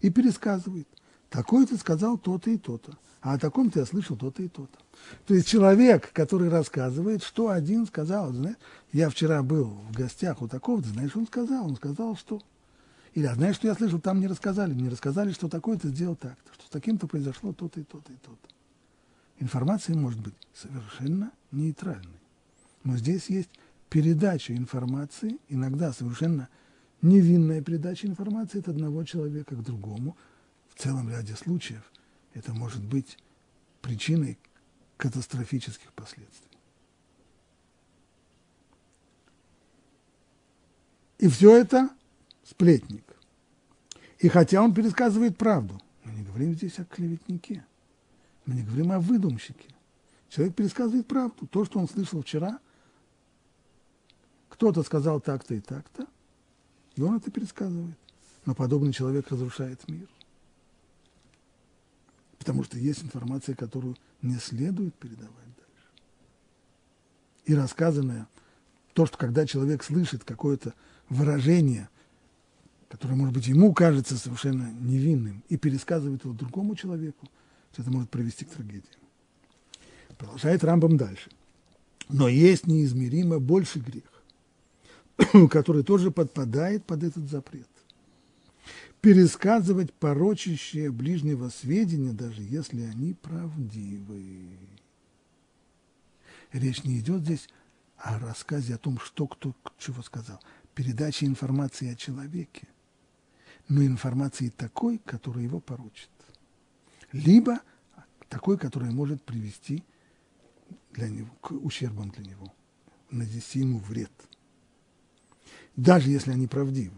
и 0.00 0.10
пересказывает. 0.10 0.86
Такой 1.30 1.66
ты 1.66 1.76
сказал 1.76 2.18
то-то 2.18 2.50
и 2.50 2.58
то-то 2.58 2.96
а 3.22 3.34
о 3.34 3.38
таком-то 3.38 3.78
я 3.78 3.86
слышал 3.86 4.16
то-то 4.16 4.42
и 4.42 4.48
то-то. 4.48 4.78
То 5.26 5.34
есть 5.34 5.46
человек, 5.46 6.12
который 6.12 6.48
рассказывает, 6.48 7.22
что 7.22 7.50
один 7.50 7.86
сказал, 7.86 8.32
знаешь, 8.32 8.56
я 8.92 9.08
вчера 9.08 9.42
был 9.42 9.66
в 9.66 9.92
гостях 9.92 10.42
у 10.42 10.48
такого-то, 10.48 10.88
знаешь, 10.88 11.14
он 11.14 11.26
сказал, 11.26 11.66
он 11.66 11.76
сказал, 11.76 12.16
что. 12.16 12.42
Или, 13.14 13.26
а 13.26 13.34
знаешь, 13.34 13.56
что 13.56 13.68
я 13.68 13.74
слышал, 13.74 14.00
там 14.00 14.20
не 14.20 14.26
рассказали. 14.26 14.74
Мне 14.74 14.88
рассказали, 14.88 15.32
что 15.32 15.48
такое-то 15.48 15.88
сделал 15.88 16.16
так-то, 16.16 16.52
что 16.54 16.66
с 16.66 16.70
таким-то 16.70 17.06
произошло 17.06 17.52
то-то 17.52 17.80
и 17.80 17.84
то-то 17.84 18.12
и 18.12 18.16
то-то. 18.16 18.51
Информация 19.38 19.96
может 19.96 20.20
быть 20.20 20.34
совершенно 20.54 21.32
нейтральной. 21.50 22.20
Но 22.84 22.96
здесь 22.96 23.28
есть 23.28 23.50
передача 23.88 24.56
информации, 24.56 25.38
иногда 25.48 25.92
совершенно 25.92 26.48
невинная 27.00 27.60
передача 27.62 28.06
информации 28.06 28.60
от 28.60 28.68
одного 28.68 29.04
человека 29.04 29.56
к 29.56 29.62
другому. 29.62 30.16
В 30.68 30.80
целом 30.80 31.10
ряде 31.10 31.34
случаев 31.34 31.82
это 32.34 32.54
может 32.54 32.82
быть 32.82 33.18
причиной 33.80 34.38
катастрофических 34.96 35.92
последствий. 35.92 36.58
И 41.18 41.28
все 41.28 41.56
это 41.56 41.90
сплетник. 42.44 43.04
И 44.18 44.28
хотя 44.28 44.62
он 44.62 44.72
пересказывает 44.72 45.36
правду, 45.36 45.80
мы 46.04 46.12
не 46.12 46.22
говорим 46.22 46.54
здесь 46.54 46.78
о 46.78 46.84
клеветнике, 46.84 47.64
мы 48.46 48.54
не 48.54 48.62
говорим 48.62 48.92
о 48.92 49.00
выдумщике. 49.00 49.68
Человек 50.28 50.54
пересказывает 50.54 51.06
правду. 51.06 51.46
То, 51.46 51.64
что 51.64 51.78
он 51.78 51.88
слышал 51.88 52.22
вчера, 52.22 52.58
кто-то 54.48 54.82
сказал 54.82 55.20
так-то 55.20 55.54
и 55.54 55.60
так-то, 55.60 56.06
и 56.96 57.02
он 57.02 57.16
это 57.16 57.30
пересказывает. 57.30 57.96
Но 58.44 58.54
подобный 58.54 58.92
человек 58.92 59.28
разрушает 59.28 59.86
мир. 59.88 60.08
Потому 62.38 62.64
что 62.64 62.78
есть 62.78 63.04
информация, 63.04 63.54
которую 63.54 63.96
не 64.20 64.36
следует 64.36 64.94
передавать 64.94 65.30
дальше. 65.30 65.88
И 67.44 67.54
рассказанное, 67.54 68.26
то, 68.94 69.06
что 69.06 69.16
когда 69.16 69.46
человек 69.46 69.84
слышит 69.84 70.24
какое-то 70.24 70.74
выражение, 71.08 71.88
которое, 72.88 73.14
может 73.14 73.34
быть, 73.34 73.46
ему 73.46 73.72
кажется 73.72 74.16
совершенно 74.16 74.72
невинным, 74.72 75.44
и 75.48 75.56
пересказывает 75.56 76.24
его 76.24 76.34
другому 76.34 76.74
человеку, 76.74 77.28
это 77.78 77.90
может 77.90 78.10
привести 78.10 78.44
к 78.44 78.50
трагедии. 78.50 78.84
Продолжает 80.18 80.62
Рамбам 80.64 80.96
дальше. 80.96 81.30
Но 82.08 82.28
есть 82.28 82.66
неизмеримо 82.66 83.38
больше 83.38 83.80
грех, 83.80 84.22
который 85.50 85.82
тоже 85.82 86.10
подпадает 86.10 86.84
под 86.84 87.02
этот 87.02 87.28
запрет. 87.28 87.68
Пересказывать 89.00 89.92
порочащие 89.92 90.92
ближнего 90.92 91.48
сведения, 91.48 92.12
даже 92.12 92.42
если 92.42 92.82
они 92.82 93.14
правдивы. 93.14 94.46
Речь 96.52 96.84
не 96.84 97.00
идет 97.00 97.22
здесь 97.22 97.48
о 97.96 98.18
рассказе 98.18 98.74
о 98.74 98.78
том, 98.78 98.98
что 98.98 99.26
кто 99.26 99.54
чего 99.78 100.02
сказал. 100.02 100.40
Передача 100.74 101.26
информации 101.26 101.92
о 101.92 101.96
человеке, 101.96 102.68
но 103.68 103.84
информации 103.84 104.50
такой, 104.50 104.98
которая 104.98 105.44
его 105.44 105.60
порочит. 105.60 106.10
Либо 107.12 107.60
такой, 108.28 108.58
которая 108.58 108.90
может 108.90 109.22
привести 109.22 109.84
для 110.92 111.08
него, 111.08 111.30
к 111.40 111.52
ущербам 111.52 112.10
для 112.10 112.24
него, 112.24 112.52
нанести 113.10 113.60
ему 113.60 113.78
вред. 113.78 114.10
Даже 115.76 116.10
если 116.10 116.32
они 116.32 116.46
правдивы. 116.46 116.96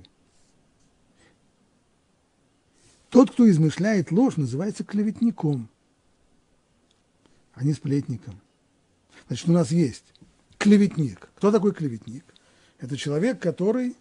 Тот, 3.11 3.31
кто 3.31 3.49
измышляет 3.49 4.11
ложь, 4.11 4.37
называется 4.37 4.83
клеветником, 4.83 5.69
а 7.53 7.63
не 7.63 7.73
сплетником. 7.73 8.41
Значит, 9.29 9.49
у 9.49 9.53
нас 9.53 9.71
есть 9.71 10.05
клеветник. 10.59 11.31
Кто 11.37 11.53
такой 11.53 11.73
клеветник? 11.73 12.25
Это 12.79 12.97
человек, 12.97 13.41
который 13.41 13.97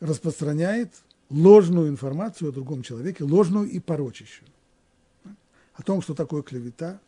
распространяет 0.00 0.92
ложную 1.30 1.88
информацию 1.88 2.48
о 2.48 2.52
другом 2.52 2.82
человеке, 2.82 3.22
ложную 3.22 3.68
и 3.68 3.78
порочащую. 3.78 4.48
О 5.74 5.82
том, 5.82 6.02
что 6.02 6.14
такое 6.14 6.42
клевета, 6.42 7.00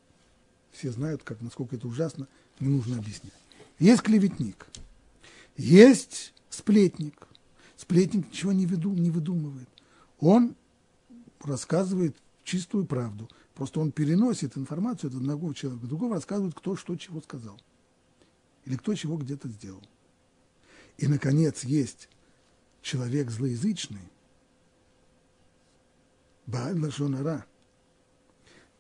все 0.71 0.91
знают, 0.91 1.23
как, 1.23 1.41
насколько 1.41 1.77
это 1.77 1.87
ужасно, 1.87 2.29
не 2.61 2.69
нужно 2.69 2.99
объяснять. 2.99 3.33
Есть 3.79 4.03
клеветник, 4.03 4.67
есть 5.57 6.33
сплетник. 6.49 7.29
Сплетник 7.77 8.29
ничего 8.29 8.53
не, 8.53 8.67
веду, 8.67 8.95
не 8.95 9.11
выдумывает. 9.11 9.69
Он 10.21 10.55
рассказывает 11.41 12.17
чистую 12.45 12.87
правду. 12.87 13.29
Просто 13.55 13.81
он 13.81 13.93
переносит 13.93 14.57
информацию 14.57 15.11
от 15.11 15.17
одного 15.17 15.53
человека 15.53 15.85
к 15.85 15.89
другому, 15.89 16.15
рассказывает, 16.15 16.55
кто 16.55 16.77
что 16.77 16.97
чего 16.97 17.21
сказал. 17.21 17.61
Или 18.65 18.77
кто 18.77 18.95
чего 18.95 19.17
где-то 19.17 19.49
сделал. 19.49 19.83
И, 20.97 21.07
наконец, 21.09 21.65
есть 21.65 22.09
человек 22.81 23.31
злоязычный, 23.31 24.09
Бааль 26.47 26.79
Лашонара– 26.79 27.45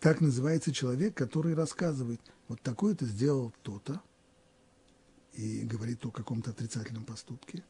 так 0.04 0.20
называется 0.20 0.70
человек, 0.70 1.14
который 1.14 1.54
рассказывает, 1.54 2.20
вот 2.48 2.60
такое-то 2.60 3.06
сделал 3.06 3.54
кто-то, 3.62 4.02
и 5.32 5.60
говорит 5.60 6.04
о 6.04 6.10
каком-то 6.10 6.50
отрицательном 6.50 7.06
поступке, 7.06 7.64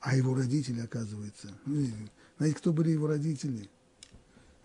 а 0.00 0.14
его 0.14 0.34
родители, 0.34 0.82
оказывается, 0.82 1.48
ну, 1.64 1.86
знаете, 2.36 2.58
кто 2.58 2.74
были 2.74 2.90
его 2.90 3.06
родители? 3.06 3.70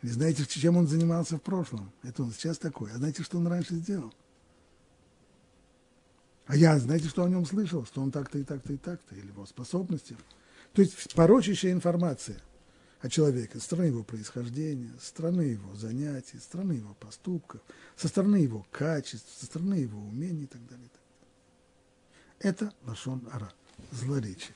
Или 0.01 0.11
знаете, 0.11 0.45
чем 0.45 0.75
он 0.75 0.85
занимался 0.85 1.37
в 1.37 1.41
прошлом? 1.41 1.93
Это 2.03 2.23
он 2.23 2.33
сейчас 2.33 2.57
такой. 2.57 2.91
А 2.91 2.97
знаете, 2.97 3.23
что 3.23 3.37
он 3.37 3.47
раньше 3.47 3.75
сделал? 3.75 4.13
А 6.45 6.57
я, 6.57 6.77
знаете, 6.77 7.07
что 7.07 7.23
о 7.23 7.29
нем 7.29 7.45
слышал? 7.45 7.85
Что 7.85 8.01
он 8.01 8.11
так-то 8.11 8.37
и 8.37 8.43
так-то 8.43 8.73
и 8.73 8.77
так-то, 8.77 9.15
или 9.15 9.27
его 9.27 9.45
способности. 9.45 10.17
То 10.73 10.81
есть 10.81 11.15
порочащая 11.15 11.71
информация– 11.71 12.41
о 13.01 13.09
человеке, 13.09 13.57
со 13.59 13.65
стороны 13.65 13.87
его 13.87 14.03
происхождения, 14.03 14.91
со 14.99 15.07
стороны 15.07 15.41
его 15.41 15.75
занятий, 15.75 16.37
со 16.37 16.43
стороны 16.43 16.73
его 16.73 16.93
поступков, 16.95 17.61
со 17.95 18.07
стороны 18.07 18.37
его 18.37 18.65
качеств, 18.71 19.27
со 19.39 19.45
стороны 19.45 19.75
его 19.75 19.99
умений 19.99 20.43
и 20.43 20.47
так 20.47 20.65
далее. 20.67 20.85
И 20.85 20.89
так 20.89 21.01
далее. 22.39 22.53
Это 22.53 22.73
лашон 22.85 23.27
ара, 23.31 23.51
злоречие. 23.91 24.55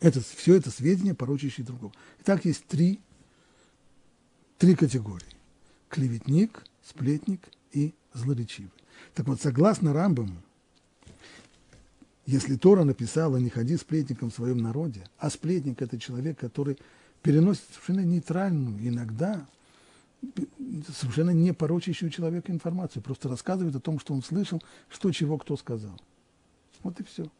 Это, 0.00 0.22
все 0.22 0.54
это 0.54 0.70
сведения, 0.70 1.14
порочащие 1.14 1.66
другого. 1.66 1.92
Итак, 2.20 2.46
есть 2.46 2.66
три, 2.66 3.00
три 4.56 4.74
категории. 4.74 5.36
Клеветник, 5.90 6.64
сплетник 6.82 7.48
и 7.72 7.94
злоречивый. 8.14 8.72
Так 9.14 9.26
вот, 9.26 9.42
согласно 9.42 9.92
Рамбаму, 9.92 10.42
если 12.26 12.56
Тора 12.56 12.84
написала 12.84 13.36
«не 13.38 13.50
ходи 13.50 13.76
сплетником 13.76 14.30
в 14.30 14.34
своем 14.34 14.58
народе», 14.58 15.04
а 15.18 15.30
сплетник– 15.30 15.82
это 15.82 15.98
человек, 15.98 16.38
который 16.38 16.78
переносит 17.22 17.64
совершенно 17.72 18.04
нейтральную, 18.04 18.76
иногда 18.86 19.46
совершенно 20.96 21.30
не 21.30 21.52
порочащую 21.52 22.10
человека 22.10 22.52
информацию, 22.52 23.02
просто 23.02 23.28
рассказывает 23.28 23.74
о 23.74 23.80
том, 23.80 23.98
что 23.98 24.14
он 24.14 24.22
слышал, 24.22 24.62
что 24.88 25.10
чего 25.12 25.38
кто 25.38 25.56
сказал. 25.56 25.98
Вот 26.82 27.00
и 27.00 27.04
все. 27.04 27.30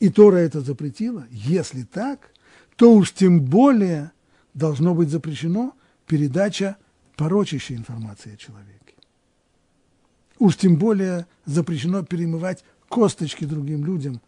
И 0.00 0.10
Тора 0.10 0.36
это 0.36 0.60
запретила. 0.60 1.26
Если 1.30 1.82
так, 1.82 2.30
то 2.76 2.94
уж 2.94 3.12
тем 3.12 3.40
более 3.40 4.12
должно 4.52 4.94
быть 4.94 5.08
запрещено 5.08 5.74
передача 6.06 6.76
порочащей 7.16 7.76
информации 7.76 8.34
о 8.34 8.36
человеке. 8.36 8.83
Уж 10.44 10.58
тем 10.58 10.76
более 10.76 11.26
запрещено 11.46 12.02
перемывать 12.04 12.64
косточки 12.90 13.46
другим 13.46 13.86
людям, 13.86 14.20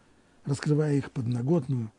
раскрывая 0.47 0.95
их 0.95 1.11
подноготную, 1.11 1.93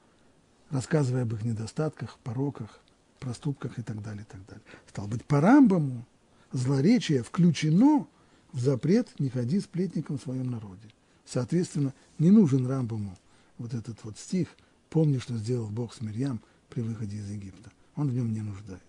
рассказывая 0.71 1.21
об 1.21 1.35
их 1.35 1.43
недостатках, 1.43 2.17
пороках, 2.23 2.79
проступках 3.19 3.77
и 3.77 3.83
так 3.83 4.01
далее, 4.01 4.23
и 4.23 4.25
так 4.25 4.43
далее. 4.47 4.63
Стало 4.89 5.05
быть, 5.05 5.23
по 5.23 5.39
Рамбаму 5.39 6.03
злоречие 6.51 7.21
включено 7.21 8.07
в 8.53 8.59
запрет 8.59 9.07
«не 9.19 9.29
ходи 9.29 9.59
сплетником 9.59 10.17
в 10.17 10.23
своем 10.23 10.49
народе». 10.49 10.89
Соответственно, 11.23 11.93
не 12.17 12.31
нужен 12.31 12.65
Рамбаму 12.65 13.15
вот 13.59 13.75
этот 13.75 14.03
вот 14.03 14.17
стих 14.17 14.47
«Помни, 14.89 15.19
что 15.19 15.35
сделал 15.37 15.67
Бог 15.67 15.93
с 15.93 16.01
Мирьям 16.01 16.41
при 16.69 16.81
выходе 16.81 17.17
из 17.17 17.29
Египта». 17.29 17.69
Он 17.95 18.09
в 18.09 18.15
нем 18.15 18.33
не 18.33 18.41
нуждается. 18.41 18.81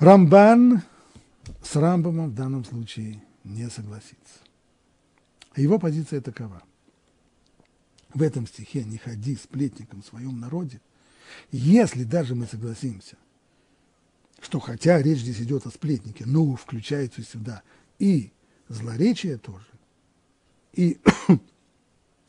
Рамбан 0.00 0.82
с 1.62 1.76
Рамбомом 1.76 2.30
в 2.30 2.34
данном 2.34 2.64
случае 2.64 3.22
не 3.44 3.68
согласится. 3.70 4.40
Его 5.56 5.78
позиция 5.78 6.20
такова. 6.20 6.62
В 8.14 8.22
этом 8.22 8.46
стихе 8.46 8.84
«не 8.84 8.96
ходи 8.96 9.36
сплетником 9.36 10.02
в 10.02 10.06
своем 10.06 10.40
народе», 10.40 10.80
если 11.50 12.04
даже 12.04 12.34
мы 12.34 12.46
согласимся, 12.46 13.16
что 14.40 14.60
хотя 14.60 15.02
речь 15.02 15.18
здесь 15.18 15.40
идет 15.40 15.66
о 15.66 15.70
сплетнике, 15.70 16.24
но 16.26 16.56
включается 16.56 17.22
сюда 17.22 17.62
и 17.98 18.32
злоречие 18.68 19.36
тоже, 19.36 19.66
и 20.72 20.98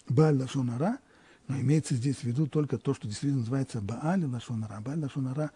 Бааль 0.10 0.38
Лашонара, 0.38 1.00
но 1.48 1.60
имеется 1.60 1.96
здесь 1.96 2.18
в 2.18 2.24
виду 2.24 2.48
только 2.48 2.78
то, 2.78 2.94
что 2.94 3.08
действительно 3.08 3.40
называется 3.40 3.82
Бааль 3.82 4.26
Лашонара. 4.26 4.82
Бааль 4.82 5.00
Лашонара 5.00 5.52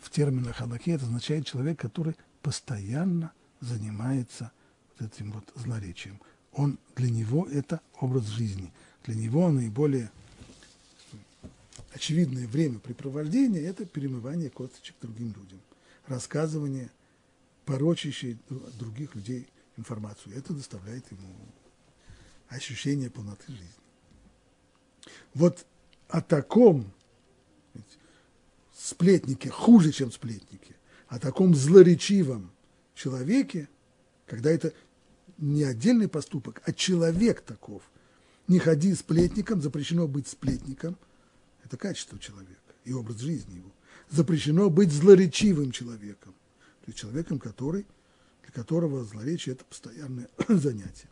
в 0.00 0.10
терминах 0.10 0.56
Халаки 0.56 0.90
это 0.90 1.04
означает 1.04 1.46
человек, 1.46 1.78
который 1.78 2.16
постоянно 2.42 3.32
занимается 3.60 4.52
вот 4.98 5.12
этим 5.12 5.32
вот 5.32 5.44
злоречием. 5.54 6.20
Он, 6.52 6.78
для 6.96 7.10
него 7.10 7.46
это 7.46 7.80
образ 8.00 8.26
жизни. 8.26 8.72
для 9.04 9.14
него 9.14 9.50
наиболее 9.50 10.10
очевидное 11.92 12.46
времяпрепровождение– 12.46 13.62
это 13.64 13.84
перемывание 13.84 14.50
косточек 14.50 14.94
другим 15.00 15.28
людям, 15.28 15.60
рассказывание 16.06 16.90
порочащей 17.64 18.38
других 18.78 19.14
людей 19.14 19.48
информацию. 19.76 20.36
Это 20.36 20.52
доставляет 20.52 21.10
ему 21.10 21.28
ощущение 22.48 23.10
полноты 23.10 23.44
жизни. 23.52 23.68
Вот 25.34 25.64
о 26.08 26.20
таком 26.20 26.90
сплетнике, 28.76 29.50
хуже, 29.50 29.92
чем 29.92 30.10
сплетники, 30.10 30.74
о 31.10 31.18
таком 31.18 31.56
злоречивом 31.56 32.52
человеке, 32.94 33.68
когда 34.26 34.48
это 34.48 34.72
не 35.38 35.64
отдельный 35.64 36.08
поступок, 36.08 36.62
а 36.64 36.72
человек 36.72 37.40
таков. 37.40 37.82
Не 38.46 38.60
ходи 38.60 38.94
сплетником, 38.94 39.60
запрещено 39.60 40.06
быть 40.06 40.28
сплетником. 40.28 40.96
Это 41.64 41.76
качество 41.76 42.18
человека 42.18 42.60
и 42.84 42.92
образ 42.92 43.18
жизни 43.18 43.56
его. 43.56 43.72
Запрещено 44.08 44.70
быть 44.70 44.92
злоречивым 44.92 45.72
человеком. 45.72 46.32
То 46.82 46.86
есть 46.86 46.98
человеком, 46.98 47.40
который, 47.40 47.86
для 48.42 48.52
которого 48.52 49.04
злоречие– 49.04 49.54
это 49.56 49.64
постоянное 49.64 50.28
занятие. 50.48 51.08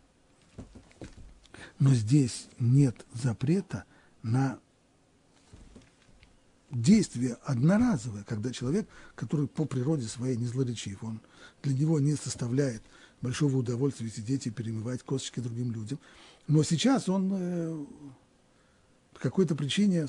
Но 1.80 1.92
здесь 1.92 2.46
нет 2.60 3.04
запрета 3.14 3.84
на 4.22 4.60
действие 6.70 7.38
одноразовое, 7.44 8.24
когда 8.24 8.50
человек, 8.50 8.88
который 9.14 9.46
по 9.46 9.64
природе 9.64 10.06
своей 10.06 10.36
не 10.36 10.46
злоречив, 10.46 11.02
он 11.02 11.20
для 11.62 11.74
него 11.74 11.98
не 11.98 12.14
составляет 12.14 12.82
большого 13.20 13.58
удовольствия 13.58 14.10
сидеть 14.10 14.46
и 14.46 14.50
перемывать 14.50 15.02
косточки 15.02 15.40
другим 15.40 15.72
людям. 15.72 15.98
Но 16.46 16.62
сейчас 16.62 17.08
он 17.08 17.30
э, 17.32 17.84
по 19.14 19.20
какой-то 19.20 19.54
причине 19.54 20.06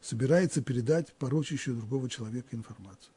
собирается 0.00 0.62
передать 0.62 1.12
порочащую 1.14 1.76
другого 1.76 2.08
человека 2.08 2.56
информацию. 2.56 3.12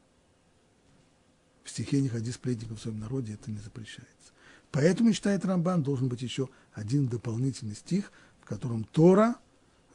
В 1.64 1.70
стихе 1.70 2.00
«Не 2.00 2.08
ходи 2.08 2.30
сплетников 2.30 2.78
в 2.78 2.82
своем 2.82 3.00
народе» 3.00 3.34
это 3.34 3.50
не 3.50 3.58
запрещается. 3.58 4.32
Поэтому, 4.70 5.12
считает 5.12 5.44
Рамбан, 5.44 5.82
должен 5.82 6.08
быть 6.08 6.22
еще 6.22 6.48
один 6.72 7.08
дополнительный 7.08 7.74
стих, 7.74 8.12
в 8.40 8.44
котором 8.44 8.84
Тора– 8.84 9.36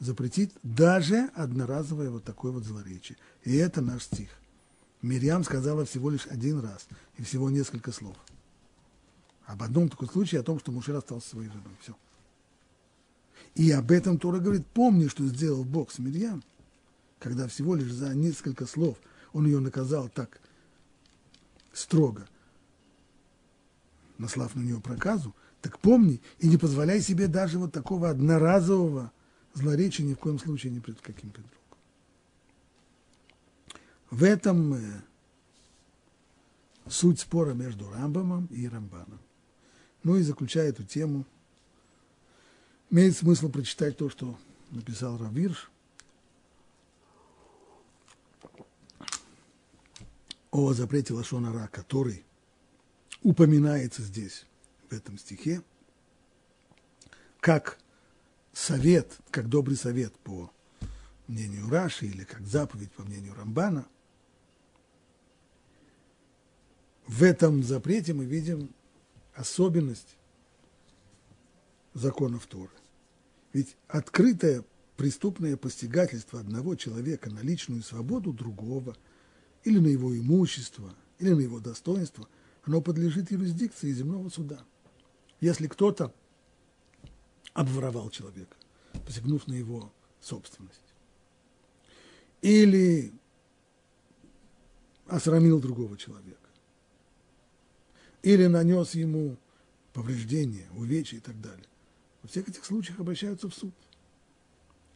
запретить 0.02 0.52
даже 0.62 1.30
одноразовое 1.34 2.10
вот 2.10 2.24
такое 2.24 2.52
вот 2.52 2.64
злоречие. 2.64 3.16
И 3.44 3.54
это 3.54 3.80
наш 3.80 4.04
стих. 4.04 4.30
Мирьям 5.00 5.44
сказала 5.44 5.84
всего 5.84 6.10
лишь 6.10 6.26
один 6.26 6.60
раз 6.60 6.86
и 7.18 7.22
всего 7.22 7.50
несколько 7.50 7.92
слов. 7.92 8.16
Об 9.46 9.62
одном 9.62 9.88
таком 9.88 10.08
случае, 10.08 10.40
о 10.40 10.44
том, 10.44 10.58
что 10.58 10.72
Мушер 10.72 10.96
остался 10.96 11.28
своей 11.28 11.48
женой. 11.48 11.76
Все. 11.80 11.96
И 13.54 13.70
об 13.70 13.90
этом 13.90 14.18
Тора 14.18 14.38
говорит, 14.38 14.66
помни, 14.66 15.08
что 15.08 15.26
сделал 15.26 15.64
Бог 15.64 15.90
с 15.90 15.98
Мирьям, 15.98 16.42
когда 17.18 17.46
всего 17.46 17.74
лишь 17.74 17.92
за 17.92 18.14
несколько 18.14 18.66
слов 18.66 18.98
он 19.32 19.46
ее 19.46 19.60
наказал 19.60 20.08
так 20.08 20.40
строго, 21.72 22.26
наслав 24.18 24.54
на 24.54 24.60
нее 24.60 24.80
проказу, 24.80 25.34
так 25.60 25.78
помни 25.78 26.20
и 26.38 26.48
не 26.48 26.56
позволяй 26.56 27.00
себе 27.00 27.28
даже 27.28 27.58
вот 27.58 27.72
такого 27.72 28.10
одноразового 28.10 29.12
злоречие 29.54 30.06
ни 30.06 30.14
в 30.14 30.18
коем 30.18 30.38
случае 30.38 30.72
не 30.72 30.80
пред 30.80 31.00
каким 31.00 31.30
то 31.30 31.40
другом. 31.40 31.58
В 34.10 34.24
этом 34.24 34.76
суть 36.88 37.20
спора 37.20 37.54
между 37.54 37.90
Рамбамом 37.90 38.46
и 38.46 38.68
Рамбаном. 38.68 39.20
Ну 40.02 40.16
и 40.16 40.22
заключая 40.22 40.68
эту 40.68 40.84
тему, 40.84 41.24
имеет 42.90 43.16
смысл 43.16 43.48
прочитать 43.48 43.96
то, 43.96 44.10
что 44.10 44.38
написал 44.70 45.16
Равирш 45.16 45.70
о 50.50 50.72
запрете 50.74 51.14
Лашонара, 51.14 51.68
который 51.68 52.24
упоминается 53.22 54.02
здесь, 54.02 54.44
в 54.90 54.92
этом 54.92 55.16
стихе, 55.16 55.62
как 57.40 57.78
совет, 58.52 59.18
как 59.30 59.48
добрый 59.48 59.76
совет 59.76 60.12
по 60.18 60.50
мнению 61.26 61.68
Раши 61.68 62.06
или 62.06 62.24
как 62.24 62.46
заповедь 62.46 62.92
по 62.92 63.02
мнению 63.02 63.34
Рамбана, 63.34 63.86
в 67.06 67.22
этом 67.22 67.62
запрете 67.62 68.14
мы 68.14 68.24
видим 68.24 68.70
особенность 69.34 70.16
законов 71.94 72.46
Торы. 72.46 72.70
Ведь 73.52 73.76
открытое 73.88 74.64
преступное 74.96 75.56
постигательство 75.56 76.40
одного 76.40 76.74
человека 76.74 77.30
на 77.30 77.40
личную 77.40 77.82
свободу 77.82 78.32
другого, 78.32 78.96
или 79.64 79.78
на 79.78 79.88
его 79.88 80.16
имущество, 80.16 80.94
или 81.18 81.32
на 81.32 81.40
его 81.40 81.60
достоинство, 81.60 82.28
оно 82.64 82.80
подлежит 82.80 83.30
юрисдикции 83.30 83.92
земного 83.92 84.28
суда. 84.28 84.64
Если 85.40 85.66
кто-то 85.66 86.14
обворовал 87.54 88.10
человека, 88.10 88.56
посягнув 89.06 89.46
на 89.46 89.54
его 89.54 89.92
собственность. 90.20 90.80
Или 92.40 93.12
осрамил 95.06 95.60
другого 95.60 95.96
человека. 95.96 96.38
Или 98.22 98.46
нанес 98.46 98.94
ему 98.94 99.36
повреждения, 99.92 100.68
увечья 100.74 101.18
и 101.18 101.20
так 101.20 101.40
далее. 101.40 101.66
Во 102.22 102.28
всех 102.28 102.48
этих 102.48 102.64
случаях 102.64 103.00
обращаются 103.00 103.48
в 103.48 103.54
суд. 103.54 103.74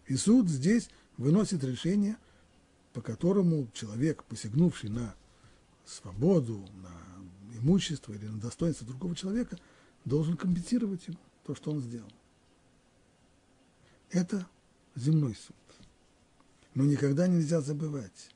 И 0.06 0.16
суд 0.16 0.48
здесь 0.48 0.88
выносит 1.16 1.64
решение, 1.64 2.16
по 2.92 3.00
которому 3.02 3.68
человек, 3.74 4.24
посягнувший 4.24 4.90
на 4.90 5.14
свободу, 5.84 6.66
на 6.82 7.58
имущество 7.58 8.12
или 8.12 8.26
на 8.26 8.40
достоинство 8.40 8.86
другого 8.86 9.14
человека, 9.14 9.58
должен 10.04 10.36
компенсировать 10.36 11.06
ему 11.08 11.18
то, 11.44 11.54
что 11.54 11.72
он 11.72 11.80
сделал. 11.80 12.10
Это 14.10 14.46
земной 14.94 15.34
суд. 15.34 15.56
Но 16.74 16.84
никогда 16.84 17.26
нельзя 17.26 17.60
забывать. 17.60 18.30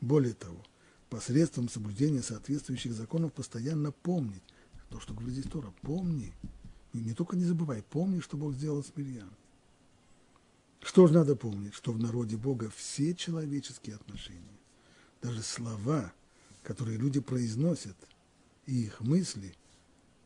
Более 0.00 0.34
того, 0.34 0.62
посредством 1.08 1.68
соблюдения 1.68 2.22
соответствующих 2.22 2.92
законов 2.92 3.32
постоянно 3.32 3.92
помнить 3.92 4.42
то, 4.90 5.00
что 5.00 5.14
говорит 5.14 5.34
здесь 5.38 5.50
Тора. 5.50 5.72
Помни, 5.82 6.32
и 6.92 6.98
не 6.98 7.14
только 7.14 7.36
не 7.36 7.44
забывай, 7.44 7.82
помни, 7.82 8.20
что 8.20 8.36
Бог 8.36 8.54
сделал 8.54 8.82
с 8.82 8.92
Мирьям. 8.96 9.30
Что 10.80 11.06
же 11.06 11.14
надо 11.14 11.34
помнить? 11.34 11.74
Что 11.74 11.92
в 11.92 11.98
народе 11.98 12.36
Бога 12.36 12.70
все 12.74 13.14
человеческие 13.14 13.96
отношения, 13.96 14.58
даже 15.22 15.42
слова, 15.42 16.12
которые 16.62 16.98
люди 16.98 17.20
произносят, 17.20 17.96
и 18.66 18.84
их 18.84 19.00
мысли 19.00 19.54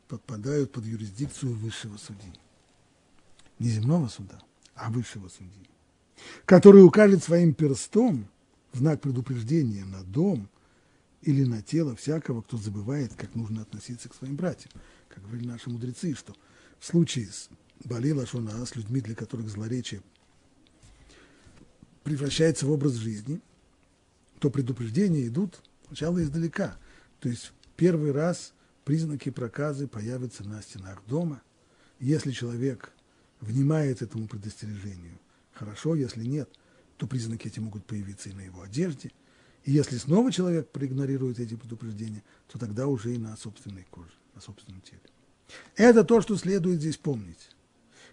подпадают 0.07 0.71
под 0.71 0.85
юрисдикцию 0.85 1.53
высшего 1.55 1.97
судьи 1.97 2.33
не 3.59 3.69
земного 3.69 4.07
суда, 4.07 4.41
а 4.75 4.89
высшего 4.89 5.27
судьи, 5.29 5.69
который 6.45 6.83
укажет 6.83 7.23
своим 7.23 7.53
перстом 7.53 8.27
в 8.71 8.77
знак 8.79 9.01
предупреждения 9.01 9.85
на 9.85 10.03
дом 10.03 10.49
или 11.21 11.43
на 11.45 11.61
тело 11.61 11.95
всякого, 11.95 12.41
кто 12.41 12.57
забывает, 12.57 13.13
как 13.13 13.35
нужно 13.35 13.61
относиться 13.61 14.09
к 14.09 14.15
своим 14.15 14.35
братьям. 14.35 14.71
Как 15.09 15.23
говорили 15.23 15.47
наши 15.47 15.69
мудрецы, 15.69 16.15
что 16.15 16.35
в 16.79 16.85
случае 16.85 17.27
с 17.27 17.49
Бали 17.83 18.11
Лашона, 18.11 18.65
с 18.65 18.75
людьми, 18.75 19.01
для 19.01 19.15
которых 19.15 19.49
злоречие 19.49 20.01
превращается 22.03 22.65
в 22.65 22.71
образ 22.71 22.93
жизни, 22.93 23.41
то 24.39 24.49
предупреждения 24.49 25.27
идут 25.27 25.61
сначала 25.87 26.21
издалека. 26.21 26.77
То 27.19 27.29
есть 27.29 27.53
первый 27.77 28.11
раз 28.11 28.53
признаки 28.83 29.29
проказы 29.29 29.87
появятся 29.87 30.43
на 30.43 30.61
стенах 30.61 31.03
дома. 31.07 31.41
Если 31.99 32.31
человек 32.31 32.91
внимает 33.43 34.01
этому 34.01 34.27
предостережению. 34.27 35.19
Хорошо, 35.53 35.95
если 35.95 36.23
нет, 36.23 36.49
то 36.97 37.07
признаки 37.07 37.47
эти 37.47 37.59
могут 37.59 37.85
появиться 37.85 38.29
и 38.29 38.33
на 38.33 38.41
его 38.41 38.61
одежде. 38.61 39.11
И 39.63 39.71
если 39.71 39.97
снова 39.97 40.31
человек 40.31 40.69
проигнорирует 40.69 41.39
эти 41.39 41.55
предупреждения, 41.55 42.23
то 42.47 42.57
тогда 42.57 42.87
уже 42.87 43.13
и 43.13 43.17
на 43.17 43.35
собственной 43.37 43.85
коже, 43.89 44.11
на 44.35 44.41
собственном 44.41 44.81
теле. 44.81 45.01
Это 45.75 46.03
то, 46.03 46.21
что 46.21 46.37
следует 46.37 46.79
здесь 46.79 46.97
помнить, 46.97 47.49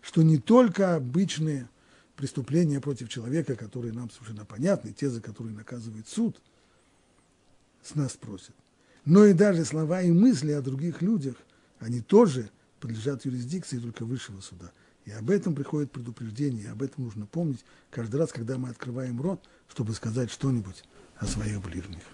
что 0.00 0.22
не 0.22 0.38
только 0.38 0.94
обычные 0.94 1.68
преступления 2.16 2.80
против 2.80 3.08
человека, 3.08 3.56
которые 3.56 3.92
нам 3.92 4.10
совершенно 4.10 4.44
понятны, 4.44 4.92
те, 4.92 5.08
за 5.08 5.20
которые 5.20 5.54
наказывает 5.54 6.06
суд, 6.06 6.40
с 7.82 7.94
нас 7.94 8.12
просят, 8.12 8.54
но 9.04 9.24
и 9.24 9.32
даже 9.32 9.64
слова 9.64 10.02
и 10.02 10.10
мысли 10.10 10.52
о 10.52 10.60
других 10.60 11.00
людях, 11.00 11.36
они 11.78 12.00
тоже 12.00 12.50
подлежат 12.78 13.24
юрисдикции 13.24 13.78
только 13.78 14.04
высшего 14.04 14.40
суда. 14.40 14.72
И 15.10 15.12
об 15.12 15.28
этом 15.28 15.56
приходит 15.56 15.90
предупреждение, 15.90 16.70
об 16.70 16.82
этом 16.82 17.02
нужно 17.02 17.26
помнить 17.26 17.64
каждый 17.90 18.14
раз, 18.14 18.30
когда 18.30 18.58
мы 18.58 18.68
открываем 18.68 19.20
рот, 19.20 19.44
чтобы 19.68 19.92
сказать 19.92 20.30
что-нибудь 20.30 20.84
о 21.16 21.26
своих 21.26 21.60
ближних. 21.62 22.04